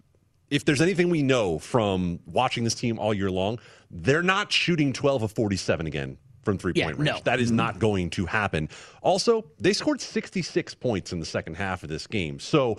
if 0.50 0.64
there's 0.64 0.80
anything 0.80 1.10
we 1.10 1.22
know 1.22 1.60
from 1.60 2.18
watching 2.26 2.64
this 2.64 2.74
team 2.74 2.98
all 2.98 3.14
year 3.14 3.30
long, 3.30 3.60
they're 3.92 4.22
not 4.22 4.50
shooting 4.50 4.92
12 4.92 5.22
of 5.22 5.32
47 5.32 5.86
again 5.86 6.16
from 6.42 6.58
three 6.58 6.72
point 6.72 6.76
Yeah, 6.76 6.86
range. 6.86 6.98
no. 6.98 7.20
That 7.24 7.40
is 7.40 7.50
not 7.50 7.72
mm-hmm. 7.72 7.80
going 7.80 8.10
to 8.10 8.26
happen. 8.26 8.68
Also, 9.02 9.44
they 9.60 9.72
scored 9.72 10.00
66 10.00 10.74
points 10.74 11.12
in 11.12 11.20
the 11.20 11.26
second 11.26 11.54
half 11.54 11.82
of 11.82 11.88
this 11.88 12.06
game. 12.06 12.40
So 12.40 12.78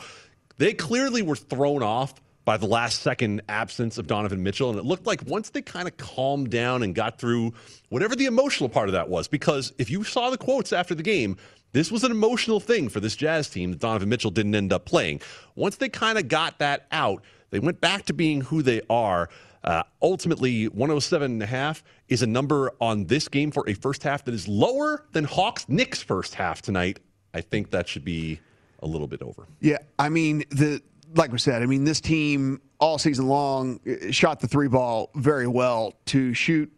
they 0.58 0.74
clearly 0.74 1.22
were 1.22 1.36
thrown 1.36 1.82
off 1.84 2.16
by 2.46 2.58
the 2.58 2.66
last 2.66 3.02
second 3.02 3.42
absence 3.48 3.98
of 3.98 4.08
Donovan 4.08 4.44
Mitchell. 4.44 4.70
And 4.70 4.78
it 4.78 4.84
looked 4.84 5.06
like 5.06 5.22
once 5.26 5.50
they 5.52 5.62
kind 5.62 5.88
of 5.88 5.96
calmed 5.96 6.50
down 6.50 6.84
and 6.84 6.94
got 6.94 7.18
through 7.18 7.54
whatever 7.90 8.16
the 8.16 8.26
emotional 8.26 8.68
part 8.68 8.90
of 8.90 8.94
that 8.94 9.08
was, 9.08 9.28
because 9.28 9.72
if 9.78 9.90
you 9.90 10.04
saw 10.04 10.30
the 10.30 10.38
quotes 10.38 10.74
after 10.74 10.94
the 10.94 11.04
game, 11.04 11.38
this 11.72 11.92
was 11.92 12.04
an 12.04 12.12
emotional 12.12 12.60
thing 12.60 12.90
for 12.90 13.00
this 13.00 13.16
Jazz 13.16 13.50
team 13.50 13.72
that 13.72 13.80
Donovan 13.80 14.10
Mitchell 14.10 14.30
didn't 14.30 14.56
end 14.56 14.74
up 14.74 14.86
playing. 14.86 15.22
Once 15.56 15.78
they 15.78 15.90
kind 15.90 16.18
of 16.18 16.28
got 16.28 16.60
that 16.60 16.86
out, 16.92 17.24
they 17.50 17.60
went 17.60 17.80
back 17.80 18.06
to 18.06 18.14
being 18.14 18.42
who 18.42 18.62
they 18.62 18.82
are. 18.90 19.30
Uh, 19.64 19.84
ultimately, 20.02 20.68
107 20.68 21.32
and 21.32 21.44
a 21.44 21.46
half 21.46 21.84
is 22.10 22.22
a 22.22 22.28
number 22.28 22.74
on 22.82 23.06
this 23.06 23.28
game 23.28 23.50
for 23.52 23.68
a 23.70 23.74
first 23.74 24.04
half 24.04 24.26
that 24.26 24.34
is 24.34 24.48
lower 24.48 25.06
than 25.14 25.24
Hawks 25.24 25.68
Knicks 25.70 26.02
first 26.02 26.36
half 26.36 26.62
tonight. 26.62 27.00
I 27.34 27.42
think 27.42 27.72
that 27.72 27.88
should 27.88 28.04
be 28.04 28.40
a 28.80 28.88
little 28.88 29.08
bit 29.08 29.22
over. 29.22 29.48
Yeah, 29.62 29.78
I 29.98 30.10
mean 30.10 30.44
the 30.50 30.82
like 31.16 31.32
we 31.32 31.38
said, 31.38 31.62
I 31.62 31.66
mean 31.66 31.84
this 31.84 32.02
team 32.02 32.62
all 32.80 32.98
season 32.98 33.28
long 33.28 33.80
uh, 33.88 34.12
shot 34.12 34.40
the 34.40 34.48
three 34.48 34.68
ball 34.68 35.10
very 35.16 35.48
well 35.48 35.94
to 36.06 36.34
shoot 36.34 36.72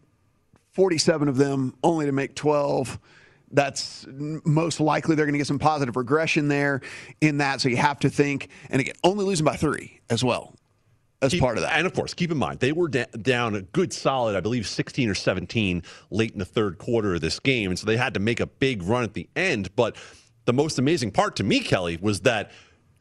47 0.74 1.28
of 1.28 1.38
them 1.38 1.74
only 1.84 2.06
to 2.06 2.12
make 2.12 2.36
12 2.36 3.00
that's 3.52 4.06
most 4.10 4.80
likely 4.80 5.16
they're 5.16 5.26
going 5.26 5.34
to 5.34 5.38
get 5.38 5.48
some 5.48 5.60
positive 5.60 5.96
regression 5.96 6.48
there 6.48 6.82
in 7.22 7.38
that 7.38 7.62
so 7.62 7.70
you 7.70 7.78
have 7.78 8.00
to 8.00 8.10
think 8.10 8.50
and 8.70 8.82
again 8.82 8.96
only 9.04 9.24
losing 9.24 9.46
by 9.46 9.56
3 9.56 10.02
as 10.10 10.24
well 10.24 10.54
as 11.22 11.32
Keep- 11.32 11.42
part 11.42 11.58
of 11.58 11.64
that. 11.64 11.74
And 11.78 11.88
of 11.88 11.94
course, 11.94 12.14
keep 12.14 12.32
in 12.32 12.38
mind, 12.38 12.60
they 12.60 12.72
were 12.72 12.88
da- 12.88 13.06
down 13.22 13.56
a 13.56 13.62
good 13.62 13.94
solid, 13.94 14.36
I 14.36 14.40
believe, 14.42 14.68
16 14.68 15.10
or 15.10 15.16
17 15.16 15.82
late 16.12 16.32
in 16.34 16.40
the 16.40 16.46
third 16.46 16.78
quarter 16.78 17.16
of 17.16 17.22
this 17.22 17.40
game. 17.40 17.72
And 17.72 17.80
so 17.80 17.86
they 17.86 17.98
had 17.98 18.14
to 18.16 18.20
make 18.20 18.40
a 18.40 18.46
big 18.48 18.84
run 18.84 19.04
at 19.04 19.14
the 19.14 19.30
end. 19.36 19.76
But 19.76 19.96
the 20.46 20.54
most 20.54 20.78
amazing 20.78 21.12
part 21.12 21.36
to 21.38 21.44
me, 21.44 21.60
Kelly, 21.62 21.98
was 22.02 22.22
that 22.22 22.52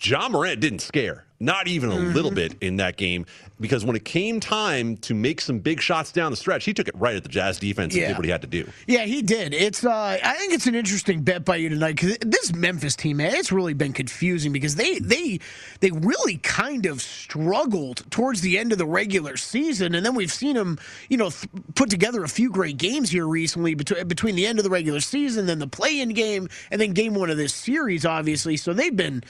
Ja 0.00 0.28
Morant 0.28 0.61
didn't 0.61 0.80
scare, 0.80 1.24
not 1.40 1.68
even 1.68 1.90
a 1.90 1.94
little 1.94 2.33
bit 2.33 2.57
in 2.61 2.76
that 2.76 2.96
game, 2.96 3.24
because 3.61 3.85
when 3.85 3.94
it 3.94 4.04
came 4.04 4.40
time 4.40 4.96
to 4.98 5.14
make 5.14 5.40
some 5.40 5.61
big 5.61 5.80
shots 5.80 6.11
down 6.11 6.33
the 6.33 6.37
stretch, 6.37 6.64
he 6.64 6.74
took 6.74 6.88
it 6.88 6.94
right 6.98 7.14
at 7.14 7.22
the 7.22 7.28
Jazz 7.28 7.59
defense 7.61 7.94
and 7.94 8.02
Yeah. 8.02 8.09
did 8.09 8.16
what 8.16 8.24
he 8.24 8.30
had 8.30 8.40
to 8.42 8.48
do. 8.48 8.68
Yeah, 8.88 9.04
he 9.04 9.22
did. 9.22 9.54
It's 9.54 9.85
uh, 9.85 10.18
I 10.22 10.35
think 10.35 10.52
it's 10.52 10.66
an 10.66 10.74
interesting 10.74 11.22
bet 11.22 11.44
by 11.44 11.57
you 11.57 11.68
tonight 11.68 11.92
because 11.96 12.18
this 12.20 12.52
Memphis 12.52 12.96
team, 12.96 13.18
man, 13.18 13.35
it's 13.37 13.52
really 13.52 13.72
been 13.72 13.92
confusing 13.92 14.52
because 14.52 14.74
they 14.74 14.98
they 14.98 15.38
they 15.80 15.92
really 15.92 16.38
kind 16.38 16.87
of 16.87 17.00
struggled 17.00 18.02
towards 18.11 18.40
the 18.40 18.59
end 18.59 18.72
of 18.72 18.78
the 18.78 18.87
regular 18.87 19.37
season, 19.37 19.94
and 19.94 20.04
then 20.04 20.14
we've 20.16 20.33
seen 20.33 20.57
them, 20.57 20.76
you 21.09 21.16
know, 21.16 21.30
th- 21.30 21.48
put 21.76 21.88
together 21.88 22.24
a 22.24 22.28
few 22.28 22.50
great 22.50 22.76
games 22.78 23.11
here 23.11 23.26
recently 23.28 23.74
between 23.74 24.07
between 24.09 24.35
the 24.35 24.44
end 24.46 24.59
of 24.59 24.64
the 24.64 24.70
regular 24.70 25.00
season, 25.00 25.46
then 25.46 25.61
the 25.61 25.68
play-in 25.68 26.11
game, 26.11 26.48
and 26.72 26.80
then 26.80 26.92
game 26.92 27.14
one 27.14 27.30
of 27.30 27.37
this 27.37 27.54
series, 27.54 28.04
obviously. 28.04 28.57
So 28.57 28.74
they've 28.74 28.94
been 28.94 29.22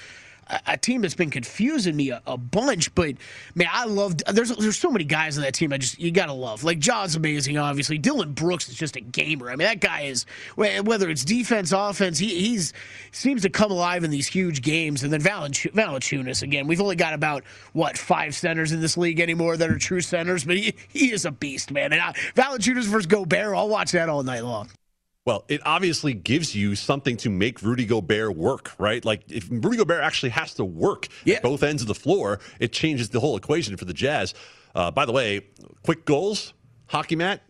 a- 0.67 0.77
team 0.77 1.03
that's 1.03 1.15
been 1.15 1.31
confusing 1.31 1.97
me 1.97 2.11
a, 2.11 2.23
a 2.27 2.37
bunch. 2.37 2.95
But 2.95 3.15
man, 3.55 3.69
I 3.73 3.87
love. 3.87 4.17
There's 4.33 4.55
there's 4.57 4.79
so 4.79 4.91
many 4.91 5.05
guys 5.05 5.39
on 5.39 5.45
that 5.45 5.55
team. 5.55 5.73
I 5.73 5.79
just 5.79 5.99
you 5.99 6.11
gotta 6.11 6.33
love. 6.33 6.65
Like 6.65 6.79
Ja's 6.79 7.17
amazing, 7.17 7.59
obviously. 7.59 7.99
Dillon 7.99 8.33
Brooks 8.33 8.69
is 8.69 8.75
just 8.75 8.97
a 8.97 9.01
gamer. 9.01 9.51
I 9.51 9.57
mean, 9.57 9.67
that 9.67 9.81
guy 9.81 10.03
is 10.03 10.27
whether 10.57 11.09
it's 11.09 11.25
defense, 11.25 11.73
offense, 11.73 12.19
he 12.19 12.29
he's 12.29 12.73
seems 13.13 13.43
to 13.43 13.51
come 13.51 13.71
alive 13.71 14.05
in 14.05 14.11
these 14.11 14.27
huge 14.27 14.63
games. 14.63 15.03
And 15.03 15.13
then 15.13 15.21
Valanciunas 15.21 16.43
again. 16.43 16.67
We've 16.67 16.81
only 16.81 16.97
got 16.97 17.15
about 17.15 17.45
what 17.73 17.97
five 17.97 18.35
centers 18.35 18.73
in 18.73 18.81
this 18.81 18.97
league 18.97 19.21
anymore 19.21 19.57
that 19.57 19.71
are 19.71 19.79
true 19.79 20.01
centers, 20.01 20.45
but 20.45 20.57
he 20.57 20.75
he 20.89 21.13
is 21.13 21.25
a 21.25 21.31
beast, 21.31 21.71
man. 21.71 21.93
And 21.93 22.01
I, 22.01 22.13
Valanciunas 22.35 22.85
versus 22.85 23.07
Gobert, 23.07 23.55
I'll 23.57 23.69
watch 23.69 23.93
that 23.93 24.09
all 24.09 24.23
night 24.23 24.45
long. 24.45 24.69
Well, 25.27 25.45
it 25.49 25.63
obviously 25.65 26.13
gives 26.13 26.55
you 26.55 26.75
something 26.75 27.17
to 27.19 27.31
make 27.31 27.63
Rudy 27.63 27.87
Gobert 27.87 28.37
work, 28.37 28.73
right? 28.79 29.03
Like 29.03 29.23
if 29.31 29.49
Rudy 29.51 29.79
Gobert 29.79 30.03
actually 30.03 30.31
has 30.31 30.53
to 30.55 30.65
work 30.67 31.09
Yeah. 31.25 31.37
at 31.37 31.43
both 31.43 31.63
ends 31.63 31.81
of 31.81 31.89
the 31.89 31.95
floor, 31.95 32.41
it 32.61 32.73
changes 32.73 33.09
the 33.09 33.21
whole 33.21 33.35
equation 33.37 33.77
for 33.79 33.87
the 33.87 33.95
Jazz. 33.95 34.35
Uh, 34.75 34.91
by 34.91 35.07
the 35.07 35.13
way, 35.13 35.41
quick 35.83 36.05
goals, 36.05 36.53
hockey 36.89 37.17
Matt. 37.17 37.41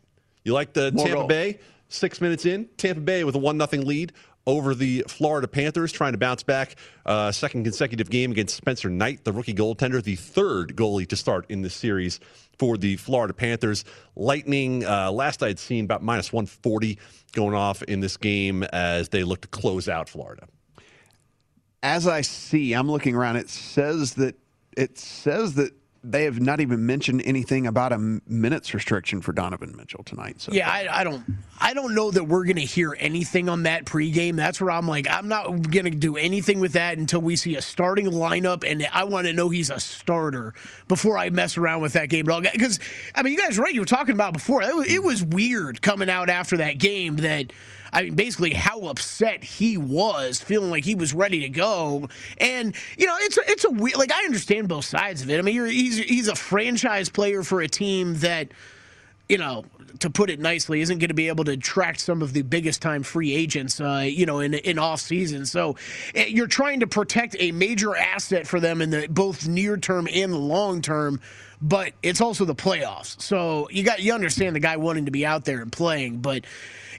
You 0.45 0.53
like 0.53 0.73
the 0.73 0.93
More 0.93 1.05
Tampa 1.07 1.21
goals. 1.23 1.29
Bay? 1.29 1.59
Six 1.89 2.21
minutes 2.21 2.47
in, 2.47 2.69
Tampa 2.77 3.01
Bay 3.01 3.25
with 3.25 3.35
a 3.35 3.39
one 3.39 3.57
nothing 3.57 3.85
lead 3.85 4.13
over 4.47 4.75
the 4.75 5.05
Florida 5.09 5.49
Panthers, 5.49 5.93
trying 5.93 6.13
to 6.13 6.19
bounce 6.19 6.43
back. 6.43 6.77
Uh, 7.07 7.33
second 7.33 7.65
consecutive 7.65 8.11
game 8.11 8.31
against 8.31 8.57
Spencer 8.57 8.91
Knight, 8.91 9.25
the 9.25 9.33
rookie 9.33 9.55
goaltender, 9.55 10.03
the 10.03 10.17
third 10.17 10.77
goalie 10.77 11.09
to 11.09 11.17
start 11.17 11.47
in 11.49 11.63
this 11.63 11.75
series 11.75 12.21
for 12.59 12.77
the 12.77 12.97
Florida 12.97 13.35
Panthers. 13.35 13.85
Lightning, 14.17 14.85
uh, 14.85 15.11
last 15.11 15.43
I'd 15.43 15.59
seen 15.59 15.85
about 15.85 16.03
minus 16.03 16.33
140 16.33 16.99
going 17.33 17.55
off 17.55 17.83
in 17.83 18.01
this 18.01 18.17
game 18.17 18.63
as 18.65 19.09
they 19.09 19.25
look 19.25 19.41
to 19.43 19.49
close 19.49 19.89
out 19.89 20.09
Florida. 20.09 20.47
As 21.83 22.07
I 22.07 22.23
see, 22.23 22.73
I'm 22.73 22.91
looking 22.91 23.15
around. 23.15 23.37
It 23.37 23.51
says 23.51 24.15
that 24.15 24.37
it 24.77 24.99
says 24.99 25.55
that 25.55 25.73
they 26.05 26.25
have 26.25 26.39
not 26.39 26.61
even 26.61 26.85
mentioned 26.85 27.23
anything 27.25 27.67
about 27.67 27.93
a 27.93 27.99
minutes 27.99 28.75
restriction 28.75 29.23
for 29.23 29.33
Donovan 29.33 29.75
Mitchell 29.75 30.05
tonight. 30.05 30.41
So 30.41 30.53
Yeah, 30.53 30.71
I, 30.71 31.01
I 31.01 31.05
don't, 31.05 31.25
I 31.59 31.73
don't 31.73 31.95
know 31.95 32.11
that 32.11 32.25
we're 32.25 32.45
going 32.45 32.57
to 32.57 32.63
hear 32.63 32.95
anything 33.01 33.49
on 33.49 33.63
that 33.63 33.87
pregame. 33.87 34.37
That's 34.37 34.61
where 34.61 34.71
I'm 34.71 34.87
like, 34.87 35.09
I'm 35.09 35.29
not 35.29 35.47
going 35.71 35.87
to 35.87 35.91
do 35.91 36.17
anything 36.17 36.61
with 36.61 36.75
that 36.75 36.99
until 36.99 37.23
we 37.23 37.37
see 37.37 37.57
a 37.57 37.63
starting 37.63 38.07
lineup, 38.11 38.71
and 38.71 38.87
I 38.93 39.05
want 39.05 39.27
to 39.27 39.33
know 39.33 39.49
he's 39.49 39.71
a 39.71 39.81
starter 39.81 40.53
before 40.89 41.17
I 41.17 41.31
mess 41.31 41.57
around 41.57 41.81
with 41.81 41.95
that 41.95 42.11
game. 42.11 42.27
Because 42.27 42.79
I 43.15 43.23
mean, 43.23 43.33
you 43.33 43.39
guys, 43.39 43.59
right? 43.59 43.73
You 43.73 43.81
were 43.81 43.87
talking 43.87 44.15
about 44.15 44.35
before. 44.35 44.63
It 44.63 44.77
was, 44.77 44.93
it 44.93 45.03
was 45.03 45.25
weird 45.25 45.81
coming 45.81 46.11
out 46.11 46.29
after 46.29 46.59
that 46.59 46.79
game 46.79 47.17
that. 47.17 47.53
I 47.95 48.03
mean, 48.03 48.15
basically, 48.15 48.53
how 48.53 48.81
upset 48.83 49.45
he 49.45 49.77
was, 49.79 50.41
feeling 50.41 50.71
like 50.71 50.85
he 50.85 50.95
was 50.95 51.15
ready 51.15 51.41
to 51.41 51.49
go, 51.49 52.09
and 52.39 52.75
you 52.99 53.07
know, 53.07 53.17
it's 53.21 53.39
a, 53.39 53.43
it's 53.47 53.65
a 53.65 53.71
weird. 53.71 53.97
Like 53.97 54.13
I 54.13 54.25
understand 54.25 54.69
both 54.69 54.85
sides 54.85 55.23
of 55.23 55.31
it. 55.31 55.39
I 55.39 55.43
mean, 55.43 55.65
he's 55.67 55.97
he's 55.97 56.29
a 56.29 56.35
franchise 56.35 57.09
player 57.09 57.43
for 57.43 57.63
a 57.63 57.69
team 57.69 58.15
that 58.17 58.49
you 59.29 59.39
know, 59.39 59.65
to 60.01 60.11
put 60.11 60.29
it 60.29 60.39
nicely, 60.39 60.81
isn't 60.81 60.99
going 60.99 61.09
to 61.09 61.15
be 61.15 61.29
able 61.29 61.45
to 61.45 61.53
attract 61.53 62.01
some 62.01 62.21
of 62.21 62.33
the 62.33 62.43
biggest 62.43 62.83
time 62.83 63.03
free 63.03 63.33
agents, 63.35 63.81
uh, 63.81 64.05
you 64.07 64.27
know, 64.27 64.41
in 64.41 64.55
in 64.55 64.79
off 64.79 65.01
season. 65.01 65.47
So 65.47 65.77
eh, 66.15 66.27
you're 66.27 66.47
trying 66.47 66.81
to 66.81 66.87
protect 66.87 67.37
a 67.39 67.53
major 67.53 67.97
asset 67.97 68.47
for 68.47 68.61
them 68.61 68.83
in 68.83 68.91
the 68.91 69.07
both 69.09 69.49
near 69.49 69.77
term 69.77 70.09
and 70.13 70.35
long 70.35 70.83
term. 70.83 71.21
But 71.65 71.95
it's 72.03 72.21
also 72.21 72.45
the 72.45 72.55
playoffs, 72.55 73.19
so 73.23 73.69
you 73.71 73.85
got 73.85 74.01
you 74.01 74.13
understand 74.13 74.55
the 74.55 74.61
guy 74.61 74.77
wanting 74.77 75.07
to 75.07 75.11
be 75.11 75.25
out 75.25 75.47
there 75.47 75.63
and 75.63 75.73
playing. 75.73 76.19
But 76.19 76.45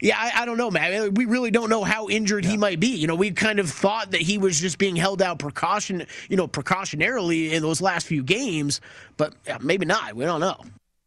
yeah, 0.02 0.18
I, 0.18 0.42
I 0.42 0.46
don't 0.46 0.58
know, 0.58 0.72
man. 0.72 1.14
We 1.14 1.26
really 1.26 1.52
don't 1.52 1.70
know 1.70 1.84
how 1.84 2.10
injured 2.10 2.46
he 2.46 2.58
might 2.58 2.80
be. 2.80 2.88
You 2.88 3.06
know, 3.06 3.14
we 3.14 3.30
kind 3.30 3.60
of 3.60 3.70
thought 3.70 4.10
that 4.12 4.22
he 4.22 4.40
was 4.40 4.60
just 4.60 4.80
being 4.80 4.96
held 4.96 5.22
out 5.22 5.38
precaution, 5.38 6.08
you 6.30 6.36
know, 6.36 6.48
precautionarily 6.48 7.52
in 7.52 7.62
those 7.62 7.80
last 7.80 8.08
few 8.08 8.24
games, 8.24 8.82
but 9.18 9.36
yeah, 9.46 9.60
maybe 9.62 9.86
not. 9.86 10.16
We 10.16 10.26
don't 10.26 10.40
know. 10.40 10.60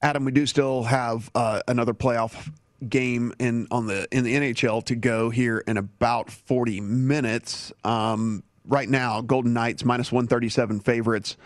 Adam, 0.03 0.25
we 0.25 0.31
do 0.31 0.47
still 0.47 0.85
have 0.85 1.29
uh, 1.35 1.61
another 1.67 1.95
playoff 1.95 2.53
game 2.89 3.33
in 3.41 3.67
on 3.73 3.89
the 3.89 4.07
in 4.13 4.23
the 4.23 4.37
NHL 4.37 4.85
to 4.85 4.95
go 4.95 5.31
here 5.31 5.59
in 5.67 5.79
about 5.79 6.31
40 6.31 6.81
minutes. 6.81 7.73
Um, 7.83 8.45
right 8.65 8.89
now, 8.89 9.21
Golden 9.21 9.53
Knights 9.53 9.85
minus 9.85 10.13
137 10.13 10.79
favorites 10.81 11.37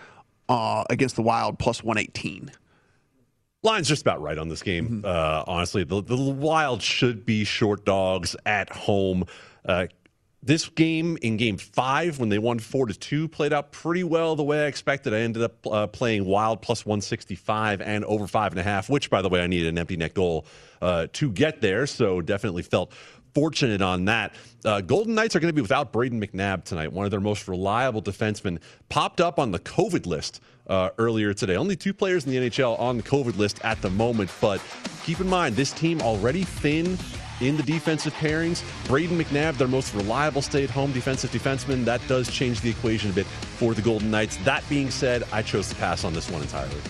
uh, 0.48 0.84
against 0.90 1.16
the 1.16 1.22
Wild 1.22 1.58
plus 1.58 1.82
118. 1.82 2.50
Line's 3.64 3.86
just 3.86 4.02
about 4.02 4.20
right 4.20 4.38
on 4.38 4.48
this 4.48 4.62
game. 4.62 5.02
Uh, 5.04 5.44
honestly, 5.46 5.84
the, 5.84 6.02
the 6.02 6.16
Wild 6.16 6.82
should 6.82 7.24
be 7.24 7.44
short 7.44 7.84
dogs 7.84 8.34
at 8.44 8.70
home. 8.70 9.24
Uh, 9.64 9.86
this 10.42 10.68
game 10.68 11.16
in 11.22 11.36
Game 11.36 11.56
Five, 11.56 12.18
when 12.18 12.28
they 12.28 12.38
won 12.38 12.58
four 12.58 12.86
to 12.86 12.94
two, 12.94 13.28
played 13.28 13.52
out 13.52 13.70
pretty 13.70 14.02
well 14.02 14.34
the 14.34 14.42
way 14.42 14.64
I 14.64 14.66
expected. 14.66 15.14
I 15.14 15.20
ended 15.20 15.44
up 15.44 15.66
uh, 15.66 15.86
playing 15.86 16.24
Wild 16.24 16.60
plus 16.60 16.84
one 16.84 17.00
sixty 17.00 17.36
five 17.36 17.80
and 17.80 18.04
over 18.04 18.26
five 18.26 18.50
and 18.50 18.58
a 18.58 18.64
half, 18.64 18.90
which, 18.90 19.08
by 19.08 19.22
the 19.22 19.28
way, 19.28 19.40
I 19.40 19.46
needed 19.46 19.68
an 19.68 19.78
empty 19.78 19.96
net 19.96 20.14
goal 20.14 20.44
uh, 20.80 21.06
to 21.12 21.30
get 21.30 21.60
there. 21.60 21.86
So 21.86 22.20
definitely 22.20 22.62
felt 22.62 22.92
fortunate 23.34 23.82
on 23.82 24.06
that. 24.06 24.34
Uh, 24.64 24.80
Golden 24.80 25.14
Knights 25.14 25.34
are 25.34 25.40
going 25.40 25.48
to 25.48 25.54
be 25.54 25.62
without 25.62 25.92
Brayden 25.92 26.22
McNabb 26.24 26.64
tonight, 26.64 26.92
one 26.92 27.04
of 27.04 27.10
their 27.10 27.20
most 27.20 27.48
reliable 27.48 28.02
defensemen, 28.02 28.58
popped 28.88 29.20
up 29.20 29.38
on 29.38 29.50
the 29.50 29.58
COVID 29.58 30.06
list 30.06 30.40
uh, 30.68 30.90
earlier 30.98 31.34
today. 31.34 31.56
Only 31.56 31.76
two 31.76 31.92
players 31.92 32.24
in 32.24 32.32
the 32.32 32.50
NHL 32.50 32.78
on 32.78 32.96
the 32.96 33.02
COVID 33.02 33.36
list 33.36 33.64
at 33.64 33.82
the 33.82 33.90
moment, 33.90 34.30
but 34.40 34.60
keep 35.04 35.20
in 35.20 35.28
mind 35.28 35.56
this 35.56 35.72
team 35.72 36.00
already 36.00 36.44
thin 36.44 36.96
in 37.40 37.56
the 37.56 37.62
defensive 37.62 38.14
pairings. 38.14 38.62
Brayden 38.84 39.20
McNabb, 39.20 39.56
their 39.58 39.68
most 39.68 39.94
reliable 39.94 40.42
stay-at-home 40.42 40.92
defensive 40.92 41.30
defenseman, 41.30 41.84
that 41.84 42.00
does 42.06 42.30
change 42.30 42.60
the 42.60 42.70
equation 42.70 43.10
a 43.10 43.12
bit 43.12 43.26
for 43.26 43.74
the 43.74 43.82
Golden 43.82 44.10
Knights. 44.10 44.36
That 44.38 44.62
being 44.68 44.90
said, 44.90 45.24
I 45.32 45.42
chose 45.42 45.68
to 45.70 45.74
pass 45.74 46.04
on 46.04 46.14
this 46.14 46.30
one 46.30 46.42
entirely. 46.42 46.80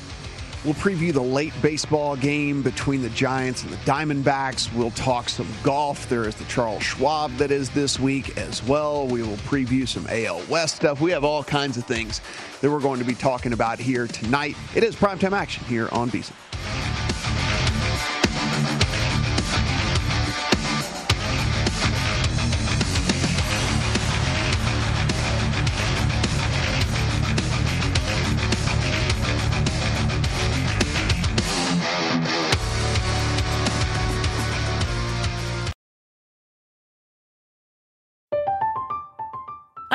We'll 0.65 0.75
preview 0.75 1.13
the 1.13 1.21
late 1.21 1.53
baseball 1.61 2.15
game 2.15 2.63
between 2.63 3.03
the 3.03 3.09
Giants 3.11 3.65
and 3.65 3.73
the 3.73 3.77
Diamondbacks. 3.79 4.73
We'll 4.73 4.93
talk 4.93 5.29
some 5.29 5.49
golf. 5.65 6.09
There 6.09 6.29
is 6.29 6.37
the 6.37 6.45
Charles 6.45 6.85
Schwab 6.85 7.33
that 7.39 7.51
is 7.51 7.69
this 7.71 7.99
week 7.99 8.39
as 8.39 8.63
well. 8.63 9.09
We 9.09 9.23
will 9.23 9.39
preview 9.39 9.89
some 9.89 10.07
AL 10.09 10.43
West 10.49 10.77
stuff. 10.77 11.01
We 11.01 11.11
have 11.11 11.25
all 11.25 11.43
kinds 11.43 11.79
of 11.79 11.85
things 11.85 12.21
that 12.61 12.71
we're 12.71 12.79
going 12.79 13.01
to 13.01 13.05
be 13.05 13.15
talking 13.15 13.53
about 13.53 13.81
here 13.81 14.07
tonight. 14.07 14.55
It 14.77 14.85
is 14.85 14.95
primetime 14.95 15.33
action 15.33 15.65
here 15.65 15.89
on 15.91 16.11
VSiN. 16.13 16.33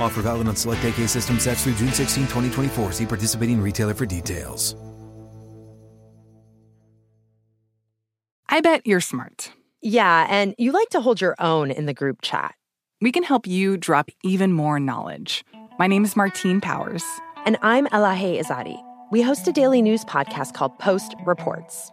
Offer 0.00 0.22
valid 0.22 0.48
on 0.48 0.56
select 0.56 0.84
AK 0.84 1.06
system 1.08 1.38
sets 1.38 1.64
through 1.64 1.74
June 1.74 1.92
16, 1.92 2.24
2024. 2.24 2.92
See 2.92 3.06
participating 3.06 3.60
retailer 3.60 3.94
for 3.94 4.06
details. 4.06 4.74
I 8.48 8.60
bet 8.62 8.86
you're 8.86 9.00
smart. 9.00 9.52
Yeah, 9.82 10.26
and 10.30 10.54
you 10.58 10.72
like 10.72 10.88
to 10.90 11.00
hold 11.00 11.20
your 11.20 11.36
own 11.38 11.70
in 11.70 11.86
the 11.86 11.92
group 11.94 12.22
chat. 12.22 12.54
We 13.00 13.12
can 13.12 13.22
help 13.22 13.46
you 13.46 13.76
drop 13.76 14.10
even 14.24 14.52
more 14.52 14.80
knowledge. 14.80 15.44
My 15.78 15.86
name 15.86 16.04
is 16.04 16.16
Martine 16.16 16.60
Powers. 16.60 17.04
And 17.44 17.58
I'm 17.62 17.86
Elahe 17.88 18.40
Izadi. 18.40 18.76
We 19.12 19.22
host 19.22 19.46
a 19.46 19.52
daily 19.52 19.82
news 19.82 20.04
podcast 20.04 20.54
called 20.54 20.78
Post 20.78 21.14
Reports. 21.24 21.92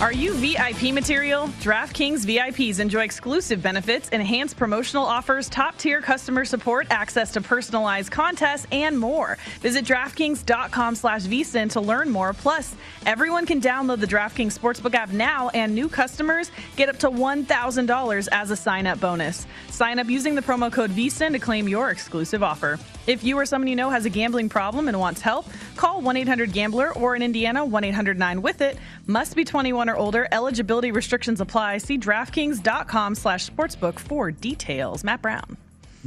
Are 0.00 0.14
you 0.14 0.32
VIP 0.32 0.94
material? 0.94 1.48
DraftKings 1.60 2.24
VIPs 2.24 2.80
enjoy 2.80 3.02
exclusive 3.02 3.62
benefits, 3.62 4.08
enhanced 4.08 4.56
promotional 4.56 5.04
offers, 5.04 5.46
top 5.50 5.76
tier 5.76 6.00
customer 6.00 6.46
support, 6.46 6.86
access 6.88 7.30
to 7.32 7.42
personalized 7.42 8.10
contests, 8.10 8.66
and 8.72 8.98
more. 8.98 9.36
Visit 9.60 9.84
DraftKings.com 9.84 10.94
slash 10.94 11.24
VSIN 11.24 11.70
to 11.72 11.82
learn 11.82 12.08
more. 12.08 12.32
Plus, 12.32 12.74
everyone 13.04 13.44
can 13.44 13.60
download 13.60 14.00
the 14.00 14.06
DraftKings 14.06 14.58
Sportsbook 14.58 14.94
app 14.94 15.10
now, 15.10 15.50
and 15.50 15.74
new 15.74 15.86
customers 15.86 16.50
get 16.76 16.88
up 16.88 16.96
to 17.00 17.10
$1,000 17.10 18.28
as 18.32 18.50
a 18.50 18.56
sign 18.56 18.86
up 18.86 19.00
bonus. 19.00 19.46
Sign 19.68 19.98
up 19.98 20.08
using 20.08 20.34
the 20.34 20.40
promo 20.40 20.72
code 20.72 20.92
VSIN 20.92 21.32
to 21.32 21.38
claim 21.38 21.68
your 21.68 21.90
exclusive 21.90 22.42
offer. 22.42 22.78
If 23.06 23.22
you 23.22 23.38
or 23.38 23.44
someone 23.44 23.68
you 23.68 23.76
know 23.76 23.90
has 23.90 24.06
a 24.06 24.10
gambling 24.10 24.48
problem 24.48 24.88
and 24.88 24.98
wants 24.98 25.20
help, 25.20 25.44
call 25.80 26.00
1 26.02 26.16
800 26.18 26.52
Gambler 26.52 26.92
or 26.92 27.16
in 27.16 27.22
Indiana 27.22 27.64
1 27.64 27.84
800 27.84 28.18
9 28.18 28.42
with 28.42 28.60
it. 28.60 28.76
Must 29.06 29.34
be 29.34 29.44
21 29.44 29.88
or 29.88 29.96
older. 29.96 30.28
Eligibility 30.30 30.92
restrictions 30.92 31.40
apply. 31.40 31.78
See 31.78 31.98
DraftKings.com 31.98 33.14
slash 33.14 33.48
sportsbook 33.48 33.98
for 33.98 34.30
details. 34.30 35.02
Matt 35.02 35.22
Brown. 35.22 35.56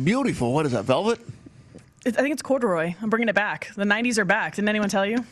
Beautiful. 0.01 0.53
What 0.53 0.65
is 0.65 0.71
that, 0.73 0.85
velvet? 0.85 1.19
It, 2.05 2.17
I 2.17 2.21
think 2.21 2.33
it's 2.33 2.41
corduroy. 2.41 2.93
I'm 3.01 3.09
bringing 3.09 3.29
it 3.29 3.35
back. 3.35 3.71
The 3.75 3.83
90s 3.83 4.17
are 4.17 4.25
back. 4.25 4.55
Didn't 4.55 4.69
anyone 4.69 4.89
tell 4.89 5.05
you? 5.05 5.25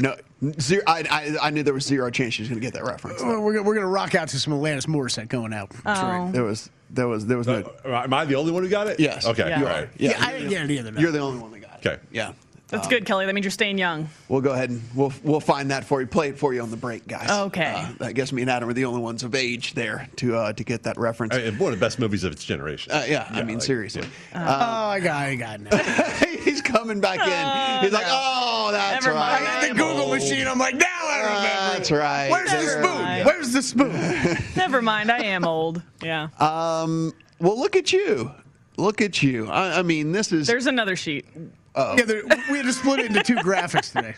No, 0.00 0.16
zero. 0.60 0.82
I, 0.86 1.04
I, 1.10 1.46
I 1.48 1.50
knew 1.50 1.62
there 1.62 1.74
was 1.74 1.84
zero 1.84 2.08
chance 2.10 2.34
she 2.34 2.42
was 2.42 2.48
going 2.48 2.60
to 2.60 2.64
get 2.64 2.74
that 2.74 2.84
reference. 2.84 3.20
Well, 3.22 3.40
we're, 3.42 3.54
gonna- 3.54 3.64
we're 3.66 3.74
going 3.74 3.84
to 3.86 3.90
rock 3.92 4.14
out 4.14 4.28
to 4.28 4.38
some 4.38 4.52
Alanis 4.52 4.86
Morissette 4.86 5.28
going 5.28 5.52
out. 5.52 5.70
Oh. 5.84 6.30
There 6.30 6.44
was, 6.44 6.70
there 6.90 7.08
was, 7.08 7.26
there 7.26 7.36
was 7.38 7.46
no. 7.48 7.70
Uh, 7.84 7.88
am 8.04 8.14
I 8.14 8.24
the 8.24 8.36
only 8.36 8.52
one 8.52 8.62
who 8.62 8.68
got 8.68 8.86
it? 8.86 9.00
Yes. 9.00 9.26
Okay. 9.26 9.48
Yeah. 9.48 9.58
You 9.60 9.66
all 9.66 9.72
are. 9.72 9.80
right. 9.80 9.88
Yeah, 9.96 10.16
I 10.24 10.32
didn't 10.32 10.50
get 10.50 10.62
it 10.62 10.70
either. 10.70 10.92
no. 10.92 11.00
You're 11.00 11.10
the 11.10 11.18
only 11.18 11.40
one 11.40 11.50
that 11.50 11.60
got 11.60 11.84
it. 11.84 11.86
Okay. 11.86 12.02
Yeah. 12.12 12.32
That's 12.72 12.86
Um, 12.86 12.90
good, 12.90 13.04
Kelly. 13.06 13.26
That 13.26 13.34
means 13.34 13.44
you're 13.44 13.50
staying 13.52 13.78
young. 13.78 14.08
We'll 14.28 14.40
go 14.40 14.50
ahead 14.52 14.70
and 14.70 14.82
we'll 14.94 15.12
we'll 15.22 15.40
find 15.40 15.70
that 15.70 15.84
for 15.84 16.00
you. 16.00 16.06
Play 16.06 16.30
it 16.30 16.38
for 16.38 16.52
you 16.54 16.62
on 16.62 16.70
the 16.70 16.76
break, 16.76 17.06
guys. 17.06 17.30
Okay. 17.30 17.72
Uh, 18.00 18.06
I 18.06 18.12
guess 18.12 18.32
me 18.32 18.42
and 18.42 18.50
Adam 18.50 18.68
are 18.68 18.72
the 18.72 18.86
only 18.86 19.00
ones 19.00 19.22
of 19.22 19.34
age 19.34 19.74
there 19.74 20.08
to 20.16 20.36
uh, 20.36 20.52
to 20.54 20.64
get 20.64 20.82
that 20.84 20.96
reference. 20.98 21.34
And 21.36 21.58
one 21.60 21.72
of 21.72 21.78
the 21.78 21.84
best 21.84 21.98
movies 21.98 22.24
of 22.24 22.32
its 22.32 22.42
generation. 22.44 22.90
Uh, 22.92 23.04
yeah, 23.06 23.28
I 23.30 23.42
mean 23.42 23.56
like, 23.58 23.62
seriously. 23.64 24.08
oh, 24.34 24.38
I 24.40 25.00
got, 25.00 25.14
I 25.22 25.34
got 25.36 25.60
it 25.60 25.70
now. 25.70 25.76
He's 26.42 26.62
coming 26.62 27.00
back 27.00 27.18
in. 27.20 27.84
He's 27.84 27.92
like, 27.92 28.06
oh, 28.08 28.70
that's 28.72 29.04
Never 29.04 29.14
right. 29.16 29.40
mind. 29.42 29.46
I 29.48 29.68
got 29.68 29.68
the 29.68 29.74
Google 29.82 30.08
machine. 30.08 30.46
I'm 30.48 30.58
like, 30.58 30.74
now 30.74 30.86
I 30.88 31.18
remember. 31.18 31.72
That's 31.78 31.90
right. 31.90 32.30
Where's 32.30 32.50
the 32.50 32.56
There- 32.56 32.82
spoon? 32.82 33.26
Where's 33.26 33.52
the 33.52 33.62
spoon? 33.62 34.38
Never 34.56 34.80
mind. 34.82 35.10
I 35.12 35.18
am 35.24 35.44
old. 35.44 35.82
Yeah. 36.02 36.28
Um. 36.40 37.12
Well, 37.38 37.58
look 37.58 37.76
at 37.76 37.92
you. 37.92 38.30
Look 38.78 39.02
at 39.02 39.22
you. 39.22 39.48
I, 39.48 39.80
I 39.80 39.82
mean, 39.82 40.12
this 40.12 40.32
is. 40.32 40.46
There's 40.46 40.66
another 40.66 40.96
sheet. 40.96 41.26
Oh. 41.74 41.96
Yeah, 41.96 42.04
there- 42.04 42.22
we 42.50 42.58
had 42.58 42.66
to 42.66 42.72
split 42.72 43.00
it 43.00 43.06
into 43.06 43.22
two 43.22 43.36
graphics 43.36 43.92
today. 43.92 44.14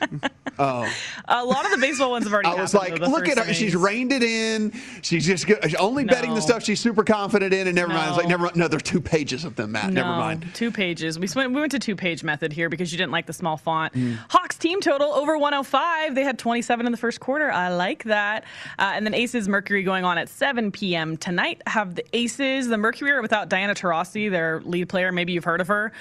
Oh. 0.59 0.93
A 1.27 1.45
lot 1.45 1.64
of 1.64 1.71
the 1.71 1.79
baseball 1.79 2.11
ones 2.11 2.25
have 2.25 2.33
already 2.33 2.49
I 2.49 2.55
was 2.61 2.75
like, 2.75 2.99
though, 2.99 3.07
look 3.07 3.29
at 3.29 3.37
first 3.37 3.49
her. 3.49 3.55
She's 3.55 3.77
reined 3.77 4.12
it 4.12 4.23
in. 4.25 4.73
She's 5.03 5.25
just 5.25 5.47
go- 5.47 5.59
she's 5.62 5.75
only 5.77 6.05
betting 6.05 6.35
the 6.35 6.40
stuff 6.40 6.64
she's 6.64 6.81
super 6.81 7.05
confident 7.05 7.55
in, 7.55 7.67
and 7.69 7.77
never 7.77 7.93
mind. 7.93 8.09
It's 8.09 8.17
like, 8.17 8.29
No. 8.29 8.37
never. 8.37 8.51
No, 8.59 8.67
there 8.69 8.79
are 8.79 8.81
two 8.81 9.01
pages 9.01 9.45
of 9.45 9.55
them, 9.57 9.73
Matt. 9.73 9.93
Never 9.93 10.09
mind. 10.09 10.47
Two 10.55 10.71
pages. 10.73 11.19
We 11.19 11.29
went, 11.35 11.53
we 11.53 11.61
went 11.61 11.73
to 11.73 11.79
two 11.79 11.95
page 11.97 12.25
method 12.25 12.53
here 12.53 12.69
because 12.69 12.90
you 12.93 12.99
didn't 12.99 13.12
like 13.12 13.27
the 13.27 13.33
small 13.33 13.57
font. 13.57 13.93
Mm. 13.95 14.19
Hawks 14.31 14.57
team 14.59 14.81
total 14.81 15.12
over 15.12 15.38
105. 15.38 16.14
They 16.14 16.25
had 16.25 16.38
27 16.38 16.87
in 16.87 16.93
the 16.93 16.99
first 16.99 17.21
quarter. 17.21 17.51
I 17.53 17.69
like 17.69 18.05
that. 18.05 18.45
Uh, 18.79 18.93
and 18.95 19.07
then 19.07 19.14
Aces 19.14 19.49
Mercury 19.49 19.83
going 19.85 20.05
on 20.05 20.19
at 20.19 20.29
7 20.29 20.73
p.m. 20.73 21.17
tonight. 21.17 21.62
Have 21.69 21.95
the 21.95 22.05
Aces, 22.17 22.67
the 22.69 22.79
Mercury 22.79 23.12
are 23.12 23.23
without 23.23 23.49
Diana 23.49 23.75
Taurasi, 23.75 24.31
their 24.31 24.61
lead 24.64 24.88
player. 24.88 25.12
Maybe 25.12 25.33
you've 25.33 25.45
heard 25.45 25.61
of 25.61 25.69
her. 25.69 25.93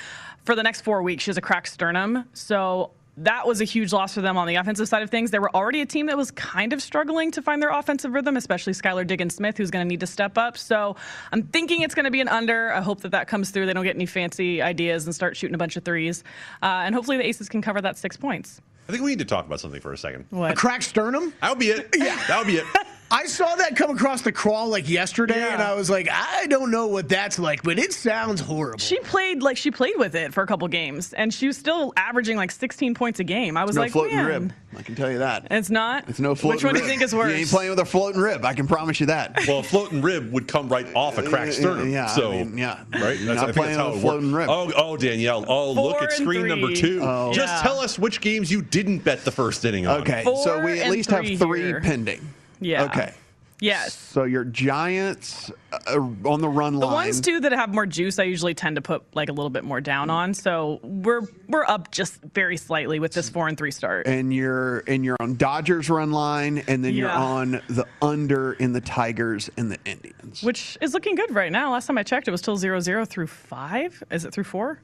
For 0.45 0.55
the 0.55 0.63
next 0.63 0.81
four 0.81 1.01
weeks, 1.01 1.23
she 1.23 1.29
has 1.29 1.37
a 1.37 1.41
cracked 1.41 1.69
sternum. 1.69 2.25
So 2.33 2.91
that 3.17 3.45
was 3.47 3.61
a 3.61 3.63
huge 3.63 3.93
loss 3.93 4.15
for 4.15 4.21
them 4.21 4.37
on 4.37 4.47
the 4.47 4.55
offensive 4.55 4.87
side 4.87 5.03
of 5.03 5.09
things. 5.09 5.31
They 5.31 5.39
were 5.39 5.55
already 5.55 5.81
a 5.81 5.85
team 5.85 6.07
that 6.07 6.17
was 6.17 6.31
kind 6.31 6.73
of 6.73 6.81
struggling 6.81 7.31
to 7.31 7.41
find 7.41 7.61
their 7.61 7.69
offensive 7.69 8.11
rhythm, 8.11 8.35
especially 8.37 8.73
Skylar 8.73 9.05
Diggins 9.05 9.35
Smith, 9.35 9.57
who's 9.57 9.69
going 9.71 9.85
to 9.85 9.87
need 9.87 9.99
to 9.99 10.07
step 10.07 10.37
up. 10.37 10.57
So 10.57 10.95
I'm 11.31 11.43
thinking 11.43 11.81
it's 11.81 11.95
going 11.95 12.05
to 12.05 12.11
be 12.11 12.21
an 12.21 12.27
under. 12.27 12.73
I 12.73 12.81
hope 12.81 13.01
that 13.01 13.11
that 13.11 13.27
comes 13.27 13.51
through. 13.51 13.67
They 13.67 13.73
don't 13.73 13.83
get 13.83 13.95
any 13.95 14.07
fancy 14.07 14.61
ideas 14.61 15.05
and 15.05 15.13
start 15.13 15.37
shooting 15.37 15.55
a 15.55 15.59
bunch 15.59 15.77
of 15.77 15.85
threes. 15.85 16.23
Uh, 16.61 16.81
and 16.83 16.95
hopefully 16.95 17.17
the 17.17 17.25
Aces 17.27 17.49
can 17.49 17.61
cover 17.61 17.79
that 17.81 17.97
six 17.97 18.17
points. 18.17 18.59
I 18.89 18.91
think 18.91 19.03
we 19.03 19.11
need 19.11 19.19
to 19.19 19.25
talk 19.25 19.45
about 19.45 19.59
something 19.61 19.79
for 19.79 19.93
a 19.93 19.97
second. 19.97 20.25
What? 20.31 20.51
A 20.51 20.55
cracked 20.55 20.83
sternum? 20.83 21.33
That 21.41 21.51
would 21.51 21.59
be 21.59 21.69
it. 21.69 21.89
Yeah. 21.95 22.19
That 22.27 22.39
would 22.39 22.47
be 22.47 22.57
it. 22.57 22.65
I 23.11 23.25
saw 23.27 23.55
that 23.57 23.75
come 23.75 23.91
across 23.91 24.23
the 24.23 24.31
crawl 24.31 24.69
like 24.69 24.89
yesterday, 24.89 25.37
Yeah. 25.37 25.53
and 25.53 25.61
I 25.61 25.75
was 25.75 25.87
like, 25.89 26.07
I 26.11 26.47
don't 26.47 26.71
know 26.71 26.87
what 26.87 27.07
that's 27.09 27.37
like, 27.37 27.61
but 27.61 27.77
it 27.77 27.93
sounds 27.93 28.41
horrible. 28.41 28.79
She 28.79 28.99
played 29.01 29.43
like 29.43 29.55
she 29.55 29.69
played 29.69 29.93
with 29.97 30.15
it 30.15 30.33
for 30.33 30.41
a 30.41 30.47
couple 30.47 30.67
games, 30.67 31.13
and 31.13 31.31
she 31.31 31.45
was 31.45 31.55
still 31.55 31.93
averaging 31.95 32.37
like 32.37 32.49
16 32.49 32.95
points 32.95 33.19
a 33.19 33.23
game. 33.23 33.55
I 33.55 33.65
was 33.65 33.75
no 33.75 33.83
like, 33.83 33.91
floating 33.91 34.15
man, 34.15 34.25
rib. 34.25 34.53
I 34.75 34.81
can 34.81 34.95
tell 34.95 35.11
you 35.11 35.19
that. 35.19 35.45
it's 35.51 35.69
not. 35.69 36.09
It's 36.09 36.19
no 36.19 36.33
floating 36.33 36.55
Which 36.57 36.63
one 36.63 36.73
rib. 36.73 36.81
do 36.81 36.85
you 36.87 36.89
think 36.89 37.03
is 37.03 37.13
worse? 37.13 37.31
You 37.31 37.37
ain't 37.37 37.49
playing 37.49 37.69
with 37.69 37.79
a 37.79 37.85
floating 37.85 38.19
rib. 38.19 38.43
I 38.45 38.55
can 38.55 38.67
promise 38.67 38.99
you 38.99 39.05
that. 39.05 39.45
Well, 39.47 39.59
a 39.59 39.63
floating 39.63 40.01
rib 40.01 40.31
would 40.33 40.47
come 40.47 40.67
right 40.69 40.87
off 40.95 41.19
a 41.19 41.23
uh, 41.23 41.29
cracked 41.29 41.53
sternum. 41.53 41.91
Yeah, 41.91 42.05
I 42.05 42.15
so 42.15 42.31
mean, 42.31 42.57
yeah. 42.57 42.83
right. 42.93 43.19
You're 43.19 43.35
That's, 43.35 43.45
not 43.45 43.53
playing 43.53 43.75
that's 43.75 43.77
how 43.77 43.89
with 43.89 43.95
a 43.95 43.97
it 43.99 44.01
floating 44.01 44.31
works. 44.31 44.47
rib. 44.47 44.49
Oh, 44.49 44.71
oh, 44.75 44.97
Danielle. 44.97 45.45
Oh, 45.47 45.71
look 45.73 45.97
at 46.01 46.03
and 46.03 46.11
screen 46.13 46.47
number 46.47 46.73
two. 46.73 46.99
Oh. 47.03 47.31
Just 47.31 47.53
Yeah. 47.53 47.61
tell 47.61 47.79
us 47.79 47.99
which 47.99 48.21
games 48.21 48.51
you 48.51 48.63
didn't 48.63 48.99
bet 48.99 49.23
the 49.23 49.31
first 49.31 49.63
inning 49.65 49.85
on. 49.85 50.01
Okay, 50.01 50.23
so 50.23 50.63
we 50.65 50.79
at 50.79 50.85
and 50.87 50.91
least 50.91 51.11
have 51.11 51.19
three 51.25 51.37
three 51.37 51.61
here. 51.61 51.79
pending. 51.81 52.27
Yeah. 52.63 52.83
Okay. 52.83 53.13
Yes. 53.59 53.93
So 53.93 54.25
your 54.25 54.43
Giants 54.43 55.49
uh, 55.71 55.99
on 56.25 56.41
the 56.41 56.49
run 56.49 56.73
line. 56.73 56.89
The 56.89 56.93
ones 56.93 57.21
too 57.21 57.39
that 57.39 57.53
have 57.53 57.73
more 57.73 57.85
juice, 57.85 58.19
I 58.19 58.23
usually 58.23 58.53
tend 58.53 58.75
to 58.75 58.81
put 58.81 59.03
like 59.15 59.29
a 59.29 59.31
little 59.31 59.49
bit 59.49 59.63
more 59.63 59.79
down 59.79 60.09
on. 60.09 60.33
So 60.33 60.81
we're 60.83 61.21
we're 61.47 61.63
up 61.65 61.89
just 61.91 62.21
very 62.33 62.57
slightly 62.57 62.99
with 62.99 63.13
this 63.13 63.29
four 63.29 63.47
and 63.47 63.57
three 63.57 63.71
start. 63.71 64.05
and 64.05 64.33
you're 64.33 64.79
and 64.87 65.05
you're 65.05 65.15
on 65.21 65.35
Dodgers 65.35 65.89
run 65.89 66.11
line, 66.11 66.63
and 66.67 66.83
then 66.83 66.93
you're 66.93 67.09
on 67.09 67.61
the 67.69 67.85
under 68.01 68.53
in 68.53 68.73
the 68.73 68.81
Tigers 68.81 69.49
and 69.55 69.71
the 69.71 69.77
Indians. 69.85 70.43
which 70.43 70.77
is 70.81 70.93
looking 70.93 71.15
good 71.15 71.33
right 71.33 71.51
now. 71.51 71.71
Last 71.71 71.87
time 71.87 71.97
I 71.97 72.03
checked, 72.03 72.27
it 72.27 72.31
was 72.31 72.41
still 72.41 72.57
zero 72.57 72.81
zero 72.81 73.05
through 73.05 73.27
five. 73.27 74.03
Is 74.11 74.25
it 74.25 74.33
through 74.33 74.43
four? 74.45 74.81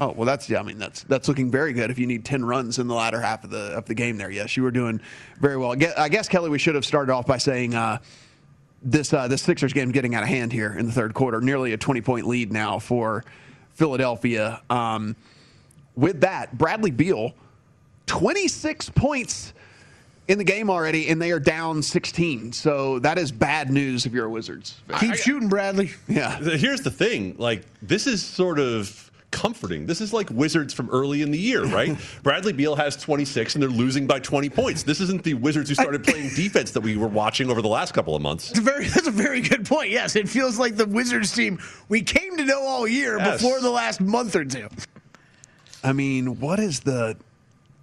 Oh 0.00 0.12
well, 0.12 0.26
that's 0.26 0.48
yeah. 0.48 0.60
I 0.60 0.62
mean, 0.62 0.78
that's 0.78 1.02
that's 1.04 1.26
looking 1.28 1.50
very 1.50 1.72
good. 1.72 1.90
If 1.90 1.98
you 1.98 2.06
need 2.06 2.24
ten 2.24 2.44
runs 2.44 2.78
in 2.78 2.86
the 2.86 2.94
latter 2.94 3.20
half 3.20 3.44
of 3.44 3.50
the 3.50 3.72
of 3.76 3.84
the 3.86 3.94
game, 3.94 4.16
there, 4.16 4.30
yes, 4.30 4.56
you 4.56 4.62
were 4.62 4.70
doing 4.70 5.00
very 5.40 5.56
well. 5.56 5.74
I 5.96 6.08
guess, 6.08 6.28
Kelly, 6.28 6.50
we 6.50 6.58
should 6.58 6.74
have 6.74 6.84
started 6.84 7.12
off 7.12 7.26
by 7.26 7.38
saying 7.38 7.74
uh, 7.74 7.98
this 8.82 9.12
uh, 9.12 9.26
this 9.28 9.42
Sixers 9.42 9.72
game 9.72 9.90
getting 9.90 10.14
out 10.14 10.22
of 10.22 10.28
hand 10.28 10.52
here 10.52 10.72
in 10.78 10.86
the 10.86 10.92
third 10.92 11.14
quarter, 11.14 11.40
nearly 11.40 11.72
a 11.72 11.76
twenty 11.76 12.00
point 12.00 12.26
lead 12.26 12.52
now 12.52 12.78
for 12.78 13.24
Philadelphia. 13.74 14.62
Um, 14.70 15.16
with 15.96 16.20
that, 16.20 16.56
Bradley 16.56 16.92
Beal, 16.92 17.34
twenty 18.06 18.46
six 18.46 18.88
points 18.88 19.52
in 20.28 20.38
the 20.38 20.44
game 20.44 20.70
already, 20.70 21.08
and 21.08 21.20
they 21.20 21.32
are 21.32 21.40
down 21.40 21.82
sixteen. 21.82 22.52
So 22.52 23.00
that 23.00 23.18
is 23.18 23.32
bad 23.32 23.70
news 23.70 24.06
if 24.06 24.12
you're 24.12 24.26
a 24.26 24.30
Wizards. 24.30 24.80
fan. 24.86 25.00
Keep 25.00 25.14
shooting, 25.16 25.48
Bradley. 25.48 25.90
Yeah. 26.06 26.38
Here's 26.38 26.82
the 26.82 26.90
thing. 26.90 27.34
Like 27.36 27.64
this 27.82 28.06
is 28.06 28.24
sort 28.24 28.60
of 28.60 29.07
comforting. 29.30 29.86
This 29.86 30.00
is 30.00 30.12
like 30.12 30.30
Wizards 30.30 30.72
from 30.72 30.88
early 30.90 31.22
in 31.22 31.30
the 31.30 31.38
year, 31.38 31.64
right? 31.66 31.96
Bradley 32.22 32.52
Beal 32.52 32.74
has 32.76 32.96
26 32.96 33.54
and 33.54 33.62
they're 33.62 33.68
losing 33.70 34.06
by 34.06 34.18
20 34.20 34.48
points. 34.50 34.82
This 34.82 35.00
isn't 35.00 35.22
the 35.22 35.34
Wizards 35.34 35.68
who 35.68 35.74
started 35.74 36.04
playing 36.04 36.30
defense 36.34 36.70
that 36.72 36.80
we 36.80 36.96
were 36.96 37.08
watching 37.08 37.50
over 37.50 37.60
the 37.62 37.68
last 37.68 37.92
couple 37.94 38.14
of 38.16 38.22
months. 38.22 38.48
That's 38.48 38.60
a 38.60 38.62
very, 38.62 38.86
that's 38.88 39.06
a 39.06 39.10
very 39.12 39.40
good 39.40 39.66
point. 39.66 39.90
Yes, 39.90 40.16
it 40.16 40.28
feels 40.28 40.58
like 40.58 40.76
the 40.76 40.86
Wizards 40.86 41.32
team 41.32 41.58
we 41.88 42.02
came 42.02 42.36
to 42.36 42.44
know 42.44 42.62
all 42.62 42.86
year 42.88 43.18
Yes. 43.18 43.42
before 43.42 43.60
the 43.60 43.70
last 43.70 44.00
month 44.00 44.34
or 44.34 44.44
two. 44.44 44.68
I 45.84 45.92
mean, 45.92 46.40
what 46.40 46.58
is 46.58 46.80
the? 46.80 47.16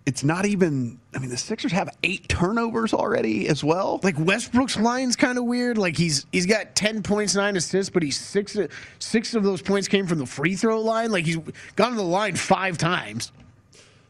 It's 0.05 0.23
not 0.23 0.45
even. 0.45 0.99
I 1.15 1.19
mean, 1.19 1.29
the 1.29 1.37
Sixers 1.37 1.71
have 1.71 1.89
eight 2.03 2.27
turnovers 2.27 2.93
already 2.93 3.47
as 3.47 3.63
well. 3.63 4.01
Like 4.03 4.15
Westbrook's 4.19 4.77
line's 4.77 5.15
kind 5.15 5.37
of 5.37 5.45
weird. 5.45 5.77
Like 5.77 5.95
he's 5.95 6.25
he's 6.33 6.45
got 6.45 6.75
ten 6.75 7.01
points, 7.01 7.35
nine 7.35 7.55
assists, 7.55 7.89
but 7.89 8.03
he's 8.03 8.19
six 8.19 8.57
six 8.99 9.33
of 9.33 9.43
those 9.43 9.61
points 9.61 9.87
came 9.87 10.07
from 10.07 10.19
the 10.19 10.25
free 10.25 10.55
throw 10.55 10.81
line. 10.81 11.11
Like 11.11 11.25
he's 11.25 11.37
gone 11.77 11.91
to 11.91 11.95
the 11.97 12.03
line 12.03 12.35
five 12.35 12.77
times. 12.77 13.31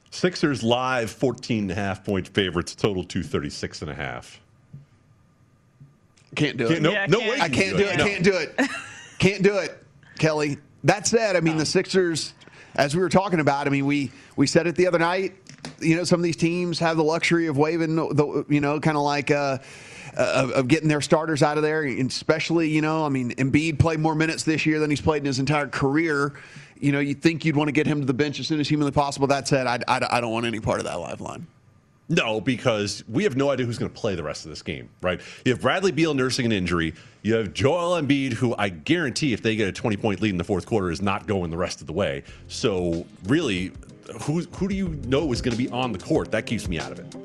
Sixers 0.09 0.63
live 0.63 1.11
14 1.11 1.63
and 1.63 1.71
a 1.71 1.75
half 1.75 2.03
point 2.05 2.27
favorites, 2.29 2.73
total 2.73 3.03
236 3.03 3.81
and 3.81 3.91
a 3.91 3.93
half. 3.93 4.39
Can't 6.35 6.57
do 6.57 6.65
Can't- 6.67 6.77
it. 6.79 6.81
no- 6.83 6.91
Yeah, 6.91 7.05
no 7.07 7.19
can't. 7.19 7.31
way 7.31 7.41
I 7.41 7.49
can't 7.49 7.77
do 7.77 7.83
it. 7.85 7.97
No. 7.97 8.05
Can't 8.05 8.23
do 8.23 8.33
it. 8.37 8.59
Can't 9.19 9.43
do 9.43 9.57
it, 9.57 9.83
Kelly. 10.19 10.57
That 10.83 11.07
said, 11.07 11.35
I 11.35 11.39
mean 11.41 11.57
the 11.57 11.65
Sixers, 11.65 12.33
as 12.75 12.95
we 12.95 13.01
were 13.01 13.09
talking 13.09 13.39
about. 13.39 13.67
I 13.67 13.69
mean 13.69 13.85
we 13.85 14.11
we 14.35 14.47
said 14.47 14.67
it 14.67 14.75
the 14.75 14.87
other 14.87 14.99
night. 14.99 15.33
You 15.79 15.95
know, 15.95 16.03
some 16.03 16.19
of 16.19 16.23
these 16.23 16.35
teams 16.35 16.79
have 16.79 16.97
the 16.97 17.03
luxury 17.03 17.47
of 17.47 17.57
waving 17.57 17.95
the 17.95 18.45
you 18.49 18.61
know 18.61 18.79
kind 18.79 18.97
of 18.97 19.03
like. 19.03 19.31
Uh, 19.31 19.59
of, 20.17 20.51
of 20.51 20.67
getting 20.69 20.87
their 20.87 21.01
starters 21.01 21.43
out 21.43 21.57
of 21.57 21.63
there, 21.63 21.83
especially 21.83 22.69
you 22.69 22.81
know, 22.81 23.05
I 23.05 23.09
mean, 23.09 23.31
Embiid 23.31 23.79
played 23.79 23.99
more 23.99 24.15
minutes 24.15 24.43
this 24.43 24.65
year 24.65 24.79
than 24.79 24.89
he's 24.89 25.01
played 25.01 25.21
in 25.21 25.25
his 25.25 25.39
entire 25.39 25.67
career. 25.67 26.33
You 26.79 26.93
know, 26.93 26.99
you 26.99 27.13
think 27.13 27.43
you'd 27.43 27.57
want 27.57 27.67
to 27.67 27.73
get 27.73 27.85
him 27.85 27.99
to 27.99 28.05
the 28.05 28.13
bench 28.13 28.39
as 28.39 28.47
soon 28.47 28.61
as 28.61 28.69
humanly 28.69 28.93
possible. 28.93 29.27
That 29.27 29.45
said, 29.47 29.67
I, 29.67 29.79
I, 29.87 30.07
I 30.09 30.21
don't 30.21 30.31
want 30.31 30.45
any 30.45 30.61
part 30.61 30.79
of 30.79 30.85
that 30.85 30.99
live 30.99 31.19
line. 31.19 31.47
No, 32.07 32.39
because 32.39 33.03
we 33.07 33.23
have 33.23 33.35
no 33.35 33.49
idea 33.49 33.65
who's 33.65 33.79
going 33.79 33.91
to 33.91 33.99
play 33.99 34.13
the 34.13 34.23
rest 34.23 34.45
of 34.45 34.49
this 34.49 34.61
game, 34.61 34.89
right? 35.01 35.19
You 35.43 35.53
have 35.53 35.61
Bradley 35.61 35.91
Beal 35.91 36.13
nursing 36.13 36.45
an 36.45 36.51
injury. 36.51 36.93
You 37.23 37.33
have 37.35 37.53
Joel 37.53 37.99
Embiid, 37.99 38.33
who 38.33 38.53
I 38.57 38.69
guarantee 38.69 39.33
if 39.33 39.41
they 39.41 39.55
get 39.55 39.67
a 39.67 39.71
20 39.71 39.97
point 39.97 40.21
lead 40.21 40.29
in 40.29 40.37
the 40.37 40.43
fourth 40.43 40.67
quarter 40.67 40.91
is 40.91 41.01
not 41.01 41.25
going 41.25 41.49
the 41.49 41.57
rest 41.57 41.81
of 41.81 41.87
the 41.87 41.93
way. 41.93 42.23
So, 42.47 43.07
really, 43.23 43.71
who, 44.21 44.41
who 44.41 44.67
do 44.67 44.75
you 44.75 44.89
know 45.05 45.31
is 45.31 45.41
going 45.41 45.57
to 45.57 45.63
be 45.63 45.69
on 45.69 45.91
the 45.91 45.99
court? 45.99 46.31
That 46.31 46.45
keeps 46.45 46.67
me 46.67 46.79
out 46.79 46.91
of 46.91 46.99
it. 46.99 47.24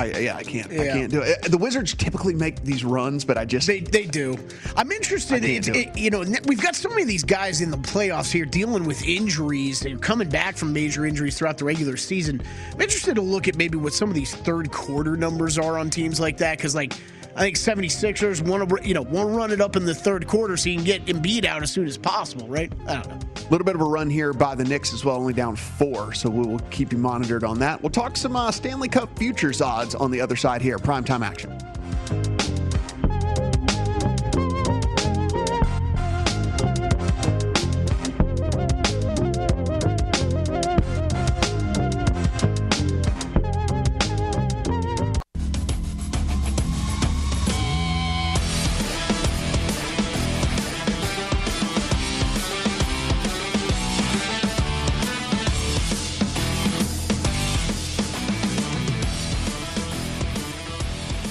I 0.00 0.18
yeah, 0.18 0.36
I 0.36 0.42
can't. 0.42 0.70
I 0.72 0.76
can't 0.76 1.10
do 1.10 1.20
it. 1.22 1.44
Uh, 1.44 1.48
the 1.48 1.58
Wizards 1.58 1.94
typically 1.94 2.34
make 2.34 2.62
these 2.62 2.84
runs, 2.84 3.24
but 3.24 3.36
I 3.36 3.44
just 3.44 3.66
They 3.66 3.80
they 3.80 4.06
do. 4.06 4.38
I'm 4.76 4.90
interested. 4.92 5.36
I 5.36 5.40
can't 5.40 5.52
It's, 5.52 5.66
do 5.68 5.74
it, 5.74 5.96
you 5.96 6.10
know, 6.10 6.24
we've 6.46 6.60
got 6.60 6.74
so 6.74 6.88
many 6.88 7.02
of 7.02 7.08
these 7.08 7.24
guys 7.24 7.60
in 7.60 7.70
the 7.70 7.76
playoffs 7.78 8.32
here 8.32 8.44
dealing 8.44 8.84
with 8.84 9.02
injuries. 9.06 9.80
They're 9.80 9.96
coming 9.96 10.28
back 10.28 10.56
from 10.56 10.72
major 10.72 11.04
injuries 11.04 11.36
throughout 11.36 11.58
the 11.58 11.64
regular 11.64 11.96
season. 11.96 12.42
I'm 12.72 12.80
interested 12.80 13.14
to 13.16 13.22
look 13.22 13.48
at 13.48 13.56
maybe 13.56 13.76
what 13.76 13.92
some 13.92 14.08
of 14.08 14.14
these 14.14 14.34
third 14.34 14.70
quarter 14.72 15.16
numbers 15.16 15.58
are 15.58 15.78
on 15.78 15.90
teams 15.90 16.18
like 16.20 16.38
that 16.38 16.56
because 16.56 16.74
like. 16.74 16.94
I 17.40 17.44
think 17.44 17.56
76ers 17.56 18.46
want 18.46 18.68
to, 18.68 18.86
you 18.86 18.92
know, 18.92 19.00
want 19.00 19.30
to 19.30 19.34
run 19.34 19.50
it 19.50 19.62
up 19.62 19.74
in 19.74 19.86
the 19.86 19.94
third 19.94 20.26
quarter 20.26 20.58
so 20.58 20.68
you 20.68 20.76
can 20.76 20.84
get 20.84 21.06
Embiid 21.06 21.46
out 21.46 21.62
as 21.62 21.70
soon 21.70 21.86
as 21.86 21.96
possible, 21.96 22.46
right? 22.48 22.70
I 22.86 22.96
don't 22.96 23.08
know. 23.08 23.18
A 23.34 23.48
little 23.50 23.64
bit 23.64 23.74
of 23.74 23.80
a 23.80 23.84
run 23.84 24.10
here 24.10 24.34
by 24.34 24.54
the 24.54 24.62
Knicks 24.62 24.92
as 24.92 25.06
well, 25.06 25.16
only 25.16 25.32
down 25.32 25.56
four. 25.56 26.12
So 26.12 26.28
we 26.28 26.46
will 26.46 26.58
keep 26.68 26.92
you 26.92 26.98
monitored 26.98 27.42
on 27.42 27.58
that. 27.60 27.82
We'll 27.82 27.88
talk 27.88 28.18
some 28.18 28.36
uh, 28.36 28.50
Stanley 28.50 28.90
Cup 28.90 29.18
futures 29.18 29.62
odds 29.62 29.94
on 29.94 30.10
the 30.10 30.20
other 30.20 30.36
side 30.36 30.60
here. 30.60 30.78
Primetime 30.78 31.26
action. 31.26 32.39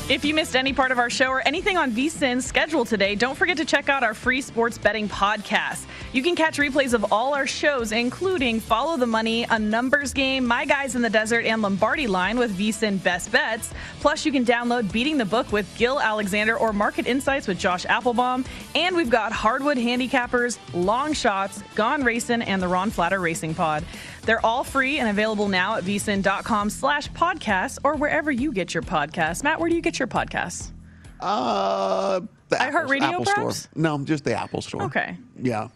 If 0.10 0.26
you 0.26 0.34
missed 0.34 0.56
any 0.56 0.74
part 0.74 0.92
of 0.92 0.98
our 0.98 1.12
show 1.12 1.28
or 1.28 1.48
anything 1.48 1.78
on 1.78 1.92
VSIN's 1.92 2.44
schedule 2.44 2.84
today, 2.84 3.14
don't 3.14 3.38
forget 3.38 3.58
to 3.58 3.66
check 3.66 3.90
out 3.90 4.02
our 4.02 4.16
free 4.16 4.42
sports 4.42 4.76
betting 4.76 5.08
podcast. 5.08 5.86
You 6.14 6.24
can 6.24 6.36
catch 6.36 6.58
replays 6.58 6.96
of 6.96 7.14
all 7.14 7.36
our 7.36 7.46
shows, 7.46 7.92
including 7.92 8.60
Follow 8.60 8.98
the 8.98 9.06
Money, 9.06 9.46
A 9.52 9.60
Numbers 9.60 10.12
Game, 10.12 10.48
My 10.48 10.66
Guys 10.66 10.96
in 10.96 11.04
the 11.04 11.12
Desert, 11.12 11.46
and 11.46 11.62
Lombardi 11.62 12.08
Line 12.08 12.40
with 12.40 12.58
VSIN 12.58 13.04
Best 13.04 13.32
Bets. 13.32 13.72
Plus, 14.00 14.26
you 14.26 14.32
can 14.32 14.44
download 14.44 14.92
Beating 14.92 15.20
the 15.20 15.26
Book 15.26 15.52
with 15.52 15.72
Gill 15.78 16.00
Alexander 16.00 16.58
or 16.58 16.74
Market 16.74 17.06
Insights 17.06 17.48
with 17.48 17.60
Josh 17.60 17.86
Appelbaum. 17.86 18.48
And 18.74 18.96
we've 18.96 19.12
got 19.12 19.32
Hardwood 19.32 19.78
Handicappers, 19.78 20.58
Long 20.74 21.14
Shots, 21.14 21.62
Gone 21.76 22.04
Racing, 22.04 22.42
and 22.42 22.64
the 22.64 22.68
Ron 22.68 22.90
Flatter 22.90 23.20
Racing 23.20 23.54
Pod. 23.54 23.86
They're 24.24 24.46
all 24.46 24.64
free 24.64 25.00
and 25.00 25.10
available 25.10 25.48
now 25.48 25.76
at 25.76 25.84
vsin.com 25.84 26.70
slash 26.70 27.10
podcasts 27.12 27.80
or 27.84 27.96
wherever 27.96 28.32
you 28.32 28.52
get 28.52 28.74
your 28.74 28.84
podcasts. 28.84 29.44
Matt, 29.44 29.60
where 29.60 29.70
do 29.70 29.76
you 29.76 29.82
get 29.82 30.00
your 30.00 30.08
podcasts? 30.08 30.72
Uh, 31.20 32.22
the 32.50 32.56
iHeartRadio, 32.56 33.02
Apple 33.02 33.26
Store. 33.26 33.54
No, 33.76 33.98
just 34.04 34.24
the 34.24 34.34
Apple 34.34 34.62
Store. 34.62 34.84
Okay. 34.84 35.18
Yeah, 35.42 35.68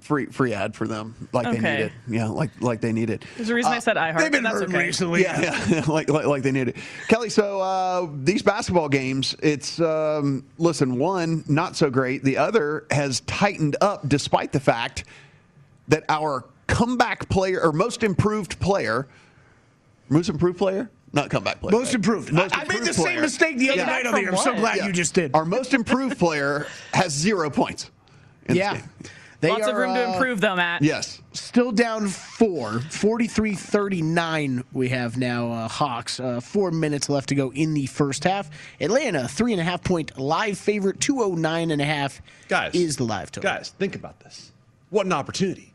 free 0.00 0.26
free 0.26 0.52
ad 0.52 0.74
for 0.74 0.86
them, 0.86 1.28
like 1.32 1.46
they 1.46 1.58
need 1.58 1.80
it. 1.84 1.92
Yeah, 2.08 2.28
like 2.28 2.50
like 2.60 2.80
they 2.80 2.92
need 2.92 3.10
it. 3.10 3.24
There's 3.36 3.50
a 3.50 3.54
reason 3.54 3.72
I 3.72 3.78
said 3.78 3.96
iHeart. 3.96 4.18
They've 4.18 4.32
been 4.32 4.44
but 4.44 4.52
that's 4.52 4.70
okay. 4.70 4.86
recently. 4.86 5.22
Yeah, 5.22 5.66
yeah, 5.68 5.84
like, 5.88 6.08
like 6.08 6.26
like 6.26 6.42
they 6.42 6.52
need 6.52 6.68
it. 6.68 6.76
Kelly, 7.08 7.30
so 7.30 7.60
uh, 7.60 8.08
these 8.22 8.42
basketball 8.42 8.88
games, 8.88 9.34
it's 9.42 9.80
um, 9.80 10.44
listen, 10.58 10.98
one 10.98 11.44
not 11.48 11.76
so 11.76 11.90
great. 11.90 12.22
The 12.22 12.36
other 12.36 12.86
has 12.90 13.20
tightened 13.20 13.76
up, 13.80 14.08
despite 14.08 14.52
the 14.52 14.60
fact 14.60 15.04
that 15.88 16.04
our 16.08 16.44
comeback 16.70 17.28
player 17.28 17.60
or 17.62 17.72
most 17.72 18.02
improved 18.02 18.58
player, 18.60 19.08
most 20.08 20.28
improved 20.28 20.58
player, 20.58 20.90
not 21.12 21.28
comeback 21.30 21.60
player, 21.60 21.72
Most 21.72 21.86
right? 21.88 21.94
improved. 21.96 22.32
Most 22.32 22.56
I, 22.56 22.60
I 22.62 22.64
made 22.64 22.70
the 22.70 22.76
improved 22.88 22.94
same 22.96 23.20
mistake 23.20 23.58
the 23.58 23.70
other 23.70 23.78
Yeah. 23.80 23.86
night 23.86 24.06
on 24.06 24.14
the 24.14 24.20
air. 24.20 24.30
I'm 24.30 24.36
so 24.38 24.54
glad 24.54 24.76
Yeah. 24.78 24.86
you 24.86 24.92
just 24.92 25.12
did. 25.14 25.34
Our 25.34 25.44
most 25.44 25.74
improved 25.74 26.18
player 26.20 26.66
has 26.94 27.12
zero 27.12 27.50
points. 27.50 27.90
In 28.46 28.56
Yeah. 28.56 28.74
This 28.74 28.82
game. 28.82 28.90
They 29.40 29.48
Lots 29.48 29.68
of 29.68 29.74
are, 29.74 29.80
room 29.80 29.94
to 29.94 30.06
uh, 30.06 30.12
improve, 30.12 30.42
though, 30.42 30.54
Matt. 30.54 30.82
Yes. 30.82 31.22
Still 31.32 31.72
down 31.72 32.08
four. 32.08 32.80
43 32.90 33.54
39 33.54 34.64
we 34.74 34.90
have 34.90 35.16
now, 35.16 35.50
uh, 35.50 35.66
Hawks. 35.68 36.20
Uh, 36.20 36.40
four 36.40 36.70
minutes 36.70 37.08
left 37.08 37.30
to 37.30 37.34
go 37.34 37.50
in 37.54 37.72
the 37.72 37.86
first 37.86 38.24
half. 38.24 38.50
Atlanta, 38.82 39.26
three 39.26 39.52
and 39.52 39.60
a 39.60 39.64
half 39.64 39.82
point 39.82 40.18
live 40.18 40.58
favorite. 40.58 41.00
209 41.00 41.70
and 41.70 41.80
a 41.80 41.84
half 41.86 42.20
Guys. 42.48 42.74
is 42.74 42.98
the 42.98 43.04
live 43.04 43.32
total. 43.32 43.50
Guys, 43.50 43.70
think 43.78 43.94
about 43.94 44.20
this. 44.20 44.52
What 44.90 45.06
an 45.06 45.12
opportunity. 45.14 45.69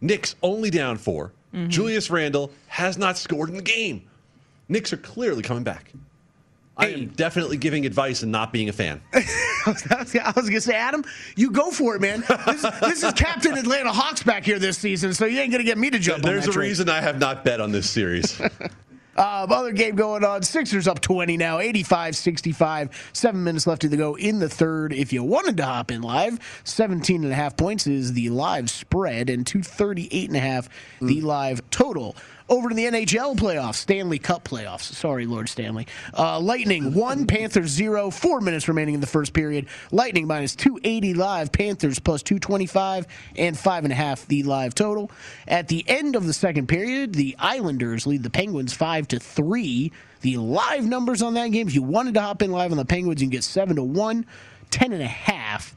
Knicks 0.00 0.36
only 0.42 0.70
down 0.70 0.96
4 0.96 1.32
Mm-hmm. 1.54 1.68
Julius 1.68 2.10
Randle 2.10 2.50
has 2.68 2.96
not 2.96 3.18
scored 3.18 3.48
in 3.48 3.56
the 3.56 3.62
game. 3.62 4.02
Knicks 4.68 4.92
are 4.92 4.98
clearly 4.98 5.42
coming 5.42 5.64
back. 5.64 5.92
I 6.76 6.86
am 6.88 7.08
definitely 7.08 7.58
giving 7.58 7.84
advice 7.84 8.22
and 8.22 8.32
not 8.32 8.52
being 8.52 8.68
a 8.70 8.72
fan. 8.72 9.02
I 9.12 9.24
was, 9.66 9.84
was 9.84 10.48
gonna 10.48 10.60
say, 10.60 10.74
Adam, 10.74 11.04
you 11.36 11.50
go 11.50 11.70
for 11.70 11.94
it, 11.94 12.00
man. 12.00 12.24
This, 12.46 12.62
this 12.80 13.02
is 13.02 13.12
Captain 13.12 13.58
Atlanta 13.58 13.92
Hawks 13.92 14.22
back 14.22 14.44
here 14.44 14.58
this 14.58 14.78
season, 14.78 15.12
so 15.12 15.26
you 15.26 15.40
ain't 15.40 15.52
gonna 15.52 15.64
get 15.64 15.76
me 15.76 15.90
to 15.90 15.98
jump. 15.98 16.22
There's 16.22 16.44
on 16.44 16.50
a 16.50 16.52
train. 16.52 16.68
reason 16.68 16.88
I 16.88 17.00
have 17.00 17.18
not 17.18 17.44
bet 17.44 17.60
on 17.60 17.70
this 17.72 17.90
series. 17.90 18.40
Um, 19.20 19.52
other 19.52 19.72
game 19.72 19.96
going 19.96 20.24
on. 20.24 20.42
Sixers 20.42 20.88
up 20.88 21.02
20 21.02 21.36
now, 21.36 21.58
85 21.58 22.16
65. 22.16 23.10
Seven 23.12 23.44
minutes 23.44 23.66
left 23.66 23.82
to 23.82 23.88
go 23.88 24.14
in 24.16 24.38
the 24.38 24.48
third. 24.48 24.94
If 24.94 25.12
you 25.12 25.22
wanted 25.22 25.58
to 25.58 25.66
hop 25.66 25.90
in 25.90 26.00
live, 26.00 26.38
17 26.64 27.24
and 27.24 27.30
a 27.30 27.36
half 27.36 27.54
points 27.54 27.86
is 27.86 28.14
the 28.14 28.30
live 28.30 28.70
spread, 28.70 29.28
and 29.28 29.46
238 29.46 30.28
and 30.28 30.36
a 30.38 30.40
half 30.40 30.70
the 31.02 31.20
live 31.20 31.60
total. 31.68 32.16
Over 32.50 32.68
to 32.68 32.74
the 32.74 32.86
NHL 32.86 33.36
playoffs, 33.36 33.76
Stanley 33.76 34.18
Cup 34.18 34.42
playoffs. 34.42 34.80
Sorry, 34.82 35.24
Lord 35.24 35.48
Stanley. 35.48 35.86
Uh, 36.12 36.40
Lightning 36.40 36.94
one, 36.94 37.28
Panthers 37.28 37.68
zero. 37.68 38.10
Four 38.10 38.40
minutes 38.40 38.66
remaining 38.66 38.94
in 38.94 39.00
the 39.00 39.06
first 39.06 39.32
period. 39.32 39.66
Lightning 39.92 40.26
minus 40.26 40.56
280 40.56 41.14
live, 41.14 41.52
Panthers 41.52 42.00
plus 42.00 42.24
225 42.24 43.06
and 43.36 43.56
five 43.56 43.84
and 43.84 43.92
a 43.92 43.96
half 43.96 44.26
the 44.26 44.42
live 44.42 44.74
total. 44.74 45.12
At 45.46 45.68
the 45.68 45.88
end 45.88 46.16
of 46.16 46.26
the 46.26 46.32
second 46.32 46.66
period, 46.66 47.14
the 47.14 47.36
Islanders 47.38 48.04
lead 48.04 48.24
the 48.24 48.30
Penguins 48.30 48.72
five 48.72 49.06
to 49.08 49.20
three. 49.20 49.92
The 50.22 50.38
live 50.38 50.84
numbers 50.84 51.22
on 51.22 51.34
that 51.34 51.52
game, 51.52 51.68
if 51.68 51.74
you 51.76 51.84
wanted 51.84 52.14
to 52.14 52.20
hop 52.20 52.42
in 52.42 52.50
live 52.50 52.72
on 52.72 52.78
the 52.78 52.84
Penguins, 52.84 53.20
you 53.20 53.26
can 53.26 53.30
get 53.30 53.44
seven 53.44 53.76
to 53.76 53.84
one, 53.84 54.26
ten 54.70 54.92
and 54.92 55.02
a 55.02 55.06
half 55.06 55.76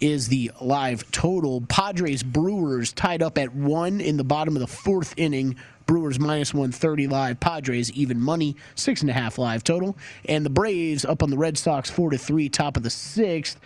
is 0.00 0.28
the 0.28 0.50
live 0.60 1.10
total. 1.12 1.62
Padres 1.62 2.22
Brewers 2.22 2.92
tied 2.92 3.22
up 3.22 3.38
at 3.38 3.54
one 3.54 4.00
in 4.00 4.16
the 4.18 4.24
bottom 4.24 4.54
of 4.54 4.60
the 4.60 4.66
fourth 4.66 5.14
inning. 5.16 5.56
Brewers 5.86 6.18
minus 6.18 6.54
130 6.54 7.08
live. 7.08 7.40
Padres 7.40 7.90
even 7.92 8.20
money, 8.20 8.56
six 8.74 9.02
and 9.02 9.10
a 9.10 9.14
half 9.14 9.38
live 9.38 9.64
total. 9.64 9.96
And 10.26 10.44
the 10.44 10.50
Braves 10.50 11.04
up 11.04 11.22
on 11.22 11.30
the 11.30 11.36
Red 11.36 11.58
Sox 11.58 11.90
four 11.90 12.10
to 12.10 12.18
three, 12.18 12.48
top 12.48 12.76
of 12.76 12.82
the 12.82 12.90
sixth. 12.90 13.58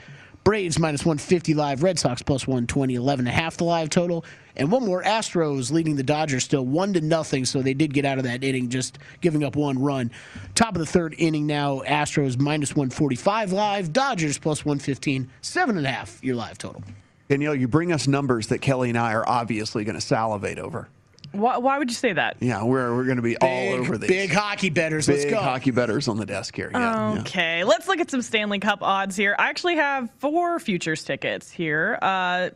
Braves 0.45 0.79
minus 0.79 1.05
150 1.05 1.53
live. 1.55 1.83
Red 1.83 1.99
Sox 1.99 2.23
plus 2.23 2.47
120, 2.47 2.95
11 2.95 3.27
and 3.27 3.37
a 3.37 3.39
half 3.39 3.59
the 3.59 3.65
live 3.65 3.91
total. 3.91 4.25
And 4.57 4.73
one 4.73 4.85
more, 4.85 5.03
Astros 5.03 5.71
leading 5.71 5.97
the 5.97 6.03
Dodgers 6.03 6.43
still 6.43 6.65
one 6.65 6.93
to 6.95 7.01
nothing, 7.01 7.45
so 7.45 7.61
they 7.63 7.75
did 7.75 7.93
get 7.93 8.05
out 8.05 8.19
of 8.19 8.25
that 8.25 8.43
inning, 8.43 8.71
just 8.71 8.99
giving 9.21 9.45
up 9.45 9.57
one 9.57 9.79
run. 9.79 10.11
Top 10.55 10.75
of 10.75 10.81
the 10.81 10.87
third 10.87 11.15
inning 11.19 11.47
now, 11.47 11.83
Astros 11.87 12.41
minus 12.41 12.71
145 12.71 13.53
live. 13.53 13.93
Dodgers 13.93 14.39
plus 14.39 14.65
115, 14.65 15.29
seven 15.43 15.77
and 15.77 15.87
a 15.87 15.91
half 15.91 16.19
your 16.25 16.35
live 16.35 16.59
total. 16.59 16.83
Danielle, 17.29 17.55
you 17.55 17.69
bring 17.69 17.93
us 17.93 18.09
numbers 18.09 18.47
that 18.47 18.61
Kelly 18.63 18.89
and 18.89 18.97
I 18.97 19.13
are 19.13 19.29
obviously 19.29 19.85
going 19.85 19.97
to 19.97 20.01
salivate 20.01 20.59
over. 20.59 20.89
Why, 21.33 21.59
why 21.59 21.79
would 21.79 21.91
you 21.91 21.95
say 21.97 22.13
that? 22.15 22.37
Yeah, 22.41 22.65
we're, 22.65 22.95
we're 22.95 23.05
going 23.05 23.17
to 23.17 23.23
be 23.23 23.37
all 23.39 23.49
Big, 23.49 23.81
over 23.81 23.99
these. 23.99 24.09
big 24.09 24.31
hockey 24.33 24.71
betters. 24.71 25.07
Big 25.07 25.19
Let's 25.19 25.31
go. 25.31 25.41
hockey 25.41 25.71
betters 25.71 26.09
on 26.09 26.17
the 26.17 26.27
desk 26.27 26.57
here. 26.57 26.71
Yeah, 26.73 27.15
yeah. 27.15 27.21
Okay, 27.21 27.65
let's 27.65 27.87
look 27.87 28.01
at 28.01 28.11
some 28.11 28.23
Stanley 28.23 28.59
Cup 28.61 28.83
odds 28.83 29.15
here. 29.17 29.37
I 29.39 29.49
actually 29.51 29.77
have 29.77 30.11
four 30.19 30.59
futures 30.59 31.05
tickets 31.05 31.51
here. 31.51 31.99
Uh, 32.01 32.51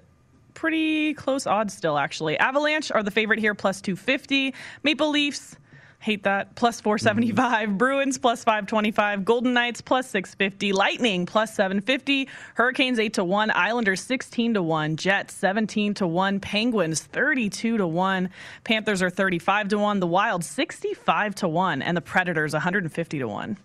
pretty 0.55 1.15
close 1.15 1.47
odds 1.47 1.75
still, 1.75 1.99
actually. 1.99 2.39
Avalanche 2.39 2.91
are 2.91 3.03
the 3.03 3.11
favorite 3.11 3.39
here, 3.39 3.55
plus 3.55 3.81
250. 3.81 4.55
Maple 4.83 5.11
Leafs, 5.11 5.57
hate 6.03 6.25
that, 6.25 6.55
plus 6.57 6.81
475. 6.81 7.79
Bruins, 7.79 8.19
plus 8.19 8.43
525. 8.43 9.25
Golden 9.25 9.55
Knights, 9.55 9.81
plus 9.81 10.11
650. 10.11 10.73
Lightning, 10.73 11.27
plus 11.27 11.55
750. 11.55 12.29
Hurricanes, 12.55 12.99
8 12.99 13.15
to 13.15 13.25
1. 13.25 13.53
Islanders, 13.55 14.01
16 14.03 14.55
to 14.55 14.63
1. 14.63 14.97
Jets, 14.97 15.33
17 15.35 15.95
to 15.95 16.07
1. 16.07 16.41
Penguins, 16.41 17.03
32 17.03 17.77
to 17.79 17.87
1. 17.87 18.31
Panthers 18.65 19.01
are 19.01 19.11
35 19.11 19.69
to 19.69 19.79
1. 19.79 20.01
The 20.01 20.07
Wild, 20.09 20.45
65 20.45 21.37
to 21.37 21.49
1. 21.49 21.83
And 21.83 21.97
the 21.97 22.01
Predators, 22.01 22.53
150 22.53 23.19
to 23.21 23.29
1. 23.29 23.57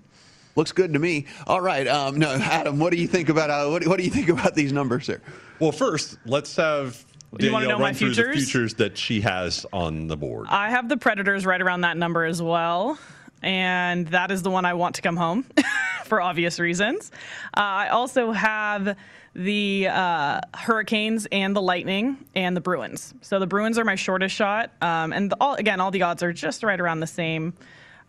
Looks 0.55 0.71
good 0.71 0.93
to 0.93 0.99
me. 0.99 1.25
All 1.45 1.61
right, 1.61 1.87
um, 1.87 2.17
no, 2.17 2.31
Adam, 2.31 2.79
what 2.79 2.91
do 2.91 2.97
you 2.97 3.07
think 3.07 3.29
about 3.29 3.49
uh, 3.49 3.69
what, 3.69 3.85
what 3.87 3.97
do 3.97 4.03
you 4.03 4.09
think 4.09 4.29
about 4.29 4.55
these 4.55 4.73
numbers 4.73 5.05
here? 5.05 5.21
well, 5.59 5.71
first, 5.71 6.17
let's 6.25 6.55
have 6.55 7.03
Do 7.35 7.45
you 7.45 7.51
wanna 7.51 7.67
know 7.67 7.79
my 7.79 7.93
futures? 7.93 8.35
futures 8.35 8.73
that 8.75 8.97
she 8.97 9.21
has 9.21 9.65
on 9.73 10.07
the 10.07 10.17
board. 10.17 10.47
I 10.49 10.69
have 10.69 10.89
the 10.89 10.97
Predators 10.97 11.45
right 11.45 11.61
around 11.61 11.81
that 11.81 11.97
number 11.97 12.25
as 12.25 12.41
well. 12.41 12.97
And 13.43 14.07
that 14.07 14.31
is 14.31 14.41
the 14.41 14.49
one 14.49 14.65
I 14.65 14.73
want 14.73 14.95
to 14.95 15.01
come 15.01 15.15
home 15.15 15.45
for 16.05 16.21
obvious 16.21 16.59
reasons. 16.59 17.11
Uh, 17.55 17.59
I 17.59 17.87
also 17.89 18.31
have 18.31 18.97
the 19.35 19.87
uh, 19.87 20.41
Hurricanes 20.55 21.27
and 21.31 21.55
the 21.55 21.61
Lightning 21.61 22.17
and 22.33 22.57
the 22.57 22.61
Bruins. 22.61 23.13
So 23.21 23.37
the 23.37 23.45
Bruins 23.45 23.77
are 23.77 23.85
my 23.85 23.93
shortest 23.95 24.33
shot. 24.33 24.71
Um, 24.81 25.13
and 25.13 25.31
the, 25.31 25.37
all, 25.39 25.53
again, 25.53 25.79
all 25.79 25.91
the 25.91 26.01
odds 26.01 26.23
are 26.23 26.33
just 26.33 26.63
right 26.63 26.79
around 26.79 27.01
the 27.01 27.07
same 27.07 27.53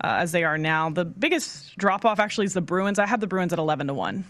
uh, 0.03 0.17
as 0.21 0.33
they 0.33 0.45
are 0.45 0.57
now. 0.57 0.89
The 0.89 1.05
biggest 1.05 1.77
drop 1.77 2.07
off 2.07 2.19
actually 2.19 2.47
is 2.47 2.55
the 2.55 2.63
Bruins. 2.63 2.99
I 2.99 3.07
have 3.07 3.21
the 3.21 3.27
Bruins 3.27 3.53
at 3.53 3.59
11 3.59 3.89
to 3.89 3.95
1. 3.95 4.25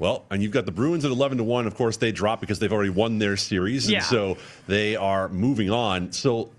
Well, 0.00 0.24
and 0.30 0.42
you've 0.42 0.50
got 0.50 0.64
the 0.64 0.72
Bruins 0.72 1.04
at 1.04 1.10
11 1.10 1.38
to 1.38 1.44
1. 1.44 1.66
Of 1.66 1.74
course, 1.76 1.98
they 1.98 2.10
drop 2.10 2.40
because 2.40 2.58
they've 2.58 2.72
already 2.72 2.90
won 2.90 3.18
their 3.18 3.36
series. 3.36 3.88
Yeah. 3.88 3.98
And 3.98 4.06
so 4.06 4.38
they 4.66 4.96
are 4.96 5.28
moving 5.28 5.70
on. 5.70 6.10
So 6.10 6.50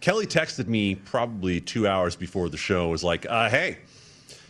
Kelly 0.00 0.26
texted 0.26 0.66
me 0.66 0.96
probably 0.96 1.60
two 1.60 1.86
hours 1.86 2.16
before 2.16 2.48
the 2.48 2.56
show, 2.56 2.88
was 2.88 3.04
like, 3.04 3.24
uh, 3.30 3.48
hey, 3.48 3.78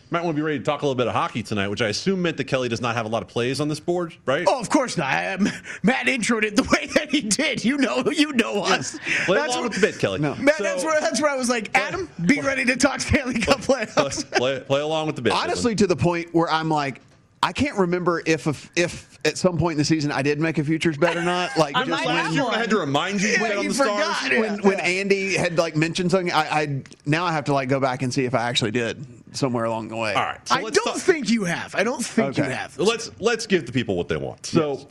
might 0.09 0.23
want 0.23 0.35
to 0.35 0.39
be 0.39 0.41
ready 0.41 0.57
to 0.57 0.65
talk 0.65 0.81
a 0.81 0.85
little 0.85 0.95
bit 0.95 1.05
of 1.07 1.13
hockey 1.13 1.43
tonight, 1.43 1.67
which 1.67 1.81
I 1.81 1.89
assume 1.89 2.23
meant 2.23 2.37
that 2.37 2.45
Kelly 2.45 2.67
does 2.69 2.81
not 2.81 2.95
have 2.95 3.05
a 3.05 3.09
lot 3.09 3.21
of 3.21 3.29
plays 3.29 3.61
on 3.61 3.67
this 3.69 3.79
board, 3.79 4.15
right? 4.25 4.45
Oh, 4.47 4.59
of 4.59 4.69
course 4.69 4.97
not. 4.97 5.07
I, 5.07 5.33
um, 5.35 5.47
Matt 5.83 6.07
introed 6.07 6.43
it 6.43 6.55
the 6.55 6.63
way 6.63 6.87
that 6.95 7.11
he 7.11 7.21
did. 7.21 7.63
You 7.63 7.77
know, 7.77 8.03
you 8.11 8.33
know 8.33 8.63
us. 8.63 8.97
Play 9.25 9.37
That's 9.37 9.53
along 9.53 9.59
where- 9.61 9.69
with 9.69 9.79
the 9.79 9.87
bit, 9.87 9.99
Kelly. 9.99 10.19
No. 10.19 10.33
Matt, 10.35 10.57
that's 10.57 10.83
where 10.83 10.99
that's 10.99 11.21
where 11.21 11.29
I 11.31 11.35
was 11.35 11.49
like, 11.49 11.69
Adam, 11.77 12.09
be 12.25 12.41
ready 12.41 12.65
to 12.65 12.75
talk 12.77 12.99
Stanley 12.99 13.39
Cup 13.39 13.59
playoffs. 13.61 14.29
play, 14.31 14.59
play 14.61 14.81
along 14.81 15.05
with 15.05 15.15
the 15.17 15.21
bit. 15.21 15.33
Honestly, 15.33 15.75
to 15.75 15.85
the 15.85 15.95
point 15.95 16.33
where 16.33 16.49
I'm 16.49 16.67
like, 16.69 16.99
I 17.43 17.53
can't 17.53 17.77
remember 17.77 18.21
if 18.25 18.45
if, 18.47 18.71
if 18.75 19.19
at 19.25 19.37
some 19.37 19.57
point 19.57 19.73
in 19.73 19.77
the 19.79 19.85
season 19.85 20.11
I 20.11 20.21
did 20.21 20.39
make 20.39 20.57
a 20.59 20.63
futures 20.63 20.97
bet 20.97 21.17
or 21.17 21.23
not. 21.23 21.57
Like 21.57 21.75
I 21.75 21.85
just 21.85 21.89
might 22.05 22.11
have 22.13 22.33
when, 22.33 22.53
I 22.53 22.57
had 22.59 22.69
to 22.69 22.77
remind 22.79 23.21
you 23.21 23.29
Yeah, 23.29 23.39
bet 23.39 23.57
on 23.57 23.63
you 23.63 23.69
the 23.69 23.75
forgot. 23.75 24.15
stars. 24.17 24.39
when 24.39 24.61
when 24.61 24.79
Andy 24.79 25.35
had 25.35 25.57
like 25.57 25.75
mentioned 25.75 26.11
something. 26.11 26.31
I, 26.31 26.61
I 26.61 26.83
now 27.05 27.25
I 27.25 27.31
have 27.31 27.45
to 27.45 27.53
like 27.53 27.67
go 27.69 27.79
back 27.79 28.03
and 28.03 28.13
see 28.13 28.25
if 28.25 28.35
I 28.35 28.43
actually 28.43 28.71
did 28.71 29.05
somewhere 29.35 29.65
along 29.65 29.87
the 29.87 29.95
way. 29.95 30.13
All 30.13 30.23
right. 30.23 30.47
So 30.47 30.55
I 30.55 30.61
let's 30.61 30.77
don't 30.77 30.93
talk- 30.93 31.01
think 31.01 31.29
you 31.29 31.45
have. 31.45 31.73
I 31.73 31.83
don't 31.83 32.05
think 32.05 32.37
you 32.37 32.43
have. 32.43 32.77
Let's 32.77 33.09
let's 33.19 33.47
give 33.47 33.65
the 33.65 33.71
people 33.71 33.95
what 33.95 34.07
they 34.07 34.17
want. 34.17 34.45
So 34.45 34.87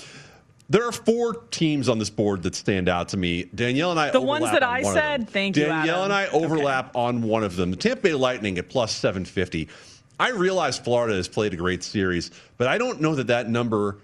there 0.68 0.86
are 0.86 0.92
four 0.92 1.34
teams 1.50 1.88
on 1.88 1.98
this 1.98 2.10
board 2.10 2.42
that 2.44 2.54
stand 2.54 2.88
out 2.88 3.08
to 3.10 3.16
me. 3.16 3.44
Danielle 3.54 3.90
and 3.92 3.98
I 4.00 4.10
The 4.10 4.20
ones 4.20 4.44
that 4.46 4.62
on 4.62 4.74
I 4.74 4.82
said? 4.82 5.20
them. 5.22 5.26
Thank 5.26 5.56
you, 5.56 5.66
Danielle 5.66 6.04
and 6.04 6.12
I 6.12 6.26
overlap 6.28 6.94
on 6.96 7.22
one 7.22 7.42
of 7.44 7.54
them. 7.56 7.70
The 7.70 7.76
Tampa 7.76 8.02
Bay 8.02 8.14
Lightning 8.14 8.56
at 8.58 8.68
plus 8.68 8.92
750. 8.94 9.68
I 10.20 10.28
realize 10.32 10.78
Florida 10.78 11.16
has 11.16 11.28
played 11.28 11.54
a 11.54 11.56
great 11.56 11.82
series, 11.82 12.30
but 12.58 12.66
I 12.68 12.76
don't 12.76 13.00
know 13.00 13.14
that 13.14 13.28
that 13.28 13.48
number 13.48 13.96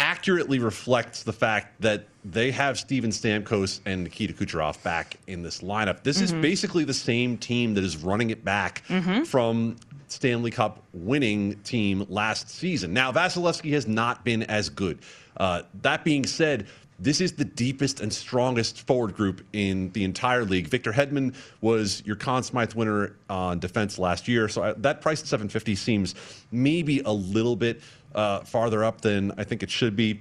accurately 0.00 0.58
reflects 0.58 1.22
the 1.22 1.32
fact 1.32 1.80
that 1.80 2.06
they 2.24 2.50
have 2.50 2.76
Steven 2.76 3.10
Stamkos 3.10 3.78
and 3.86 4.02
Nikita 4.02 4.32
Kucherov 4.34 4.82
back 4.82 5.16
in 5.28 5.42
this 5.44 5.60
lineup. 5.60 6.02
This 6.02 6.20
is 6.20 6.32
Mhm. 6.32 6.42
basically 6.42 6.82
the 6.84 6.92
same 6.94 7.38
team 7.38 7.74
that 7.74 7.84
is 7.84 7.96
running 7.96 8.30
it 8.30 8.44
back 8.44 8.82
Mhm. 8.88 9.24
from 9.28 9.76
Stanley 10.08 10.50
Cup 10.50 10.82
winning 10.92 11.54
team 11.62 12.04
last 12.08 12.50
season. 12.50 12.92
Now, 12.92 13.12
Vasilevskiy 13.12 13.72
has 13.74 13.86
not 13.86 14.24
been 14.24 14.42
as 14.42 14.68
good. 14.68 14.98
Uh, 15.38 15.62
that 15.82 16.04
being 16.04 16.26
said, 16.26 16.66
this 16.98 17.20
is 17.20 17.32
the 17.32 17.44
deepest 17.44 18.00
and 18.00 18.12
strongest 18.12 18.86
forward 18.86 19.14
group 19.14 19.44
in 19.52 19.90
the 19.92 20.02
entire 20.02 20.44
league. 20.44 20.66
Victor 20.66 20.92
Hedman 20.92 21.34
was 21.60 22.02
your 22.04 22.16
Conn 22.16 22.42
Smythe 22.42 22.74
winner 22.74 23.14
on 23.30 23.60
defense 23.60 23.98
last 23.98 24.26
year, 24.26 24.48
so 24.48 24.62
I, 24.64 24.72
that 24.72 25.00
price 25.00 25.20
at 25.20 25.28
750 25.28 25.76
seems 25.76 26.14
maybe 26.50 27.00
a 27.00 27.12
little 27.12 27.54
bit 27.54 27.80
uh, 28.14 28.40
farther 28.40 28.82
up 28.82 29.00
than 29.00 29.32
I 29.36 29.44
think 29.44 29.62
it 29.62 29.70
should 29.70 29.94
be. 29.94 30.20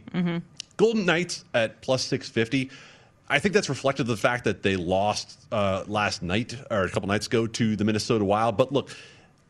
Golden 0.78 1.06
Knights 1.06 1.46
at 1.56 1.82
plus 1.82 2.04
650. 2.04 2.70
I 3.30 3.40
think 3.40 3.54
that's 3.54 3.70
reflective 3.70 4.04
of 4.04 4.16
the 4.16 4.22
fact 4.22 4.44
that 4.46 4.62
they 4.62 4.76
lost 4.76 5.48
uh, 5.52 5.84
last 5.88 6.22
night 6.22 6.56
or 6.70 6.84
a 6.84 6.90
couple 6.90 7.08
nights 7.08 7.28
ago 7.28 7.48
to 7.48 7.76
the 7.76 7.84
Minnesota 7.84 8.24
Wild. 8.24 8.56
But 8.56 8.72
look, 8.72 8.96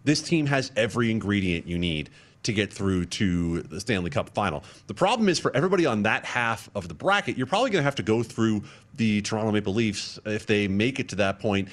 this 0.06 0.22
team 0.22 0.46
has 0.46 0.72
every 0.78 1.12
ingredient 1.12 1.68
you 1.68 1.78
need 1.78 2.10
to 2.44 2.54
get 2.54 2.72
through 2.72 3.06
to 3.06 3.62
the 3.64 3.80
Stanley 3.80 4.10
Cup 4.10 4.30
final. 4.30 4.64
The 4.88 4.94
problem 4.94 5.30
is 5.30 5.40
for 5.40 5.56
everybody 5.56 5.86
on 5.86 6.04
that 6.04 6.26
half 6.26 6.70
of 6.76 6.88
the 6.88 6.94
bracket, 6.94 7.38
you're 7.38 7.48
probably 7.48 7.72
going 7.72 7.82
to 7.82 7.86
have 7.86 7.96
to 7.96 8.04
go 8.04 8.24
through 8.24 8.64
the 8.96 9.22
Toronto 9.22 9.52
Maple 9.52 9.74
Leafs 9.74 10.20
if 10.26 10.46
they 10.46 10.68
make 10.68 11.00
it 11.00 11.10
to 11.10 11.16
that 11.18 11.40
point. 11.40 11.70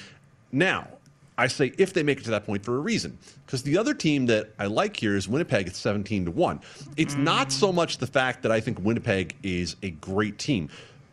Now, 0.51 0.87
I 1.37 1.47
say 1.47 1.73
if 1.77 1.93
they 1.93 2.03
make 2.03 2.19
it 2.19 2.23
to 2.25 2.31
that 2.31 2.45
point 2.45 2.63
for 2.63 2.77
a 2.77 2.79
reason. 2.79 3.17
Because 3.45 3.61
the 3.63 3.77
other 3.77 3.93
team 3.93 4.25
that 4.27 4.53
I 4.57 4.67
like 4.67 4.95
here 4.97 5.15
is 5.15 5.27
Winnipeg 5.27 5.67
at 5.67 5.75
17 5.75 6.25
to 6.25 6.31
1. 6.31 6.61
It's 6.97 7.15
not 7.15 7.51
so 7.51 7.71
much 7.71 7.97
the 7.97 8.07
fact 8.07 8.41
that 8.43 8.51
I 8.51 8.59
think 8.59 8.79
Winnipeg 8.79 9.35
is 9.43 9.75
a 9.83 9.91
great 9.91 10.37
team, 10.39 10.69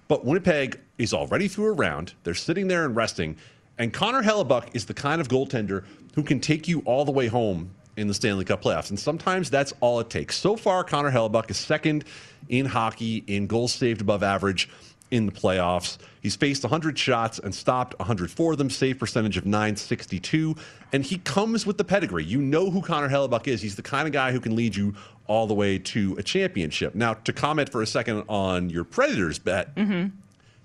but 0.09 0.24
Winnipeg 0.24 0.78
is 0.98 1.12
already 1.12 1.48
through 1.48 1.66
a 1.66 1.72
round. 1.72 2.14
They're 2.22 2.34
sitting 2.34 2.68
there 2.68 2.84
and 2.84 2.94
resting. 2.94 3.36
And 3.78 3.92
Connor 3.92 4.22
Hellebuyck 4.22 4.74
is 4.74 4.86
the 4.86 4.94
kind 4.94 5.20
of 5.20 5.28
goaltender 5.28 5.84
who 6.14 6.22
can 6.22 6.38
take 6.38 6.68
you 6.68 6.80
all 6.80 7.05
the 7.05 7.12
way 7.12 7.26
home 7.26 7.70
in 7.97 8.09
the 8.09 8.14
Stanley 8.14 8.45
Cup 8.45 8.62
playoffs. 8.62 8.90
And 8.90 8.99
sometimes 8.99 9.51
that's 9.51 9.72
all 9.80 10.01
it 10.01 10.09
takes. 10.11 10.36
So 10.36 10.57
far, 10.57 10.82
Connor 10.84 11.11
Hellebuyck 11.11 11.51
is 11.51 11.59
second 11.59 12.05
in 12.49 12.66
hockey 12.66 13.22
in 13.26 13.47
goals 13.47 13.72
saved 13.72 14.01
above 14.01 14.22
average 14.22 14.68
in 15.11 15.26
the 15.26 15.32
playoffs. 15.32 15.99
He's 16.22 16.34
faced 16.36 16.62
100 16.64 16.99
shots 16.99 17.38
and 17.38 17.55
stopped 17.55 17.99
104 17.99 18.53
of 18.53 18.59
them, 18.59 18.70
save 18.70 18.99
percentage 18.99 19.36
of 19.36 19.45
962. 19.45 20.57
And 20.93 21.05
he 21.05 21.18
comes 21.18 21.66
with 21.66 21.76
the 21.76 21.84
pedigree. 21.84 22.24
You 22.24 22.40
know 22.40 22.70
who 22.70 22.80
Connor 22.80 23.11
Hellebuyck 23.11 23.47
is. 23.47 23.61
He's 23.61 23.76
the 23.76 23.82
kind 23.82 24.07
of 24.07 24.12
guy 24.14 24.32
who 24.32 24.40
can 24.40 24.57
lead 24.57 24.74
you 24.74 24.95
all 25.26 25.47
the 25.47 25.55
way 25.55 25.78
to 25.78 26.16
a 26.18 26.22
championship. 26.22 26.95
Now, 26.95 27.12
to 27.14 27.32
comment 27.32 27.70
for 27.70 27.82
a 27.82 27.86
second 27.86 28.24
on 28.28 28.70
your 28.70 28.84
Predators 28.84 29.38
bet, 29.38 29.74
Mm-hmm. 29.74 30.09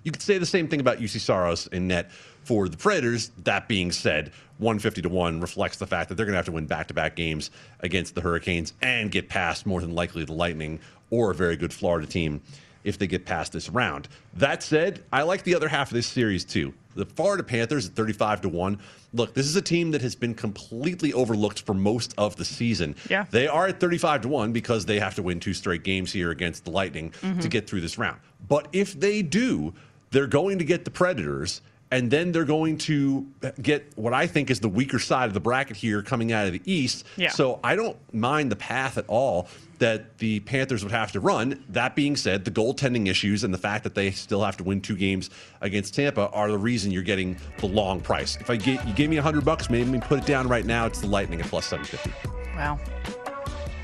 you 0.04 0.12
could 0.12 0.22
say 0.22 0.38
the 0.38 0.46
same 0.46 0.66
thing 0.66 0.80
about 0.80 0.98
Juuse 0.98 1.20
Saros 1.20 1.66
in 1.68 1.86
net 1.88 2.10
for 2.48 2.66
the 2.66 2.78
Predators. 2.78 3.30
That 3.44 3.68
being 3.68 3.92
said, 3.92 4.32
150 4.56 5.02
to 5.02 5.08
1 5.10 5.40
reflects 5.40 5.76
the 5.76 5.86
fact 5.86 6.08
that 6.08 6.14
they're 6.14 6.24
going 6.24 6.32
to 6.32 6.38
have 6.38 6.46
to 6.46 6.52
win 6.52 6.64
back 6.64 6.88
to 6.88 6.94
back 6.94 7.14
games 7.14 7.50
against 7.80 8.14
the 8.14 8.22
Hurricanes 8.22 8.72
and 8.80 9.10
get 9.10 9.28
past 9.28 9.66
more 9.66 9.82
than 9.82 9.94
likely 9.94 10.24
the 10.24 10.32
Lightning 10.32 10.80
or 11.10 11.30
a 11.30 11.34
very 11.34 11.56
good 11.56 11.74
Florida 11.74 12.06
team 12.06 12.40
if 12.84 12.96
they 12.98 13.06
get 13.06 13.26
past 13.26 13.52
this 13.52 13.68
round. 13.68 14.08
That 14.32 14.62
said, 14.62 15.04
I 15.12 15.22
like 15.24 15.42
the 15.42 15.54
other 15.54 15.68
half 15.68 15.90
of 15.90 15.94
this 15.94 16.06
series 16.06 16.42
too. 16.46 16.72
The 16.94 17.04
Florida 17.04 17.42
Panthers 17.42 17.86
at 17.86 17.92
35 17.94 18.40
to 18.40 18.48
1. 18.48 18.78
Look, 19.12 19.34
this 19.34 19.44
is 19.46 19.54
a 19.56 19.62
team 19.62 19.90
that 19.90 20.00
has 20.00 20.14
been 20.14 20.34
completely 20.34 21.12
overlooked 21.12 21.60
for 21.66 21.74
most 21.74 22.14
of 22.16 22.36
the 22.36 22.46
season. 22.46 22.96
Yeah. 23.10 23.26
They 23.30 23.46
are 23.46 23.66
at 23.66 23.78
35 23.78 24.22
to 24.22 24.28
1 24.28 24.52
because 24.52 24.86
they 24.86 24.98
have 25.00 25.14
to 25.16 25.22
win 25.22 25.38
two 25.38 25.52
straight 25.52 25.82
games 25.84 26.12
here 26.14 26.30
against 26.30 26.64
the 26.64 26.70
Lightning 26.70 27.12
Mhm. 27.22 27.42
to 27.42 27.48
get 27.48 27.68
through 27.68 27.82
this 27.82 27.98
round. 27.98 28.20
But 28.48 28.68
if 28.72 28.98
they 28.98 29.20
do, 29.20 29.74
they're 30.10 30.26
going 30.26 30.58
to 30.58 30.64
get 30.64 30.86
the 30.86 30.90
Predators 30.90 31.60
and 31.90 32.10
then 32.10 32.32
they're 32.32 32.44
going 32.44 32.78
to 32.78 33.26
get 33.62 33.90
what 33.96 34.12
I 34.12 34.26
think 34.26 34.50
is 34.50 34.60
the 34.60 34.68
weaker 34.68 34.98
side 34.98 35.26
of 35.26 35.34
the 35.34 35.40
bracket 35.40 35.76
here 35.76 36.02
coming 36.02 36.32
out 36.32 36.46
of 36.46 36.52
the 36.52 36.62
East. 36.64 37.04
Yeah. 37.16 37.30
So 37.30 37.60
I 37.64 37.76
don't 37.76 37.96
mind 38.12 38.50
the 38.50 38.56
path 38.56 38.98
at 38.98 39.04
all 39.08 39.48
that 39.78 40.18
the 40.18 40.40
Panthers 40.40 40.82
would 40.82 40.92
have 40.92 41.12
to 41.12 41.20
run. 41.20 41.64
That 41.68 41.94
being 41.94 42.16
said, 42.16 42.44
the 42.44 42.50
goaltending 42.50 43.08
issues 43.08 43.44
and 43.44 43.54
the 43.54 43.58
fact 43.58 43.84
that 43.84 43.94
they 43.94 44.10
still 44.10 44.42
have 44.42 44.56
to 44.58 44.64
win 44.64 44.80
two 44.80 44.96
games 44.96 45.30
against 45.60 45.94
Tampa 45.94 46.28
are 46.30 46.50
the 46.50 46.58
reason 46.58 46.90
you're 46.90 47.02
getting 47.02 47.36
the 47.58 47.66
long 47.66 48.00
price. 48.00 48.36
If 48.36 48.50
I 48.50 48.56
get 48.56 48.86
you 48.86 48.92
gave 48.94 49.08
me 49.08 49.16
hundred 49.16 49.44
bucks, 49.44 49.70
maybe 49.70 49.98
put 50.00 50.18
it 50.18 50.26
down 50.26 50.48
right 50.48 50.64
now. 50.66 50.86
It's 50.86 51.00
the 51.00 51.06
Lightning 51.06 51.40
at 51.40 51.46
plus 51.46 51.66
seven 51.66 51.84
fifty. 51.84 52.12
Wow. 52.56 52.78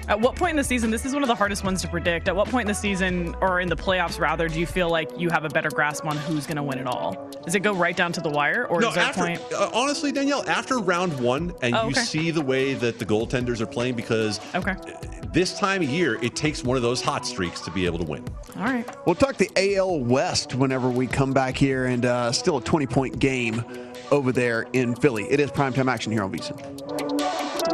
At 0.07 0.21
what 0.21 0.37
point 0.37 0.51
in 0.51 0.57
the 0.57 0.65
season, 0.65 0.91
this 0.91 1.07
is 1.07 1.15
one 1.15 1.23
of 1.23 1.29
the 1.29 1.35
hardest 1.35 1.65
ones 1.65 1.81
to 1.83 1.89
predict. 1.89 2.29
At 2.29 2.37
what 2.37 2.49
point 2.49 2.65
in 2.65 2.69
the 2.69 2.75
season, 2.75 3.35
or 3.41 3.61
in 3.61 3.69
the 3.69 3.77
playoffs 3.77 4.21
rather, 4.21 4.49
do 4.49 4.61
you 4.61 4.67
feel 4.67 4.91
like 4.91 5.11
you 5.19 5.31
have 5.31 5.45
a 5.45 5.49
better 5.49 5.71
grasp 5.71 6.05
on 6.05 6.17
who's 6.19 6.47
going 6.47 6.59
to 6.59 6.63
win 6.63 6.79
it 6.79 6.87
all? 6.87 7.31
Does 7.45 7.55
it 7.55 7.61
go 7.61 7.73
right 7.75 7.97
down 7.97 8.13
to 8.13 8.21
the 8.21 8.29
wire, 8.29 8.67
or 8.67 8.81
no, 8.81 8.89
is 8.89 8.95
there 8.95 9.05
after, 9.05 9.23
a 9.23 9.37
point? 9.37 9.41
uh, 9.55 9.71
honestly, 9.73 10.13
Danielle, 10.13 10.45
after 10.49 10.79
round 10.79 11.19
one, 11.21 11.55
and 11.63 11.75
Oh, 11.75 11.85
you 11.85 11.91
okay. 11.93 12.01
see 12.01 12.31
the 12.31 12.43
way 12.43 12.75
that 12.75 12.99
the 12.99 13.07
goaltenders 13.07 13.61
are 13.61 13.67
playing, 13.67 13.95
because 13.95 14.41
okay. 14.55 14.75
this 15.33 15.59
time 15.59 15.81
of 15.83 15.89
year, 15.89 16.23
it 16.23 16.37
takes 16.37 16.63
one 16.63 16.77
of 16.77 16.83
those 16.83 17.01
hot 17.01 17.27
streaks 17.27 17.61
to 17.63 17.71
be 17.71 17.87
able 17.87 17.99
to 17.99 18.05
win. 18.05 18.25
All 18.59 18.65
right. 18.65 18.87
We'll 19.07 19.15
talk 19.15 19.37
the 19.37 19.51
AL 19.57 20.01
West 20.01 20.55
whenever 20.55 20.91
we 20.91 21.07
come 21.07 21.33
back 21.33 21.57
here, 21.57 21.87
and 21.87 22.05
uh, 22.05 22.31
still 22.31 22.59
a 22.59 22.63
20 22.63 22.87
point 22.87 23.19
game 23.19 23.65
over 24.11 24.33
there 24.33 24.67
in 24.75 24.95
Philly. 24.97 25.25
It 25.31 25.41
is 25.41 25.51
primetime 25.51 25.91
action 25.91 26.13
here 26.13 26.23
on 26.23 26.31
VSiN. 26.31 27.74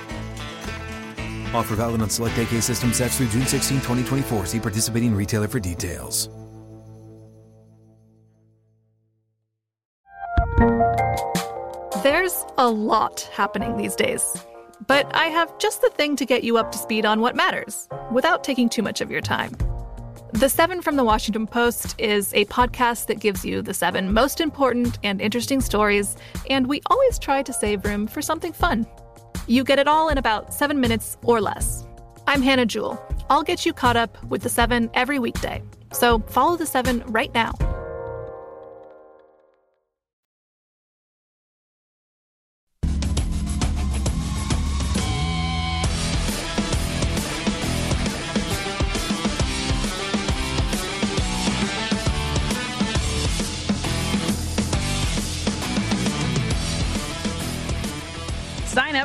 Offer 1.53 1.75
valid 1.75 2.01
on 2.01 2.09
select 2.09 2.37
AK 2.37 2.61
system 2.61 2.93
sets 2.93 3.17
through 3.17 3.27
June 3.27 3.45
16, 3.45 3.77
2024. 3.77 4.45
See 4.47 4.59
participating 4.59 5.13
retailer 5.13 5.47
for 5.47 5.59
details. 5.59 6.29
There's 12.03 12.45
a 12.57 12.67
lot 12.67 13.29
happening 13.31 13.77
these 13.77 13.95
days. 13.95 14.23
But 14.87 15.13
I 15.15 15.25
have 15.25 15.55
just 15.59 15.81
the 15.81 15.89
thing 15.91 16.15
to 16.15 16.25
get 16.25 16.43
you 16.43 16.57
up 16.57 16.71
to 16.71 16.77
speed 16.77 17.05
on 17.05 17.21
what 17.21 17.35
matters 17.35 17.87
without 18.11 18.43
taking 18.43 18.67
too 18.67 18.81
much 18.81 19.01
of 19.01 19.11
your 19.11 19.21
time. 19.21 19.55
The 20.33 20.49
Seven 20.49 20.81
from 20.81 20.95
the 20.95 21.03
Washington 21.03 21.45
Post 21.45 21.93
is 21.99 22.33
a 22.33 22.45
podcast 22.45 23.05
that 23.07 23.19
gives 23.19 23.45
you 23.45 23.61
the 23.61 23.73
seven 23.73 24.13
most 24.13 24.41
important 24.41 24.97
and 25.03 25.21
interesting 25.21 25.61
stories, 25.61 26.15
and 26.49 26.65
we 26.67 26.81
always 26.87 27.19
try 27.19 27.43
to 27.43 27.53
save 27.53 27.85
room 27.85 28.07
for 28.07 28.21
something 28.21 28.53
fun. 28.53 28.87
You 29.47 29.63
get 29.63 29.79
it 29.79 29.87
all 29.87 30.09
in 30.09 30.17
about 30.17 30.53
seven 30.53 30.79
minutes 30.79 31.17
or 31.23 31.41
less. 31.41 31.85
I'm 32.27 32.41
Hannah 32.41 32.65
Jewell. 32.65 33.03
I'll 33.29 33.43
get 33.43 33.65
you 33.65 33.73
caught 33.73 33.97
up 33.97 34.23
with 34.25 34.41
the 34.41 34.49
seven 34.49 34.89
every 34.93 35.19
weekday. 35.19 35.61
So 35.91 36.19
follow 36.19 36.55
the 36.55 36.65
seven 36.65 37.03
right 37.07 37.33
now. 37.33 37.53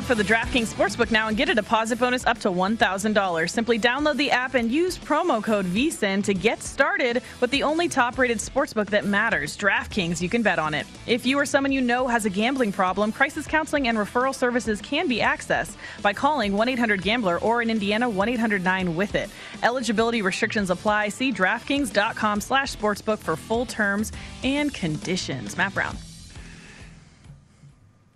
For 0.07 0.15
the 0.15 0.23
DraftKings 0.23 0.73
Sportsbook 0.73 1.11
now 1.11 1.27
and 1.27 1.35
get 1.35 1.49
a 1.49 1.53
deposit 1.53 1.99
bonus 1.99 2.25
up 2.25 2.39
to 2.39 2.49
$1,000. 2.49 3.49
Simply 3.49 3.77
download 3.77 4.15
the 4.15 4.31
app 4.31 4.53
and 4.53 4.71
use 4.71 4.97
promo 4.97 5.43
code 5.43 5.65
VSIN 5.65 6.23
to 6.23 6.33
get 6.33 6.63
started 6.63 7.21
with 7.41 7.51
the 7.51 7.61
only 7.61 7.89
top 7.89 8.17
rated 8.17 8.37
sportsbook 8.37 8.87
that 8.87 9.03
matters 9.03 9.57
DraftKings. 9.57 10.21
You 10.21 10.29
can 10.29 10.43
bet 10.43 10.59
on 10.59 10.73
it. 10.73 10.87
If 11.07 11.25
you 11.25 11.37
or 11.37 11.45
someone 11.45 11.73
you 11.73 11.81
know 11.81 12.07
has 12.07 12.23
a 12.23 12.29
gambling 12.29 12.71
problem, 12.71 13.11
crisis 13.11 13.45
counseling 13.45 13.89
and 13.89 13.97
referral 13.97 14.33
services 14.33 14.79
can 14.79 15.09
be 15.09 15.19
accessed 15.19 15.75
by 16.01 16.13
calling 16.13 16.53
1 16.53 16.69
800 16.69 17.01
Gambler 17.01 17.39
or 17.39 17.61
in 17.61 17.69
Indiana 17.69 18.07
1 18.07 18.29
800 18.29 18.63
9 18.63 18.95
with 18.95 19.13
it. 19.13 19.29
Eligibility 19.61 20.21
restrictions 20.21 20.69
apply. 20.69 21.09
See 21.09 21.33
DraftKings.com 21.33 22.39
slash 22.39 22.73
sportsbook 22.73 23.17
for 23.19 23.35
full 23.35 23.65
terms 23.65 24.13
and 24.41 24.73
conditions. 24.73 25.57
Matt 25.57 25.73
Brown. 25.73 25.97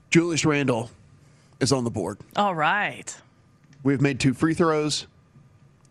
Julius 0.09 0.45
Randle 0.45 0.89
is 1.61 1.71
on 1.71 1.83
the 1.83 1.91
board. 1.91 2.17
All 2.35 2.55
right. 2.55 3.15
We've 3.83 4.01
made 4.01 4.19
two 4.19 4.33
free 4.33 4.53
throws. 4.53 5.07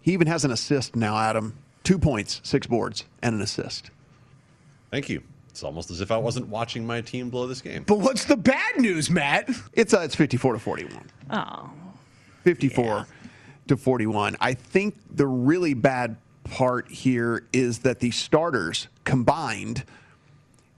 He 0.02 0.12
even 0.12 0.26
has 0.26 0.44
an 0.44 0.50
assist 0.50 0.96
now, 0.96 1.16
Adam. 1.16 1.56
Two 1.84 1.98
points, 1.98 2.40
six 2.44 2.66
boards, 2.66 3.04
and 3.22 3.34
an 3.34 3.40
assist. 3.40 3.90
Thank 4.90 5.08
you. 5.08 5.22
It's 5.48 5.62
almost 5.62 5.90
as 5.90 6.00
if 6.00 6.10
I 6.10 6.16
wasn't 6.16 6.48
watching 6.48 6.86
my 6.86 7.00
team 7.00 7.30
blow 7.30 7.46
this 7.46 7.60
game. 7.60 7.84
But 7.86 7.98
what's 7.98 8.24
the 8.24 8.36
bad 8.36 8.78
news, 8.78 9.10
Matt? 9.10 9.48
It's 9.72 9.94
uh, 9.94 10.00
it's 10.00 10.14
54 10.14 10.54
to 10.54 10.58
41. 10.58 11.10
Oh. 11.30 11.70
54 12.44 13.06
to 13.68 13.76
41. 13.76 14.36
I 14.40 14.54
think 14.54 14.96
the 15.14 15.26
really 15.26 15.74
bad 15.74 16.16
part 16.44 16.88
here 16.88 17.44
is 17.52 17.80
that 17.80 18.00
the 18.00 18.10
starters 18.10 18.88
combined 19.04 19.84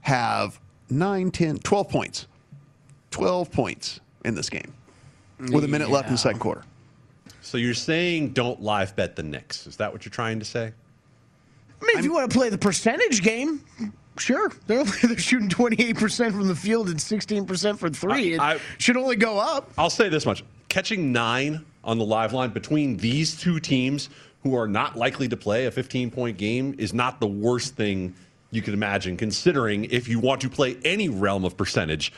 have 0.01 0.59
9, 0.89 1.31
10, 1.31 1.59
12 1.59 1.89
points. 1.89 2.27
12 3.11 3.51
points 3.51 3.99
in 4.25 4.35
this 4.35 4.49
game 4.49 4.73
with 5.51 5.63
a 5.63 5.67
minute 5.67 5.89
left 5.89 6.07
in 6.07 6.13
the 6.13 6.17
second 6.17 6.39
quarter. 6.39 6.63
So 7.41 7.57
you're 7.57 7.73
saying 7.73 8.29
don't 8.29 8.61
live 8.61 8.95
bet 8.95 9.15
the 9.15 9.23
Knicks. 9.23 9.67
Is 9.67 9.77
that 9.77 9.91
what 9.91 10.05
you're 10.05 10.11
trying 10.11 10.39
to 10.39 10.45
say? 10.45 10.71
I 11.81 11.85
mean, 11.85 11.97
if 11.97 12.05
you 12.05 12.13
want 12.13 12.31
to 12.31 12.37
play 12.37 12.49
the 12.49 12.57
percentage 12.57 13.21
game, 13.21 13.61
sure. 14.17 14.51
They're, 14.67 14.83
they're 15.03 15.17
shooting 15.17 15.49
28% 15.49 16.31
from 16.31 16.47
the 16.47 16.55
field 16.55 16.87
and 16.89 16.97
16% 16.97 17.77
for 17.77 17.89
three. 17.89 18.37
I- 18.37 18.55
it 18.55 18.61
should 18.77 18.95
only 18.97 19.17
go 19.17 19.37
up. 19.37 19.71
I'll 19.77 19.89
say 19.89 20.07
this 20.09 20.25
much: 20.25 20.43
catching 20.69 21.11
nine 21.11 21.65
on 21.83 21.97
the 21.97 22.05
live 22.05 22.31
line 22.31 22.51
between 22.51 22.95
these 22.97 23.35
two 23.35 23.59
teams, 23.59 24.09
who 24.43 24.55
are 24.55 24.67
not 24.67 24.95
likely 24.97 25.27
to 25.27 25.35
play 25.37 25.65
a 25.65 25.71
15 25.71 26.11
point 26.11 26.37
game, 26.37 26.75
is 26.77 26.93
not 26.93 27.19
the 27.19 27.27
worst 27.27 27.75
thing 27.75 28.15
you 28.51 28.61
could 28.61 28.73
imagine. 28.73 29.17
Considering 29.17 29.85
if 29.85 30.07
you 30.07 30.19
want 30.19 30.39
to 30.41 30.49
play 30.49 30.77
any 30.85 31.09
realm 31.09 31.43
of 31.43 31.57
percentage, 31.57 32.13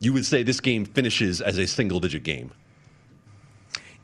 you 0.00 0.12
would 0.12 0.26
say 0.26 0.42
this 0.42 0.60
game 0.60 0.84
finishes 0.84 1.40
as 1.40 1.56
a 1.58 1.66
single 1.66 2.00
digit 2.00 2.22
game. 2.22 2.50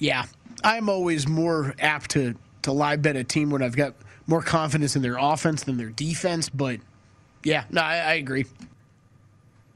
Yeah. 0.03 0.25
I'm 0.65 0.89
always 0.89 1.29
more 1.29 1.75
apt 1.79 2.11
to, 2.13 2.35
to 2.63 2.73
live 2.73 3.03
bet 3.03 3.17
a 3.17 3.25
team 3.25 3.51
when 3.51 3.63
I've 3.63 3.77
got 3.77 3.95
more 4.27 4.43
confidence 4.43 4.97
in 4.97 5.03
their 5.03 5.17
offense 5.17 5.63
than 5.65 5.77
their 5.77 5.91
defense. 5.91 6.49
But 6.49 6.81
yeah, 7.45 7.65
no, 7.71 7.81
I, 7.81 7.97
I 7.99 8.13
agree. 8.15 8.47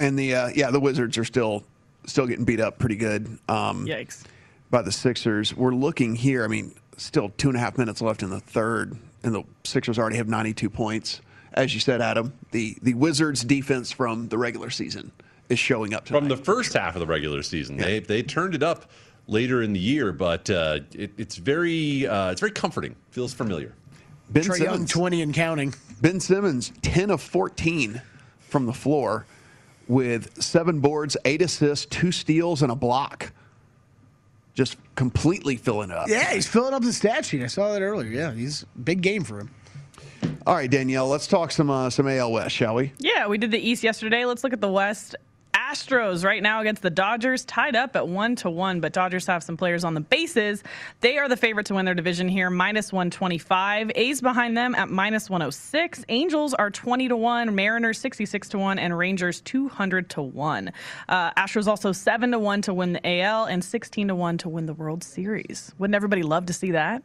And 0.01 0.18
the 0.18 0.35
uh, 0.35 0.49
yeah, 0.55 0.70
the 0.70 0.81
Wizards 0.81 1.16
are 1.16 1.24
still 1.24 1.64
still 2.07 2.27
getting 2.27 2.45
beat 2.45 2.61
up 2.61 2.79
pretty 2.79 2.97
good. 2.97 3.39
Um, 3.49 3.87
Yikes. 3.87 4.24
By 4.70 4.83
the 4.83 4.93
Sixers. 4.93 5.57
We're 5.57 5.74
looking 5.74 6.16
here. 6.16 6.45
I 6.45 6.49
mean, 6.49 6.74
still 6.97 7.31
two 7.37 7.49
and 7.49 7.57
a 7.57 7.61
half 7.61 7.79
minutes 7.79 8.03
left 8.03 8.22
in 8.22 8.31
the 8.31 8.41
third, 8.41 8.97
and 9.22 9.35
the 9.35 9.45
Sixers 9.64 9.99
already 9.99 10.16
have 10.16 10.29
92 10.29 10.68
points. 10.68 11.20
As 11.53 11.72
you 11.72 11.81
said, 11.81 12.03
Adam, 12.03 12.33
the 12.51 12.77
the 12.83 12.95
Wizards' 12.95 13.43
defense 13.45 13.93
from 13.93 14.29
the 14.29 14.39
regular 14.39 14.70
season 14.70 15.12
is 15.49 15.59
showing 15.59 15.95
up 15.95 16.05
tonight. 16.05 16.18
From 16.18 16.29
the 16.29 16.37
first 16.37 16.72
half 16.74 16.95
of 16.97 17.01
the 17.01 17.07
regular 17.07 17.43
season, 17.43 17.77
they 17.77 18.01
they 18.01 18.22
turned 18.22 18.55
it 18.55 18.62
up 18.62 18.91
later 19.29 19.62
in 19.62 19.72
the 19.72 19.81
year, 19.81 20.12
but 20.12 20.49
uh, 20.51 20.81
it, 20.93 21.12
it's 21.16 21.37
very 21.37 22.07
uh, 22.07 22.31
it's 22.31 22.41
very 22.41 22.53
comforting. 22.53 22.97
Feels 23.11 23.33
familiar. 23.33 23.74
Ben 24.31 24.43
Trae 24.45 24.59
Young, 24.59 24.72
Simmons. 24.72 24.91
20 24.91 25.22
and 25.22 25.35
counting. 25.35 25.74
Ben 26.01 26.20
Simmons, 26.20 26.72
10 26.83 27.11
of 27.11 27.22
14 27.22 28.03
from 28.41 28.66
the 28.66 28.72
floor 28.72 29.27
with 29.89 30.43
seven 30.43 30.81
boards, 30.81 31.16
eight 31.24 31.43
assists, 31.43 31.87
two 31.87 32.11
steals, 32.11 32.62
and 32.62 32.72
a 32.72 32.74
block. 32.74 33.33
Just 34.55 34.79
completely 34.95 35.57
filling 35.57 35.91
up. 35.91 36.09
Yeah, 36.09 36.33
he's 36.33 36.47
filling 36.47 36.74
up 36.74 36.83
the 36.83 36.93
stat 36.93 37.24
sheet. 37.24 37.43
I 37.43 37.47
saw 37.47 37.72
that 37.72 37.83
earlier. 37.83 38.11
Yeah, 38.11 38.33
he's 38.33 38.64
big 38.83 39.03
game 39.03 39.22
for 39.22 39.39
him. 39.41 39.51
All 40.47 40.55
right, 40.55 40.70
Danielle, 40.70 41.09
let's 41.09 41.27
talk 41.27 41.51
some 41.51 41.68
uh, 41.68 41.91
some 41.91 42.09
AL 42.09 42.33
West, 42.33 42.55
shall 42.55 42.74
we? 42.74 42.93
Yeah, 42.99 43.27
we 43.27 43.37
did 43.37 43.51
the 43.51 43.59
East 43.59 43.83
yesterday. 43.85 44.24
Let's 44.24 44.45
look 44.45 44.53
at 44.53 44.61
the 44.61 44.70
West. 44.70 45.14
Astros 45.57 46.22
right 46.22 46.42
now 46.42 46.61
against 46.61 46.82
the 46.82 46.90
Dodgers, 46.90 47.44
tied 47.46 47.74
up 47.74 47.96
at 47.96 48.07
one 48.07 48.36
to 48.36 48.50
one, 48.50 48.80
but 48.80 48.92
Dodgers 48.92 49.26
have 49.26 49.42
some 49.42 49.57
players 49.57 49.84
on 49.84 49.94
the 49.94 50.00
bases. 50.00 50.62
They 51.00 51.16
are 51.16 51.28
the 51.28 51.36
favorite 51.36 51.64
to 51.66 51.74
win 51.74 51.86
their 51.86 51.94
division 51.94 52.28
here, 52.28 52.50
minus 52.50 52.92
125. 52.92 53.90
A's 53.94 54.20
behind 54.20 54.54
them 54.54 54.74
at 54.74 54.90
minus 54.90 55.30
106. 55.30 56.04
Angels 56.11 56.52
are 56.52 56.70
20 56.70 57.09
to 57.09 57.16
1, 57.16 57.54
Mariners 57.54 57.98
66 57.98 58.50
to 58.50 58.59
1, 58.59 58.78
and 58.78 58.96
Rangers 58.98 59.40
200 59.40 60.11
to 60.11 60.22
1. 60.22 60.72
Uh, 61.09 61.30
Astros 61.32 61.66
also 61.66 61.90
7 61.90 62.32
to 62.32 62.38
1 62.38 62.62
to 62.62 62.74
win 62.74 62.92
the 62.92 63.20
AL 63.22 63.46
and 63.46 63.64
16 63.64 64.09
to 64.09 64.14
1 64.14 64.38
to 64.38 64.48
win 64.50 64.66
the 64.66 64.74
World 64.74 65.02
Series. 65.02 65.72
Wouldn't 65.78 65.94
everybody 65.94 66.22
love 66.22 66.44
to 66.46 66.52
see 66.52 66.72
that? 66.72 67.02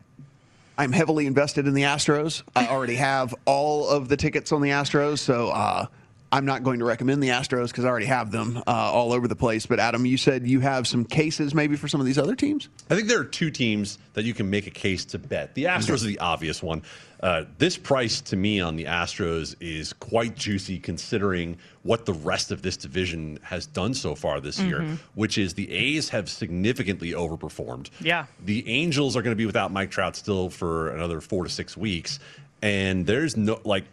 I'm 0.78 0.92
heavily 0.92 1.26
invested 1.26 1.68
in 1.68 1.74
the 1.74 1.84
Astros. 1.84 2.44
I 2.56 2.68
already 2.68 2.96
have 2.96 3.34
all 3.46 3.88
of 3.88 4.10
the 4.10 4.18
tickets 4.18 4.52
on 4.52 4.62
the 4.62 4.70
Astros, 4.70 5.20
so 5.20 5.50
uh, 5.50 5.86
I'm 6.34 6.46
not 6.46 6.64
going 6.64 6.80
to 6.80 6.86
recommend 6.86 7.22
the 7.22 7.28
Astros 7.30 7.68
because 7.68 7.84
I 7.84 7.90
already 7.90 8.06
have 8.06 8.32
them 8.32 8.58
uh, 8.66 8.72
all 8.72 9.12
over 9.12 9.28
the 9.28 9.36
place. 9.36 9.66
But 9.66 9.80
Adam, 9.80 10.06
you 10.06 10.16
said 10.18 10.48
you 10.48 10.62
have 10.62 10.88
some 10.88 11.04
cases 11.04 11.54
maybe 11.54 11.76
for 11.76 11.88
some 11.90 12.00
of 12.00 12.06
these 12.06 12.18
other 12.18 12.36
teams. 12.36 12.70
I 12.90 12.96
think 12.96 13.08
there 13.10 13.20
are 13.20 13.26
two 13.26 13.52
teams 13.52 13.98
that 14.14 14.24
you 14.24 14.34
can 14.34 14.50
make 14.50 14.66
a 14.66 14.72
case 14.72 15.04
to 15.06 15.20
bet. 15.20 15.56
The 15.56 15.66
Astros 15.66 16.04
are 16.04 16.08
the 16.08 16.20
obvious 16.20 16.64
one. 16.64 16.84
Uh, 17.22 17.44
this 17.58 17.78
price 17.78 18.22
to 18.22 18.36
me 18.38 18.62
on 18.62 18.78
the 18.78 18.86
Astros 18.86 19.56
is 19.60 19.94
quite 19.94 20.36
juicy 20.36 20.80
considering 20.80 21.58
what 21.84 22.06
the 22.06 22.14
rest 22.14 22.52
of 22.52 22.62
this 22.62 22.78
division 22.78 23.38
has 23.44 23.68
done 23.68 23.94
so 23.94 24.16
far 24.16 24.40
this 24.40 24.60
year, 24.60 24.80
Mhm. 24.80 24.98
which 25.16 25.38
is 25.38 25.54
the 25.54 25.70
A's 25.72 26.10
have 26.10 26.30
significantly 26.30 27.12
overperformed. 27.12 27.90
Yeah. 28.00 28.26
The 28.46 28.68
Angels 28.70 29.16
are 29.18 29.22
going 29.22 29.34
to 29.34 29.38
be 29.38 29.46
without 29.46 29.72
Mike 29.72 29.92
Trout 29.92 30.16
still 30.16 30.50
for 30.50 30.90
another 30.96 31.20
four 31.22 31.44
to 31.44 31.50
six 31.50 31.76
weeks. 31.78 32.20
And 32.64 33.06
there's 33.06 33.36
no, 33.36 33.60
like, 33.64 33.84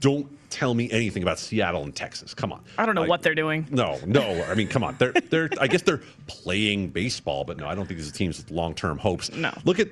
don't 0.00 0.26
tell 0.50 0.72
me 0.74 0.90
anything 0.90 1.22
about 1.22 1.38
Seattle 1.38 1.82
and 1.82 1.94
Texas. 1.94 2.32
Come 2.34 2.52
on. 2.52 2.62
I 2.78 2.86
don't 2.86 2.94
know 2.94 3.02
Like, 3.02 3.10
what 3.10 3.22
they're 3.22 3.34
doing. 3.34 3.66
no, 3.70 3.98
no. 4.06 4.44
I 4.44 4.54
mean, 4.54 4.68
come 4.68 4.82
on. 4.84 4.96
They're 4.98 5.12
they're. 5.12 5.50
I 5.60 5.66
guess 5.66 5.82
they're 5.82 6.00
playing 6.26 6.88
baseball, 6.88 7.44
but 7.44 7.58
no, 7.58 7.66
I 7.66 7.74
don't 7.74 7.86
think 7.86 7.98
these 7.98 8.08
are 8.08 8.12
teams 8.14 8.38
with 8.38 8.50
long 8.50 8.74
term 8.74 8.98
hopes. 8.98 9.32
No. 9.32 9.52
Look 9.64 9.78
at 9.78 9.88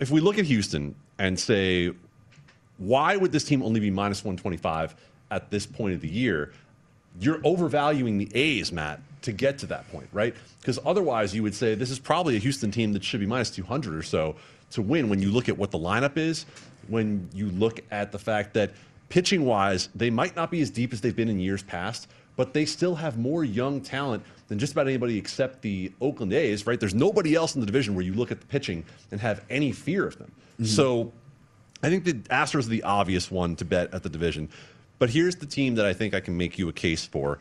if 0.00 0.10
we 0.10 0.20
look 0.20 0.38
at 0.38 0.44
Houston 0.44 0.94
and 1.18 1.38
say, 1.38 1.92
why 2.78 3.16
would 3.16 3.32
this 3.32 3.44
team 3.44 3.62
only 3.62 3.80
be 3.80 3.90
minus 3.90 4.24
one 4.24 4.36
twenty 4.36 4.56
five 4.58 4.94
at 5.30 5.50
this 5.50 5.64
point 5.66 5.94
of 5.94 6.00
the 6.00 6.08
year? 6.08 6.52
You're 7.18 7.40
overvaluing 7.44 8.18
the 8.18 8.28
A's, 8.34 8.70
Matt, 8.72 9.00
to 9.22 9.32
get 9.32 9.56
to 9.60 9.66
that 9.68 9.90
point, 9.90 10.08
right? 10.12 10.34
Because 10.60 10.78
otherwise, 10.84 11.34
you 11.34 11.42
would 11.42 11.54
say 11.54 11.74
this 11.74 11.90
is 11.90 11.98
probably 11.98 12.36
a 12.36 12.38
Houston 12.38 12.70
team 12.70 12.92
that 12.92 13.02
should 13.02 13.20
be 13.20 13.26
minus 13.26 13.48
two 13.50 13.62
hundred 13.62 13.94
or 13.94 14.02
so 14.02 14.36
to 14.72 14.82
win. 14.82 15.08
When 15.08 15.22
you 15.22 15.30
look 15.30 15.48
at 15.48 15.56
what 15.56 15.70
the 15.70 15.78
lineup 15.78 16.18
is, 16.18 16.44
when 16.88 17.30
you 17.32 17.48
look 17.50 17.80
at 17.90 18.12
the 18.12 18.18
fact 18.18 18.52
that 18.54 18.72
pitching 19.08 19.44
wise, 19.44 19.88
they 19.94 20.10
might 20.10 20.36
not 20.36 20.50
be 20.50 20.60
as 20.60 20.70
deep 20.70 20.92
as 20.92 21.00
they've 21.00 21.16
been 21.16 21.28
in 21.28 21.38
years 21.38 21.62
past, 21.62 22.08
but 22.36 22.52
they 22.52 22.64
still 22.64 22.94
have 22.94 23.18
more 23.18 23.44
young 23.44 23.80
talent 23.80 24.22
than 24.48 24.58
just 24.58 24.72
about 24.72 24.86
anybody 24.86 25.16
except 25.18 25.62
the 25.62 25.92
Oakland 26.00 26.32
A's, 26.32 26.66
right? 26.66 26.78
There's 26.78 26.94
nobody 26.94 27.34
else 27.34 27.54
in 27.54 27.60
the 27.60 27.66
division 27.66 27.94
where 27.94 28.04
you 28.04 28.14
look 28.14 28.30
at 28.30 28.40
the 28.40 28.46
pitching 28.46 28.84
and 29.10 29.20
have 29.20 29.44
any 29.50 29.72
fear 29.72 30.06
of 30.06 30.18
them. 30.18 30.30
Mm-hmm. 30.54 30.64
So 30.64 31.12
I 31.82 31.88
think 31.88 32.04
the 32.04 32.14
Astros 32.14 32.66
are 32.66 32.70
the 32.70 32.82
obvious 32.82 33.30
one 33.30 33.56
to 33.56 33.64
bet 33.64 33.92
at 33.92 34.02
the 34.02 34.08
division. 34.08 34.48
But 34.98 35.10
here's 35.10 35.36
the 35.36 35.46
team 35.46 35.74
that 35.76 35.86
I 35.86 35.92
think 35.92 36.14
I 36.14 36.20
can 36.20 36.36
make 36.36 36.58
you 36.58 36.68
a 36.68 36.72
case 36.72 37.04
for. 37.04 37.38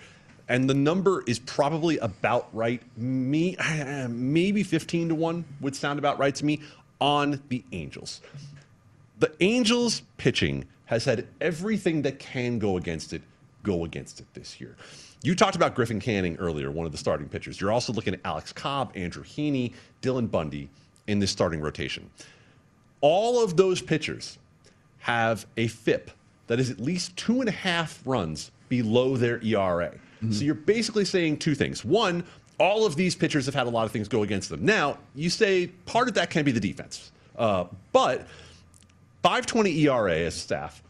And 0.47 0.69
the 0.69 0.73
number 0.73 1.23
is 1.25 1.39
probably 1.39 1.97
about 1.99 2.47
right. 2.53 2.81
Me, 2.97 3.57
maybe 4.09 4.63
15 4.63 5.09
to 5.09 5.15
1 5.15 5.45
would 5.61 5.75
sound 5.75 5.99
about 5.99 6.19
right 6.19 6.35
to 6.35 6.45
me 6.45 6.61
on 6.99 7.41
the 7.49 7.63
Angels. 7.71 8.21
The 9.19 9.31
Angels 9.39 10.01
pitching 10.17 10.65
has 10.85 11.05
had 11.05 11.27
everything 11.41 12.01
that 12.03 12.19
can 12.19 12.59
go 12.59 12.77
against 12.77 13.13
it 13.13 13.21
go 13.63 13.83
against 13.83 14.19
it 14.19 14.27
this 14.33 14.61
year. 14.61 14.75
You 15.23 15.35
talked 15.35 15.55
about 15.55 15.73
Griffin 15.75 15.99
Canning 15.99 16.35
earlier, 16.37 16.69
one 16.69 16.85
of 16.85 16.91
the 16.91 16.97
starting 16.97 17.27
pitchers. 17.27 17.59
You're 17.59 17.71
also 17.71 17.91
looking 17.91 18.13
at 18.13 18.19
Alex 18.23 18.53
Cobb, 18.53 18.91
Andrew 18.95 19.23
Heaney, 19.23 19.73
Dylan 20.03 20.29
Bundy 20.29 20.69
in 21.07 21.17
this 21.19 21.31
starting 21.31 21.59
rotation. 21.59 22.09
All 23.01 23.43
of 23.43 23.57
those 23.57 23.81
pitchers 23.81 24.37
have 24.99 25.47
a 25.57 25.67
FIP 25.67 26.11
that 26.47 26.59
is 26.59 26.69
at 26.69 26.79
least 26.79 27.17
two 27.17 27.39
and 27.39 27.49
a 27.49 27.53
half 27.53 28.01
runs 28.05 28.51
below 28.69 29.17
their 29.17 29.41
ERA. 29.43 29.91
So 30.31 30.43
you're 30.43 30.55
basically 30.55 31.05
saying 31.05 31.37
two 31.37 31.53
things. 31.55 31.83
One, 31.85 32.23
all 32.59 32.85
of 32.85 32.95
these 32.95 33.15
pitchers 33.15 33.45
have 33.45 33.53
had 33.53 33.67
a 33.67 33.69
lot 33.69 33.85
of 33.85 33.91
things 33.91 34.07
go 34.07 34.23
against 34.23 34.49
them. 34.49 34.65
Now, 34.65 34.97
you 35.13 35.29
say 35.29 35.67
part 35.85 36.07
of 36.07 36.13
that 36.15 36.29
can 36.31 36.45
be 36.45 36.51
the 36.51 36.59
defense, 36.59 37.11
uh, 37.37 37.65
but 37.91 38.25
520 39.25 39.87
ERA 39.87 40.17
as 40.19 40.35
a 40.35 40.39
staff, 40.39 40.83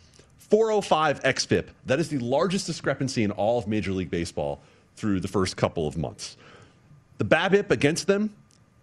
405 0.50 1.24
xFIP. 1.24 1.68
That 1.86 2.02
is 2.02 2.10
the 2.10 2.20
largest 2.20 2.68
discrepancy 2.68 3.24
in 3.24 3.32
all 3.32 3.58
of 3.58 3.66
Major 3.66 3.94
League 3.94 4.12
Baseball 4.12 4.60
through 4.98 5.22
the 5.22 5.28
first 5.30 5.56
couple 5.56 5.88
of 5.88 5.98
months. 5.98 6.36
The 7.18 7.24
BABIP 7.24 7.72
against 7.72 8.08
them, 8.08 8.36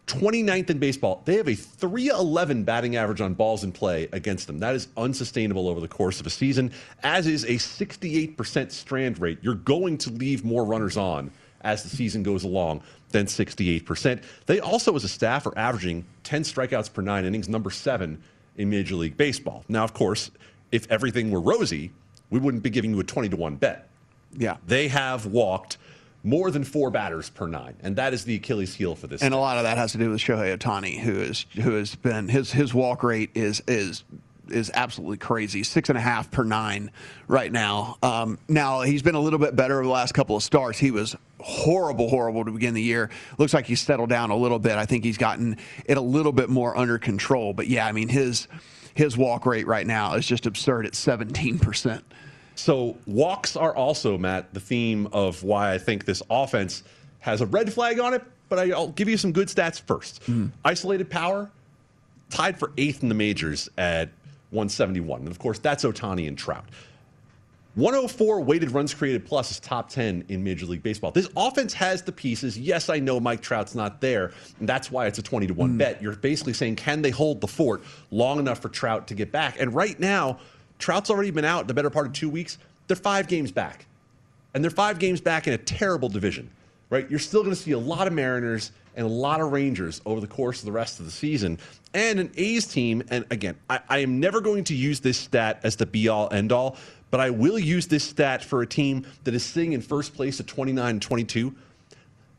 29th 0.07 0.70
in 0.70 0.78
baseball. 0.78 1.20
They 1.26 1.36
have 1.36 1.48
a 1.48 1.55
311 1.55 2.64
batting 2.64 2.96
average 2.96 3.20
on 3.20 3.34
balls 3.34 3.62
in 3.62 3.72
play 3.72 4.09
against 4.12 4.46
them. 4.46 4.59
That 4.59 4.74
is 4.74 4.88
unsustainable 4.96 5.68
over 5.68 5.80
the 5.80 5.88
course 5.88 6.18
of 6.18 6.26
a 6.26 6.30
season, 6.30 6.72
as 7.03 7.26
is 7.26 7.44
a 7.44 7.57
68% 7.57 8.72
strand 8.72 9.20
rate. 9.20 9.38
You're 9.42 9.57
going 9.57 9.98
to 9.98 10.11
leave 10.12 10.46
more 10.46 10.64
runners 10.64 10.96
on 10.96 11.30
as 11.61 11.82
the 11.82 11.90
season 11.90 12.22
goes 12.22 12.44
along 12.44 12.80
than 13.11 13.26
68%. 13.26 14.22
They 14.46 14.61
also, 14.61 14.96
as 14.96 15.05
a 15.05 15.09
staff, 15.09 15.46
are 15.46 15.59
averaging 15.59 16.07
10 16.24 16.44
strikeouts 16.44 16.90
per 16.90 17.03
nine 17.03 17.26
innings, 17.26 17.50
number 17.50 17.68
seven 17.68 18.22
in 18.57 18.70
Major 18.70 18.96
League 18.96 19.16
Baseball. 19.16 19.64
Now, 19.68 19.84
of 19.84 19.94
course, 19.94 20.30
if 20.70 20.90
everything 20.90 21.30
were 21.30 21.40
rosy, 21.40 21.92
we 22.30 22.38
wouldn't 22.38 22.62
be 22.62 22.70
giving 22.70 22.92
you 22.92 23.00
a 23.00 23.05
20 23.05 23.28
to 23.30 23.36
1 23.36 23.57
bet. 23.57 23.88
Yeah. 24.36 24.57
They 24.66 24.88
have 24.88 25.26
walked 25.26 25.78
more 26.24 26.50
than 26.50 26.64
four 26.64 26.90
batters 26.90 27.30
per 27.30 27.46
nine, 27.46 27.74
and 27.82 27.96
that 27.96 28.14
is 28.14 28.24
the 28.24 28.36
Achilles 28.36 28.74
heel 28.74 28.94
for 28.94 29.07
this. 29.07 29.22
And 29.22 29.34
a 29.34 29.36
lot 29.36 29.57
of 29.57 29.64
that 29.64 29.76
has 29.76 29.92
to 29.92 29.98
do 29.98 30.11
with 30.11 30.20
Shohei 30.20 30.57
Ohtani, 30.57 31.00
who 31.00 31.20
is 31.20 31.46
who 31.55 31.72
has 31.72 31.94
been 31.96 32.28
his 32.28 32.53
his 32.53 32.72
walk 32.72 33.03
rate 33.03 33.30
is 33.34 33.62
is 33.66 34.05
is 34.49 34.70
absolutely 34.74 35.16
crazy. 35.16 35.62
Six 35.62 35.88
and 35.88 35.97
a 35.97 36.01
half 36.01 36.30
per 36.30 36.45
nine 36.45 36.90
right 37.28 37.51
now. 37.51 37.97
Um, 38.03 38.38
now 38.49 38.82
he's 38.82 39.03
been 39.03 39.14
a 39.14 39.20
little 39.20 39.38
bit 39.38 39.55
better 39.57 39.74
over 39.74 39.84
the 39.84 39.90
last 39.90 40.12
couple 40.12 40.36
of 40.36 40.43
starts. 40.43 40.78
He 40.78 40.90
was 40.90 41.16
horrible, 41.40 42.09
horrible 42.09 42.45
to 42.45 42.51
begin 42.51 42.74
the 42.74 42.82
year. 42.82 43.11
Looks 43.38 43.55
like 43.55 43.66
he's 43.66 43.80
settled 43.80 44.11
down 44.11 44.30
a 44.30 44.36
little 44.36 44.59
bit. 44.59 44.72
I 44.72 44.86
think 44.86 45.05
he's 45.05 45.18
gotten 45.18 45.57
it 45.84 45.97
a 45.97 46.01
little 46.01 46.32
bit 46.32 46.49
more 46.49 46.76
under 46.76 46.99
control. 46.99 47.53
But 47.53 47.68
yeah, 47.68 47.86
I 47.86 47.93
mean 47.93 48.09
his 48.09 48.49
his 48.95 49.16
walk 49.16 49.47
rate 49.47 49.66
right 49.66 49.86
now 49.86 50.14
is 50.14 50.26
just 50.26 50.47
absurd 50.47 50.86
at 50.86 50.95
seventeen 50.95 51.59
percent. 51.59 52.05
So 52.55 52.97
walks 53.07 53.57
are 53.57 53.74
also, 53.74 54.18
Matt, 54.18 54.53
the 54.53 54.61
theme 54.61 55.09
of 55.12 55.43
why 55.43 55.72
I 55.72 55.78
think 55.78 56.05
this 56.05 56.22
offense 56.28 56.82
has 57.20 57.40
a 57.40 57.47
red 57.47 57.72
flag 57.72 57.99
on 57.99 58.14
it. 58.14 58.22
But 58.49 58.70
I'll 58.70 58.88
give 58.88 59.09
you 59.09 59.16
some 59.16 59.32
good 59.32 59.49
stats 59.49 59.80
first. 59.80 60.22
Isolated 60.62 61.09
power, 61.09 61.51
tied 62.28 62.59
for 62.59 62.70
eighth 62.76 63.03
in 63.03 63.09
the 63.09 63.14
majors 63.14 63.70
at 63.78 64.11
171. 64.53 65.20
And 65.20 65.28
of 65.28 65.38
course, 65.38 65.59
that's 65.59 65.84
Ohtani 65.84 66.28
and 66.28 66.38
Trout. 66.38 66.64
104 67.74 68.42
weighted 68.42 68.70
runs 68.70 68.92
created 68.92 69.24
plus 69.24 69.50
is 69.50 69.59
top 69.59 69.88
10 69.88 70.26
in 70.28 70.44
Major 70.44 70.66
League 70.66 70.82
Baseball. 70.82 71.11
This 71.11 71.28
offense 71.36 71.72
has 71.72 72.03
the 72.03 72.12
pieces. 72.12 72.59
Yes, 72.59 72.90
I 72.90 72.98
know 72.98 73.18
Mike 73.18 73.40
Trout's 73.40 73.74
not 73.74 74.03
there, 74.03 74.32
and 74.61 74.68
that's 74.68 74.90
why 74.90 75.07
it's 75.07 75.18
a 75.18 75.22
20 75.22 75.46
to 75.46 75.55
1 75.55 75.70
hmm. 75.70 75.78
bet. 75.78 76.03
You're 76.03 76.14
basically 76.14 76.53
saying, 76.53 76.76
can 76.76 77.00
they 77.00 77.11
hold 77.11 77.40
the 77.40 77.46
fort 77.46 77.82
long 78.11 78.38
enough 78.38 78.61
for 78.61 78.68
Trout 78.68 79.07
to 79.07 79.14
get 79.14 79.32
back? 79.32 79.59
And 79.59 79.74
right 79.74 79.98
now, 79.98 80.38
Trout's 80.78 81.09
already 81.09 81.30
been 81.30 81.46
out 81.46 81.66
the 81.66 81.72
better 81.72 81.88
part 81.88 82.07
of 82.07 82.12
two 82.12 82.28
weeks. 82.28 82.59
They're 82.88 82.96
five 82.96 83.26
games 83.26 83.50
back. 83.50 83.86
And 84.53 84.62
they're 84.62 84.70
five 84.70 84.98
games 84.98 85.22
back 85.22 85.46
in 85.46 85.55
a 85.55 85.59
terrible 85.59 86.11
division, 86.11 86.50
right? 86.90 87.09
You're 87.09 87.20
still 87.20 87.40
going 87.42 87.55
to 87.55 87.61
see 87.61 87.72
a 87.72 87.78
lot 87.78 88.07
of 88.07 88.12
Mariners 88.12 88.72
and 88.95 89.07
a 89.07 89.11
lot 89.11 89.40
of 89.40 89.53
Rangers 89.53 90.01
over 90.05 90.20
the 90.20 90.26
course 90.26 90.61
of 90.61 90.66
the 90.66 90.72
rest 90.72 91.01
of 91.01 91.07
the 91.07 91.12
season. 91.12 91.59
And 91.95 92.20
an 92.20 92.30
A's 92.36 92.66
team, 92.66 93.03
and 93.09 93.24
again, 93.30 93.57
I, 93.68 93.80
I 93.88 93.99
am 93.99 94.20
never 94.20 94.40
going 94.40 94.64
to 94.64 94.74
use 94.74 95.01
this 95.01 95.18
stat 95.18 95.61
as 95.62 95.76
the 95.76 95.86
be 95.86 96.09
all 96.09 96.32
end 96.32 96.53
all, 96.53 96.76
but 97.11 97.20
I 97.20 97.30
will 97.30 97.59
use 97.59 97.86
this 97.86 98.05
stat 98.05 98.43
for 98.43 98.62
a 98.62 98.66
team 98.66 99.07
that 99.24 99.34
is 99.34 99.45
sitting 99.45 99.72
in 99.72 99.82
first 99.82 100.14
place 100.14 100.40
at 100.40 100.47
29 100.47 100.90
and 100.90 101.03
22. 101.03 101.55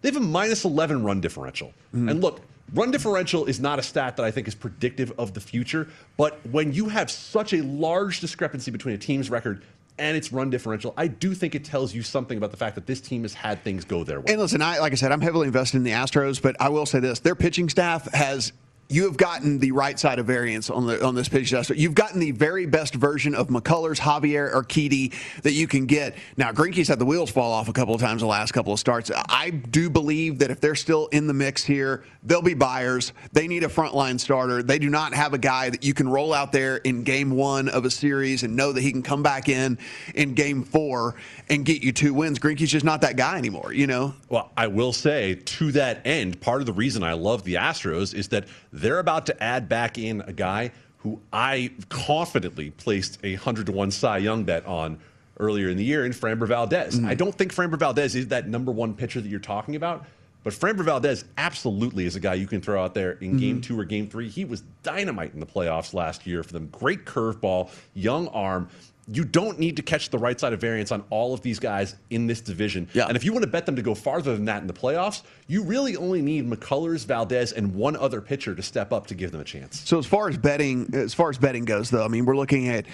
They 0.01 0.09
have 0.09 0.17
a 0.17 0.19
minus 0.19 0.65
11 0.65 1.03
run 1.03 1.21
differential. 1.21 1.73
Mm-hmm. 1.93 2.09
And 2.09 2.21
look, 2.21 2.41
run 2.73 2.91
differential 2.91 3.45
is 3.45 3.59
not 3.59 3.79
a 3.79 3.83
stat 3.83 4.17
that 4.17 4.25
I 4.25 4.31
think 4.31 4.47
is 4.47 4.55
predictive 4.55 5.13
of 5.17 5.33
the 5.33 5.39
future, 5.39 5.87
but 6.17 6.39
when 6.51 6.73
you 6.73 6.89
have 6.89 7.11
such 7.11 7.53
a 7.53 7.61
large 7.61 8.19
discrepancy 8.19 8.71
between 8.71 8.95
a 8.95 8.97
team's 8.97 9.29
record 9.29 9.63
and 9.97 10.17
its 10.17 10.31
run 10.33 10.49
differential, 10.49 10.93
I 10.97 11.07
do 11.07 11.33
think 11.33 11.55
it 11.55 11.63
tells 11.63 11.93
you 11.93 12.03
something 12.03 12.37
about 12.37 12.51
the 12.51 12.57
fact 12.57 12.75
that 12.75 12.85
this 12.85 13.01
team 13.01 13.23
has 13.23 13.33
had 13.33 13.63
things 13.63 13.85
go 13.85 14.03
their 14.03 14.19
way. 14.19 14.25
And 14.29 14.39
listen, 14.39 14.61
I 14.61 14.79
like 14.79 14.91
I 14.91 14.95
said, 14.95 15.11
I'm 15.11 15.21
heavily 15.21 15.47
invested 15.47 15.77
in 15.77 15.83
the 15.83 15.91
Astros, 15.91 16.41
but 16.41 16.55
I 16.59 16.69
will 16.69 16.85
say 16.85 16.99
this: 16.99 17.19
their 17.19 17.35
pitching 17.35 17.69
staff 17.69 18.11
has. 18.13 18.53
You 18.93 19.05
have 19.05 19.17
gotten 19.17 19.57
the 19.57 19.71
right 19.71 19.99
side 19.99 20.19
of 20.19 20.27
variance 20.27 20.69
on 20.69 20.85
the 20.85 21.03
on 21.03 21.15
this 21.15 21.27
pitching 21.27 21.47
staff. 21.47 21.75
You've 21.75 21.95
gotten 21.95 22.19
the 22.19 22.29
very 22.29 22.67
best 22.67 22.93
version 22.93 23.33
of 23.33 23.47
McCullers, 23.47 23.99
Javier, 23.99 24.53
Urquidy 24.53 25.11
that 25.41 25.53
you 25.53 25.67
can 25.67 25.87
get. 25.87 26.13
Now, 26.37 26.51
Greinke's 26.51 26.89
had 26.89 26.99
the 26.99 27.05
wheels 27.05 27.31
fall 27.31 27.51
off 27.51 27.67
a 27.69 27.73
couple 27.73 27.95
of 27.95 28.01
times 28.01 28.21
the 28.21 28.27
last 28.27 28.51
couple 28.51 28.71
of 28.71 28.79
starts. 28.79 29.09
I 29.29 29.49
do 29.49 29.89
believe 29.89 30.37
that 30.37 30.51
if 30.51 30.61
they're 30.61 30.75
still 30.75 31.07
in 31.07 31.25
the 31.25 31.33
mix 31.33 31.63
here, 31.63 32.03
they'll 32.21 32.43
be 32.43 32.53
buyers. 32.53 33.13
They 33.31 33.47
need 33.47 33.63
a 33.63 33.67
frontline 33.67 34.19
starter. 34.19 34.61
They 34.61 34.77
do 34.77 34.91
not 34.91 35.15
have 35.15 35.33
a 35.33 35.39
guy 35.39 35.71
that 35.71 35.83
you 35.83 35.95
can 35.95 36.07
roll 36.07 36.31
out 36.31 36.51
there 36.51 36.77
in 36.77 37.03
game 37.03 37.31
one 37.31 37.69
of 37.69 37.85
a 37.85 37.89
series 37.89 38.43
and 38.43 38.55
know 38.55 38.73
that 38.73 38.81
he 38.81 38.91
can 38.91 39.01
come 39.01 39.23
back 39.23 39.49
in 39.49 39.79
in 40.13 40.35
game 40.35 40.63
four 40.63 41.15
and 41.49 41.65
get 41.65 41.81
you 41.81 41.93
two 41.93 42.13
wins. 42.13 42.37
Greinke's 42.37 42.69
just 42.69 42.85
not 42.85 43.01
that 43.01 43.17
guy 43.17 43.39
anymore. 43.39 43.73
You 43.73 43.87
know. 43.87 44.13
Well, 44.29 44.51
I 44.55 44.67
will 44.67 44.93
say 44.93 45.33
to 45.33 45.71
that 45.71 46.05
end, 46.05 46.39
part 46.41 46.61
of 46.61 46.67
the 46.67 46.73
reason 46.73 47.01
I 47.01 47.13
love 47.13 47.43
the 47.43 47.55
Astros 47.55 48.13
is 48.13 48.27
that 48.27 48.45
they're 48.73 48.99
about 48.99 49.27
to 49.27 49.43
add 49.43 49.69
back 49.69 49.97
in 49.97 50.21
a 50.21 50.33
guy 50.33 50.71
who 50.97 51.19
I 51.31 51.71
confidently 51.89 52.71
placed 52.71 53.19
a 53.23 53.33
100 53.35 53.67
to 53.67 53.71
1 53.71 53.91
Cy 53.91 54.17
Young 54.17 54.43
bet 54.43 54.65
on 54.65 54.99
earlier 55.39 55.69
in 55.69 55.77
the 55.77 55.83
year 55.83 56.05
in 56.05 56.11
Framber 56.11 56.47
Valdez. 56.47 56.95
Mm-hmm. 56.95 57.07
I 57.07 57.15
don't 57.15 57.35
think 57.35 57.53
Framber 57.53 57.77
Valdez 57.77 58.15
is 58.15 58.29
that 58.29 58.47
number 58.47 58.71
one 58.71 58.93
pitcher 58.93 59.21
that 59.21 59.29
you're 59.29 59.39
talking 59.39 59.75
about, 59.75 60.05
but 60.43 60.53
Framber 60.53 60.83
Valdez 60.83 61.25
absolutely 61.37 62.05
is 62.05 62.15
a 62.15 62.19
guy 62.19 62.33
you 62.33 62.47
can 62.47 62.61
throw 62.61 62.83
out 62.83 62.93
there 62.93 63.13
in 63.13 63.31
mm-hmm. 63.31 63.37
game 63.37 63.61
two 63.61 63.79
or 63.79 63.85
game 63.85 64.09
three. 64.09 64.29
He 64.29 64.45
was 64.45 64.63
dynamite 64.81 65.33
in 65.33 65.39
the 65.39 65.45
playoffs 65.45 65.93
last 65.93 66.25
year 66.25 66.43
for 66.43 66.53
them. 66.53 66.67
Great 66.67 67.05
curveball, 67.05 67.69
young 67.93 68.27
arm. 68.29 68.69
You 69.07 69.25
don't 69.25 69.59
need 69.59 69.75
to 69.77 69.81
catch 69.81 70.09
the 70.09 70.17
right 70.17 70.39
side 70.39 70.53
of 70.53 70.61
variance 70.61 70.91
on 70.91 71.03
all 71.09 71.33
of 71.33 71.41
these 71.41 71.59
guys 71.59 71.95
in 72.09 72.25
this 72.25 72.39
division. 72.39 72.87
Yeah. 72.93 73.07
And 73.07 73.17
if 73.17 73.25
you 73.25 73.33
want 73.33 73.43
to 73.43 73.49
bet 73.49 73.65
them 73.65 73.75
to 73.75 73.81
go 73.81 73.93
farther 73.93 74.33
than 74.33 74.45
that 74.45 74.61
in 74.61 74.67
the 74.67 74.73
playoffs, 74.73 75.23
you 75.47 75.63
really 75.63 75.97
only 75.97 76.21
need 76.21 76.49
McCullers, 76.49 77.05
Valdez, 77.05 77.51
and 77.51 77.75
one 77.75 77.97
other 77.97 78.21
pitcher 78.21 78.55
to 78.55 78.61
step 78.61 78.93
up 78.93 79.07
to 79.07 79.15
give 79.15 79.31
them 79.31 79.41
a 79.41 79.45
chance. 79.45 79.81
So 79.81 79.97
as 79.97 80.05
far 80.05 80.29
as 80.29 80.37
betting, 80.37 80.89
as 80.93 81.13
far 81.13 81.29
as 81.29 81.37
betting 81.37 81.65
goes, 81.65 81.89
though, 81.89 82.05
I 82.05 82.07
mean, 82.07 82.25
we're 82.25 82.37
looking 82.37 82.69
at 82.69 82.85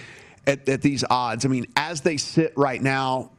at, 0.47 0.67
at 0.67 0.81
these 0.81 1.03
odds. 1.09 1.45
I 1.45 1.47
mean, 1.47 1.67
as 1.75 2.01
they 2.01 2.17
sit 2.17 2.53
right 2.57 2.81
now, 2.81 3.31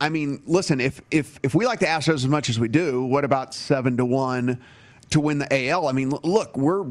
I 0.00 0.08
mean, 0.08 0.42
listen, 0.46 0.80
if 0.80 1.00
if 1.10 1.38
if 1.42 1.54
we 1.54 1.66
like 1.66 1.80
the 1.80 1.86
Astros 1.86 2.14
as 2.14 2.28
much 2.28 2.48
as 2.48 2.58
we 2.58 2.68
do, 2.68 3.02
what 3.02 3.24
about 3.24 3.52
seven 3.52 3.96
to 3.96 4.04
one 4.04 4.60
to 5.10 5.20
win 5.20 5.38
the 5.38 5.68
AL? 5.68 5.86
I 5.88 5.92
mean, 5.92 6.10
look, 6.10 6.56
we're. 6.56 6.86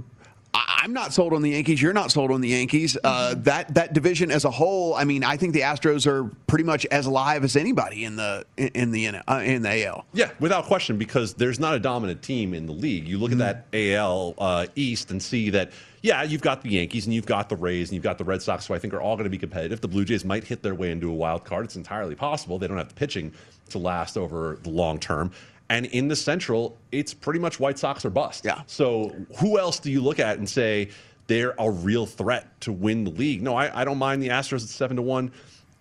I'm 0.68 0.94
not 0.94 1.14
sold 1.14 1.34
on 1.34 1.42
the 1.42 1.52
Yankees. 1.52 1.82
You're 1.82 1.94
not 1.94 2.12
sold 2.12 2.32
on 2.32 2.42
the 2.42 2.50
Yankees. 2.50 2.98
Uh, 3.04 3.36
that 3.40 3.74
that 3.76 3.94
division 3.94 4.32
as 4.32 4.46
a 4.46 4.52
whole. 4.52 4.96
I 4.96 5.04
mean, 5.04 5.24
I 5.24 5.38
think 5.38 5.54
the 5.54 5.62
Astros 5.62 6.08
are 6.08 6.26
pretty 6.48 6.64
much 6.64 6.86
as 6.88 7.06
alive 7.06 7.44
as 7.44 7.56
anybody 7.56 8.06
in 8.06 8.16
the 8.16 8.46
in 8.58 8.92
the 8.92 9.08
uh, 9.28 9.42
in 9.44 9.62
the 9.62 9.86
AL. 9.86 10.06
Yeah, 10.14 10.32
without 10.40 10.66
question, 10.66 10.98
because 10.98 11.34
there's 11.34 11.60
not 11.60 11.76
a 11.76 11.80
dominant 11.80 12.22
team 12.22 12.54
in 12.54 12.66
the 12.66 12.74
league. 12.74 13.08
You 13.08 13.18
look 13.18 13.32
at 13.32 13.38
that 13.40 13.66
AL 13.74 14.36
uh, 14.38 14.68
East 14.76 15.12
and 15.12 15.22
see 15.22 15.50
that, 15.52 15.72
yeah, 16.02 16.24
you've 16.24 16.42
got 16.42 16.62
the 16.62 16.70
Yankees 16.70 17.06
and 17.06 17.14
you've 17.14 17.26
got 17.26 17.50
the 17.50 17.56
Rays 17.56 17.90
and 17.90 17.96
you've 17.96 18.04
got 18.04 18.18
the 18.18 18.24
Red 18.24 18.42
Sox, 18.42 18.68
who 18.68 18.74
I 18.74 18.80
think 18.80 18.94
are 18.94 19.02
all 19.02 19.16
going 19.16 19.26
to 19.26 19.30
be 19.30 19.38
competitive. 19.38 19.82
The 19.82 19.88
Blue 19.88 20.06
Jays 20.06 20.24
might 20.26 20.44
hit 20.44 20.64
their 20.64 20.76
way 20.76 20.92
into 20.92 21.10
a 21.10 21.14
wild 21.14 21.44
card. 21.44 21.66
It's 21.66 21.76
entirely 21.76 22.16
possible. 22.16 22.58
They 22.58 22.68
don't 22.68 22.78
have 22.78 22.90
the 22.90 22.96
pitching 22.96 23.34
to 23.70 23.78
last 23.78 24.18
over 24.18 24.58
the 24.64 24.70
long 24.70 25.00
term. 25.00 25.32
And 25.70 25.86
in 25.88 26.08
the 26.08 26.16
Central, 26.16 26.78
it's 26.92 27.14
pretty 27.14 27.40
much 27.40 27.60
White 27.60 27.78
Sox 27.78 28.06
or 28.06 28.10
bust. 28.10 28.46
Yeah. 28.46 28.62
So 28.68 29.14
who 29.40 29.60
else 29.60 29.80
do 29.80 29.92
you 29.92 30.02
look 30.02 30.20
at 30.20 30.38
and 30.38 30.48
say 30.48 30.90
they're 31.28 31.56
a 31.60 31.70
real 31.70 32.06
threat 32.06 32.60
to 32.62 32.72
win 32.72 33.04
the 33.04 33.12
league? 33.12 33.42
No, 33.42 33.56
I, 33.56 33.82
I 33.82 33.86
don't 33.86 33.98
mind 33.98 34.24
the 34.24 34.30
Astros 34.30 34.64
at 34.64 34.70
seven 34.70 34.96
to 34.96 35.02
one 35.02 35.32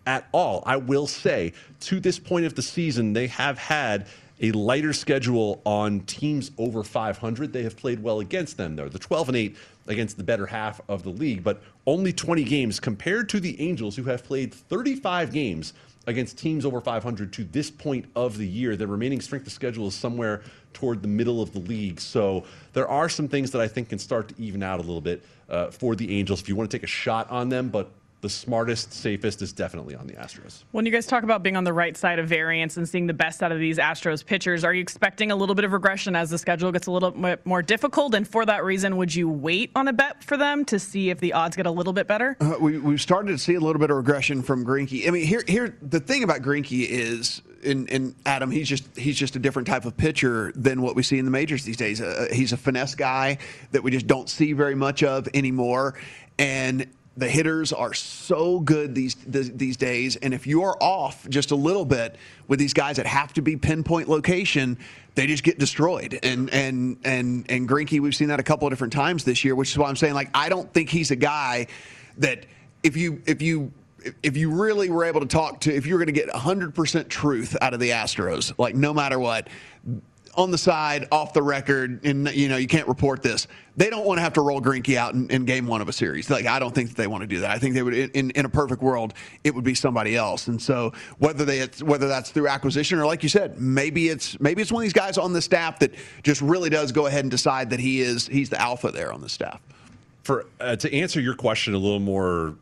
at 0.07 0.29
all. 0.33 0.63
I 0.67 0.77
will 0.77 1.07
say, 1.07 1.53
to 1.81 2.01
this 2.01 2.19
point 2.19 2.47
of 2.47 2.55
the 2.55 2.63
season, 2.63 3.13
they 3.13 3.27
have 3.29 3.59
had 3.59 4.07
a 4.41 4.53
lighter 4.53 4.93
schedule 4.93 5.63
on 5.65 6.01
teams 6.01 6.51
over 6.59 6.83
500. 6.83 7.53
They 7.53 7.63
have 7.63 7.77
played 7.77 8.03
well 8.03 8.21
against 8.21 8.57
them. 8.57 8.77
They're 8.77 8.89
the 8.89 8.99
12 8.99 9.29
and 9.29 9.37
8 9.37 9.57
against 9.87 10.19
the 10.19 10.25
better 10.25 10.47
half 10.47 10.81
of 10.89 11.03
the 11.05 11.11
league, 11.11 11.43
but 11.43 11.63
only 11.87 12.13
20 12.13 12.45
games 12.45 12.81
compared 12.81 13.29
to 13.31 13.41
the 13.41 13.61
Angels, 13.61 13.97
who 13.97 14.05
have 14.05 14.25
played 14.25 14.53
35 14.53 15.33
games 15.33 15.73
against 16.07 16.39
teams 16.39 16.65
over 16.65 16.81
500 16.81 17.33
to 17.33 17.45
this 17.45 17.71
point 17.71 18.07
of 18.15 18.39
the 18.39 18.47
year. 18.47 18.77
The 18.77 18.87
remaining 18.87 19.21
strength 19.21 19.47
of 19.47 19.53
schedule 19.53 19.89
is 19.89 19.95
somewhere 19.95 20.43
toward 20.73 21.03
the 21.03 21.09
middle 21.09 21.43
of 21.43 21.53
the 21.53 21.59
league. 21.59 22.01
So 22.01 22.45
there 22.73 22.89
are 22.89 23.09
some 23.09 23.29
things 23.29 23.51
that 23.53 23.61
I 23.61 23.69
think 23.69 23.89
can 23.89 23.99
start 23.99 24.29
to 24.29 24.35
even 24.39 24.63
out 24.63 24.79
a 24.79 24.83
little 24.83 25.01
bit 25.01 25.25
uh, 25.49 25.71
for 25.71 25.97
the 25.97 26.19
Angels 26.19 26.41
if 26.41 26.49
you 26.49 26.57
want 26.57 26.71
to 26.71 26.77
take 26.77 26.85
a 26.85 26.89
shot 26.89 27.31
on 27.31 27.49
them, 27.49 27.69
but 27.69 27.91
the 28.23 28.29
smartest, 28.31 28.93
safest 28.93 29.43
is 29.43 29.53
definitely 29.53 29.95
on 29.95 30.07
the 30.07 30.15
Astros. 30.15 30.65
When 30.73 30.87
you 30.87 30.93
guys 30.93 31.07
talk 31.07 31.23
about 31.23 31.43
being 31.43 31.57
on 31.57 31.65
the 31.65 31.73
right 31.73 31.97
side 31.97 32.19
of 32.19 32.29
variance 32.29 32.77
and 32.77 32.89
seeing 32.89 33.07
the 33.07 33.15
best 33.15 33.43
out 33.43 33.53
of 33.53 33.59
these 33.59 33.79
Astros 33.79 34.25
pitchers, 34.25 34.65
are 34.65 34.73
you 34.73 34.81
expecting 34.81 35.31
a 35.31 35.37
little 35.37 35.55
bit 35.55 35.65
of 35.65 35.73
regression 35.73 36.17
as 36.17 36.31
the 36.31 36.39
schedule 36.39 36.73
gets 36.73 36.87
a 36.87 36.91
little 36.91 37.11
bit 37.11 37.45
more 37.45 37.63
difficult? 37.63 38.15
And 38.15 38.27
for 38.27 38.47
that 38.47 38.65
reason, 38.65 38.97
would 38.97 39.15
you 39.15 39.29
wait 39.29 39.71
on 39.75 39.87
a 39.89 39.93
bet 39.93 40.25
for 40.25 40.37
them 40.37 40.65
to 40.67 40.79
see 40.79 41.11
if 41.11 41.21
the 41.21 41.35
odds 41.35 41.57
get 41.57 41.67
a 41.67 41.71
little 41.71 41.93
bit 41.93 42.07
better? 42.07 42.37
Uh, 42.41 42.55
we, 42.59 42.79
we've 42.79 43.01
started 43.01 43.33
to 43.33 43.39
see 43.39 43.55
a 43.55 43.61
little 43.61 43.81
bit 43.81 43.91
of 43.91 43.97
regression 43.97 44.43
from 44.43 44.65
Greinke. 44.65 45.07
I 45.07 45.11
mean, 45.11 45.27
here, 45.27 45.45
here, 45.47 45.77
the 45.83 46.01
thing 46.01 46.25
about 46.25 46.41
Greinke 46.41 46.87
is, 46.89 47.43
in, 47.63 47.87
in 47.89 48.15
Adam, 48.25 48.51
he's 48.51 48.69
just 48.69 48.85
he's 48.97 49.17
just 49.17 49.37
a 49.37 49.39
different 49.39 49.69
type 49.69 49.85
of 49.85 49.97
pitcher 49.97 50.53
than 50.55 50.83
what 50.83 50.95
we 50.95 51.03
see 51.03 51.19
in 51.19 51.25
the 51.25 51.31
majors 51.31 51.65
these 51.65 51.77
days. 51.77 52.01
Uh, 52.01 52.29
he's 52.33 52.53
a 52.53 52.57
finesse 52.57 52.95
guy 52.95 53.39
that 53.73 53.83
we 53.83 53.91
just 53.91 54.07
don't 54.07 54.29
see 54.29 54.53
very 54.53 54.75
much 54.75 55.03
of 55.03 55.29
anymore, 55.35 55.95
and 56.39 56.87
The 57.17 57.29
hitters 57.29 57.73
are 57.73 57.95
so 57.95 58.61
good 58.61 58.95
these 58.95 59.15
these 59.15 59.77
days, 59.77 60.17
and 60.17 60.35
if 60.35 60.47
you 60.47 60.63
are 60.65 60.77
off 60.83 61.27
just 61.29 61.51
a 61.51 61.57
little 61.57 61.85
bit 61.85 62.17
with 62.47 62.59
these 62.59 62.75
guys 62.75 62.97
that 62.97 63.07
have 63.07 63.33
to 63.35 63.43
be 63.43 63.57
pinpoint 63.57 64.09
location, 64.09 64.79
they 65.15 65.27
just 65.27 65.43
get 65.43 65.59
destroyed. 65.59 66.19
And 66.23 66.51
and 66.51 66.99
and 67.05 67.47
and 67.49 67.69
Greinke, 67.69 68.01
we've 68.01 68.15
seen 68.15 68.29
that 68.29 68.41
a 68.41 68.43
couple 68.43 68.67
of 68.67 68.73
different 68.73 68.93
times 68.93 69.25
this 69.25 69.45
year, 69.45 69.55
which 69.55 69.71
is 69.71 69.79
why 69.79 69.89
I'm 69.89 69.97
saying 69.97 70.15
like 70.15 70.31
I 70.35 70.49
don't 70.49 70.73
think 70.73 70.91
he's 70.91 71.11
a 71.11 71.17
guy 71.17 71.69
that 72.19 72.45
if 72.83 72.97
you 72.97 73.23
if 73.27 73.41
you 73.41 73.73
if 74.23 74.37
you 74.37 74.51
really 74.51 74.91
were 74.91 75.05
able 75.05 75.21
to 75.21 75.27
talk 75.27 75.61
to 75.61 75.75
if 75.75 75.87
you 75.87 75.95
were 75.95 75.99
going 75.99 76.15
to 76.15 76.21
get 76.21 76.29
100% 76.29 77.09
truth 77.09 77.57
out 77.61 77.75
of 77.75 77.81
the 77.81 77.91
Astros, 77.91 78.53
like 78.59 78.75
no 78.75 78.93
matter 78.95 79.19
what, 79.19 79.49
on 80.37 80.51
the 80.51 80.59
side, 80.59 81.09
off 81.11 81.33
the 81.33 81.43
record, 81.43 82.05
and 82.05 82.29
you 82.35 82.49
know 82.49 82.57
you 82.57 82.67
can't 82.67 82.87
report 82.87 83.23
this. 83.23 83.47
They 83.77 83.91
don't 83.91 84.07
want 84.07 84.19
to 84.19 84.23
have 84.23 84.33
to 84.35 84.41
roll 84.41 84.61
Greinke 84.61 84.97
out 84.97 85.15
in, 85.15 85.31
in, 85.31 85.45
game 85.45 85.67
one 85.67 85.81
of 85.81 85.89
a 85.89 85.93
series. 85.93 86.31
Like 86.31 86.47
I 86.47 86.59
don't 86.59 86.75
think 86.75 86.91
that 86.91 86.97
they 86.97 87.07
want 87.07 87.23
to 87.23 87.27
do 87.27 87.41
that. 87.41 87.51
I 87.51 87.59
think 87.59 87.75
they 87.75 87.83
would, 87.83 87.95
in, 87.95 88.31
in 88.31 88.45
a 88.45 88.49
perfect 88.49 88.83
world, 88.83 89.15
it 89.45 89.55
would 89.55 89.65
be 89.65 89.75
somebody 89.75 90.17
else. 90.17 90.49
And 90.49 90.61
so 90.61 90.93
whether 91.19 91.45
they 91.45 91.67
whether 91.83 92.09
that's 92.09 92.31
through 92.31 92.49
acquisition 92.49 92.99
or 92.99 93.07
like 93.07 93.23
you 93.23 93.29
said, 93.29 93.61
maybe 93.61 94.09
it's 94.09 94.39
maybe 94.41 94.63
it's 94.63 94.73
one 94.73 94.83
of 94.83 94.85
these 94.85 94.93
guys 94.93 95.19
on 95.19 95.33
the 95.33 95.43
staff 95.43 95.79
that 95.81 95.95
just 96.23 96.41
really 96.41 96.71
does 96.71 96.93
go 96.93 97.07
ahead 97.07 97.25
and 97.25 97.31
decide 97.31 97.71
that 97.71 97.81
he 97.81 98.01
is 98.01 98.27
he's 98.27 98.49
the 98.49 98.61
alpha 98.61 98.91
there 98.91 99.13
on 99.13 99.21
the 99.21 99.29
staff. 99.29 99.61
For 100.23 100.47
uh, 100.61 100.77
to 100.77 100.93
answer 100.93 101.21
your 101.21 101.35
question 101.35 101.75
a 101.75 101.79
little 101.79 102.01
more 102.01 102.57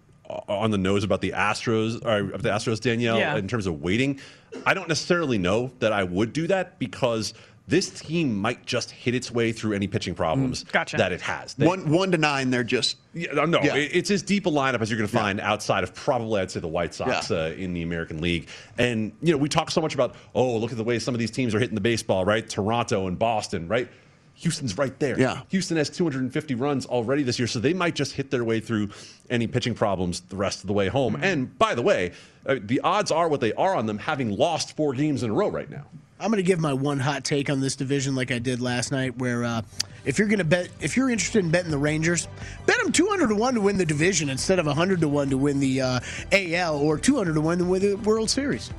on 0.49 0.71
the 0.71 0.79
nose 0.79 1.05
about 1.05 1.21
the 1.21 1.33
Astros 1.33 2.05
or 2.05 2.37
the 2.39 2.49
Astros 2.49 2.81
Danielle 2.81 3.19
yeah. 3.19 3.37
in 3.37 3.47
terms 3.47 3.67
of 3.67 3.83
waiting. 3.83 4.21
I 4.67 4.75
don't 4.75 4.89
necessarily 4.89 5.39
know 5.39 5.71
that 5.81 5.93
I 5.93 6.05
would 6.05 6.33
do 6.33 6.47
that 6.47 6.79
because 6.79 7.35
this 7.67 7.89
team 7.89 8.37
might 8.37 8.67
just 8.67 8.91
hit 8.91 9.15
its 9.15 9.31
way 9.31 9.51
through 9.51 9.73
any 9.73 9.87
pitching 9.87 10.15
problems 10.15 10.65
mm, 10.65 10.73
gotcha. 10.73 10.99
that 10.99 11.13
it 11.13 11.23
has. 11.23 11.55
They, 11.55 11.67
one 11.67 11.91
one 11.91 12.11
to 12.13 12.19
nine, 12.19 12.51
they're 12.51 12.63
just 12.63 12.99
yeah, 13.15 13.33
no. 13.33 13.63
Yeah. 13.63 13.75
It's 13.77 14.11
as 14.11 14.23
deep 14.23 14.47
a 14.47 14.51
lineup 14.51 14.83
as 14.83 14.91
you're 14.91 14.99
going 14.99 15.09
to 15.09 15.17
find 15.17 15.39
yeah. 15.39 15.51
outside 15.51 15.83
of 15.83 15.95
probably 15.95 16.43
I'd 16.43 16.51
say 16.51 16.61
the 16.61 16.69
White 16.69 16.93
Sox 16.93 17.31
uh, 17.31 17.55
in 17.57 17.73
the 17.73 17.83
American 17.83 18.21
League. 18.21 18.49
And 18.77 19.13
you 19.23 19.33
know 19.33 19.39
we 19.39 19.49
talk 19.49 19.71
so 19.71 19.81
much 19.81 19.95
about 19.95 20.15
oh 20.35 20.59
look 20.59 20.73
at 20.73 20.77
the 20.77 20.85
way 20.85 20.99
some 20.99 21.15
of 21.15 21.19
these 21.19 21.31
teams 21.31 21.55
are 21.55 21.59
hitting 21.59 21.75
the 21.75 21.81
baseball 21.81 22.25
right, 22.25 22.47
Toronto 22.47 23.07
and 23.07 23.19
Boston 23.19 23.67
right. 23.69 23.89
Houston's 24.35 24.77
right 24.77 24.99
there. 24.99 25.19
Yeah. 25.19 25.43
Houston 25.49 25.77
has 25.77 25.89
250 25.91 26.55
runs 26.55 26.87
already 26.87 27.23
this 27.23 27.39
year, 27.39 27.47
so 27.47 27.61
they 27.61 27.73
might 27.73 27.95
just 27.95 28.13
hit 28.13 28.31
their 28.31 28.45
way 28.45 28.61
through 28.61 28.91
any 29.31 29.47
pitching 29.47 29.75
problems 29.75 30.21
the 30.23 30.37
rest 30.37 30.63
of 30.63 30.67
the 30.67 30.73
way 30.73 30.89
home. 30.89 31.15
Mm-hmm. 31.15 31.25
And 31.25 31.59
by 31.59 31.75
the 31.75 31.83
way, 31.83 32.13
uh, 32.47 32.57
the 32.61 32.81
odds 32.81 33.11
are 33.11 33.29
what 33.29 33.41
they 33.41 33.53
are 33.55 33.75
on 33.75 33.87
them 33.87 33.99
having 33.99 34.37
lost 34.37 34.77
four 34.77 34.93
games 34.93 35.23
in 35.23 35.31
a 35.31 35.35
row 35.35 35.49
right 35.49 35.71
now. 35.71 35.85
I'm 36.21 36.31
going 36.31 36.43
to 36.43 36.47
give 36.47 36.61
my 36.61 36.73
one 36.73 37.01
hot 37.01 37.25
take 37.25 37.51
on 37.51 37.61
this 37.61 37.77
division, 37.77 38.15
like 38.15 38.31
I 38.31 38.39
did 38.39 38.61
last 38.61 38.93
night. 38.93 39.17
Where 39.19 39.45
uh, 39.45 39.63
if 40.05 40.19
you're 40.19 40.29
going 40.29 40.39
to 40.39 40.45
bet, 40.45 40.69
if 40.81 40.97
you're 40.97 41.11
interested 41.11 41.45
in 41.45 41.51
betting 41.51 41.71
the 41.71 41.79
Rangers, 41.79 42.29
bet 42.67 42.81
them 42.83 42.93
200 42.93 43.29
to 43.29 43.35
one 43.35 43.55
to 43.55 43.61
win 43.61 43.79
the 43.79 43.87
division 43.87 44.29
instead 44.31 44.59
of 44.59 44.67
100 44.67 45.01
to 45.01 45.09
one 45.09 45.29
to 45.31 45.37
win 45.37 45.59
the 45.61 45.81
uh, 45.81 46.01
AL 46.33 46.79
or 46.79 46.99
200 46.99 47.35
to 47.35 47.41
one 47.41 47.59
to 47.59 47.65
win 47.65 47.83
the 47.83 47.95
World 47.97 48.31
Series. 48.31 48.71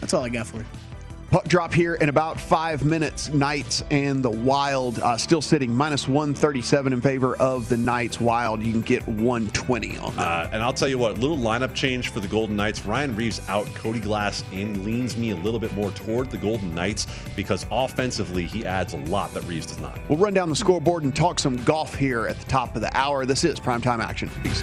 That's 0.00 0.14
all 0.14 0.22
I 0.22 0.28
got 0.28 0.46
for 0.46 0.58
you. 0.58 0.64
Puck 1.32 1.48
drop 1.48 1.72
here 1.72 1.94
in 1.94 2.10
about 2.10 2.38
five 2.38 2.84
minutes. 2.84 3.30
Knights 3.30 3.82
and 3.90 4.22
the 4.22 4.28
Wild 4.28 4.98
uh, 4.98 5.16
still 5.16 5.40
sitting 5.40 5.74
minus 5.74 6.06
137 6.06 6.92
in 6.92 7.00
favor 7.00 7.36
of 7.36 7.70
the 7.70 7.76
Knights. 7.78 8.20
Wild, 8.20 8.62
you 8.62 8.70
can 8.70 8.82
get 8.82 9.08
120 9.08 9.96
on 9.96 10.14
that. 10.16 10.22
Uh, 10.22 10.50
and 10.52 10.62
I'll 10.62 10.74
tell 10.74 10.88
you 10.88 10.98
what, 10.98 11.16
little 11.16 11.38
lineup 11.38 11.72
change 11.72 12.10
for 12.10 12.20
the 12.20 12.28
Golden 12.28 12.54
Knights. 12.54 12.84
Ryan 12.84 13.16
Reaves 13.16 13.40
out, 13.48 13.64
Cody 13.74 13.98
Glass 13.98 14.44
in 14.52 14.84
leans 14.84 15.16
me 15.16 15.30
a 15.30 15.36
little 15.36 15.58
bit 15.58 15.72
more 15.72 15.90
toward 15.92 16.30
the 16.30 16.36
Golden 16.36 16.74
Knights 16.74 17.06
because 17.34 17.64
offensively 17.70 18.44
he 18.44 18.66
adds 18.66 18.92
a 18.92 18.98
lot 18.98 19.32
that 19.32 19.42
Reaves 19.44 19.64
does 19.64 19.80
not. 19.80 19.98
We'll 20.10 20.18
run 20.18 20.34
down 20.34 20.50
the 20.50 20.56
scoreboard 20.56 21.02
and 21.02 21.16
talk 21.16 21.38
some 21.38 21.56
golf 21.64 21.94
here 21.94 22.26
at 22.26 22.38
the 22.38 22.44
top 22.44 22.76
of 22.76 22.82
the 22.82 22.94
hour. 22.94 23.24
This 23.24 23.42
is 23.42 23.58
Primetime 23.58 24.00
Action. 24.00 24.30
Peace. 24.42 24.62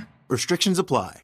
Restrictions 0.31 0.79
apply. 0.79 1.19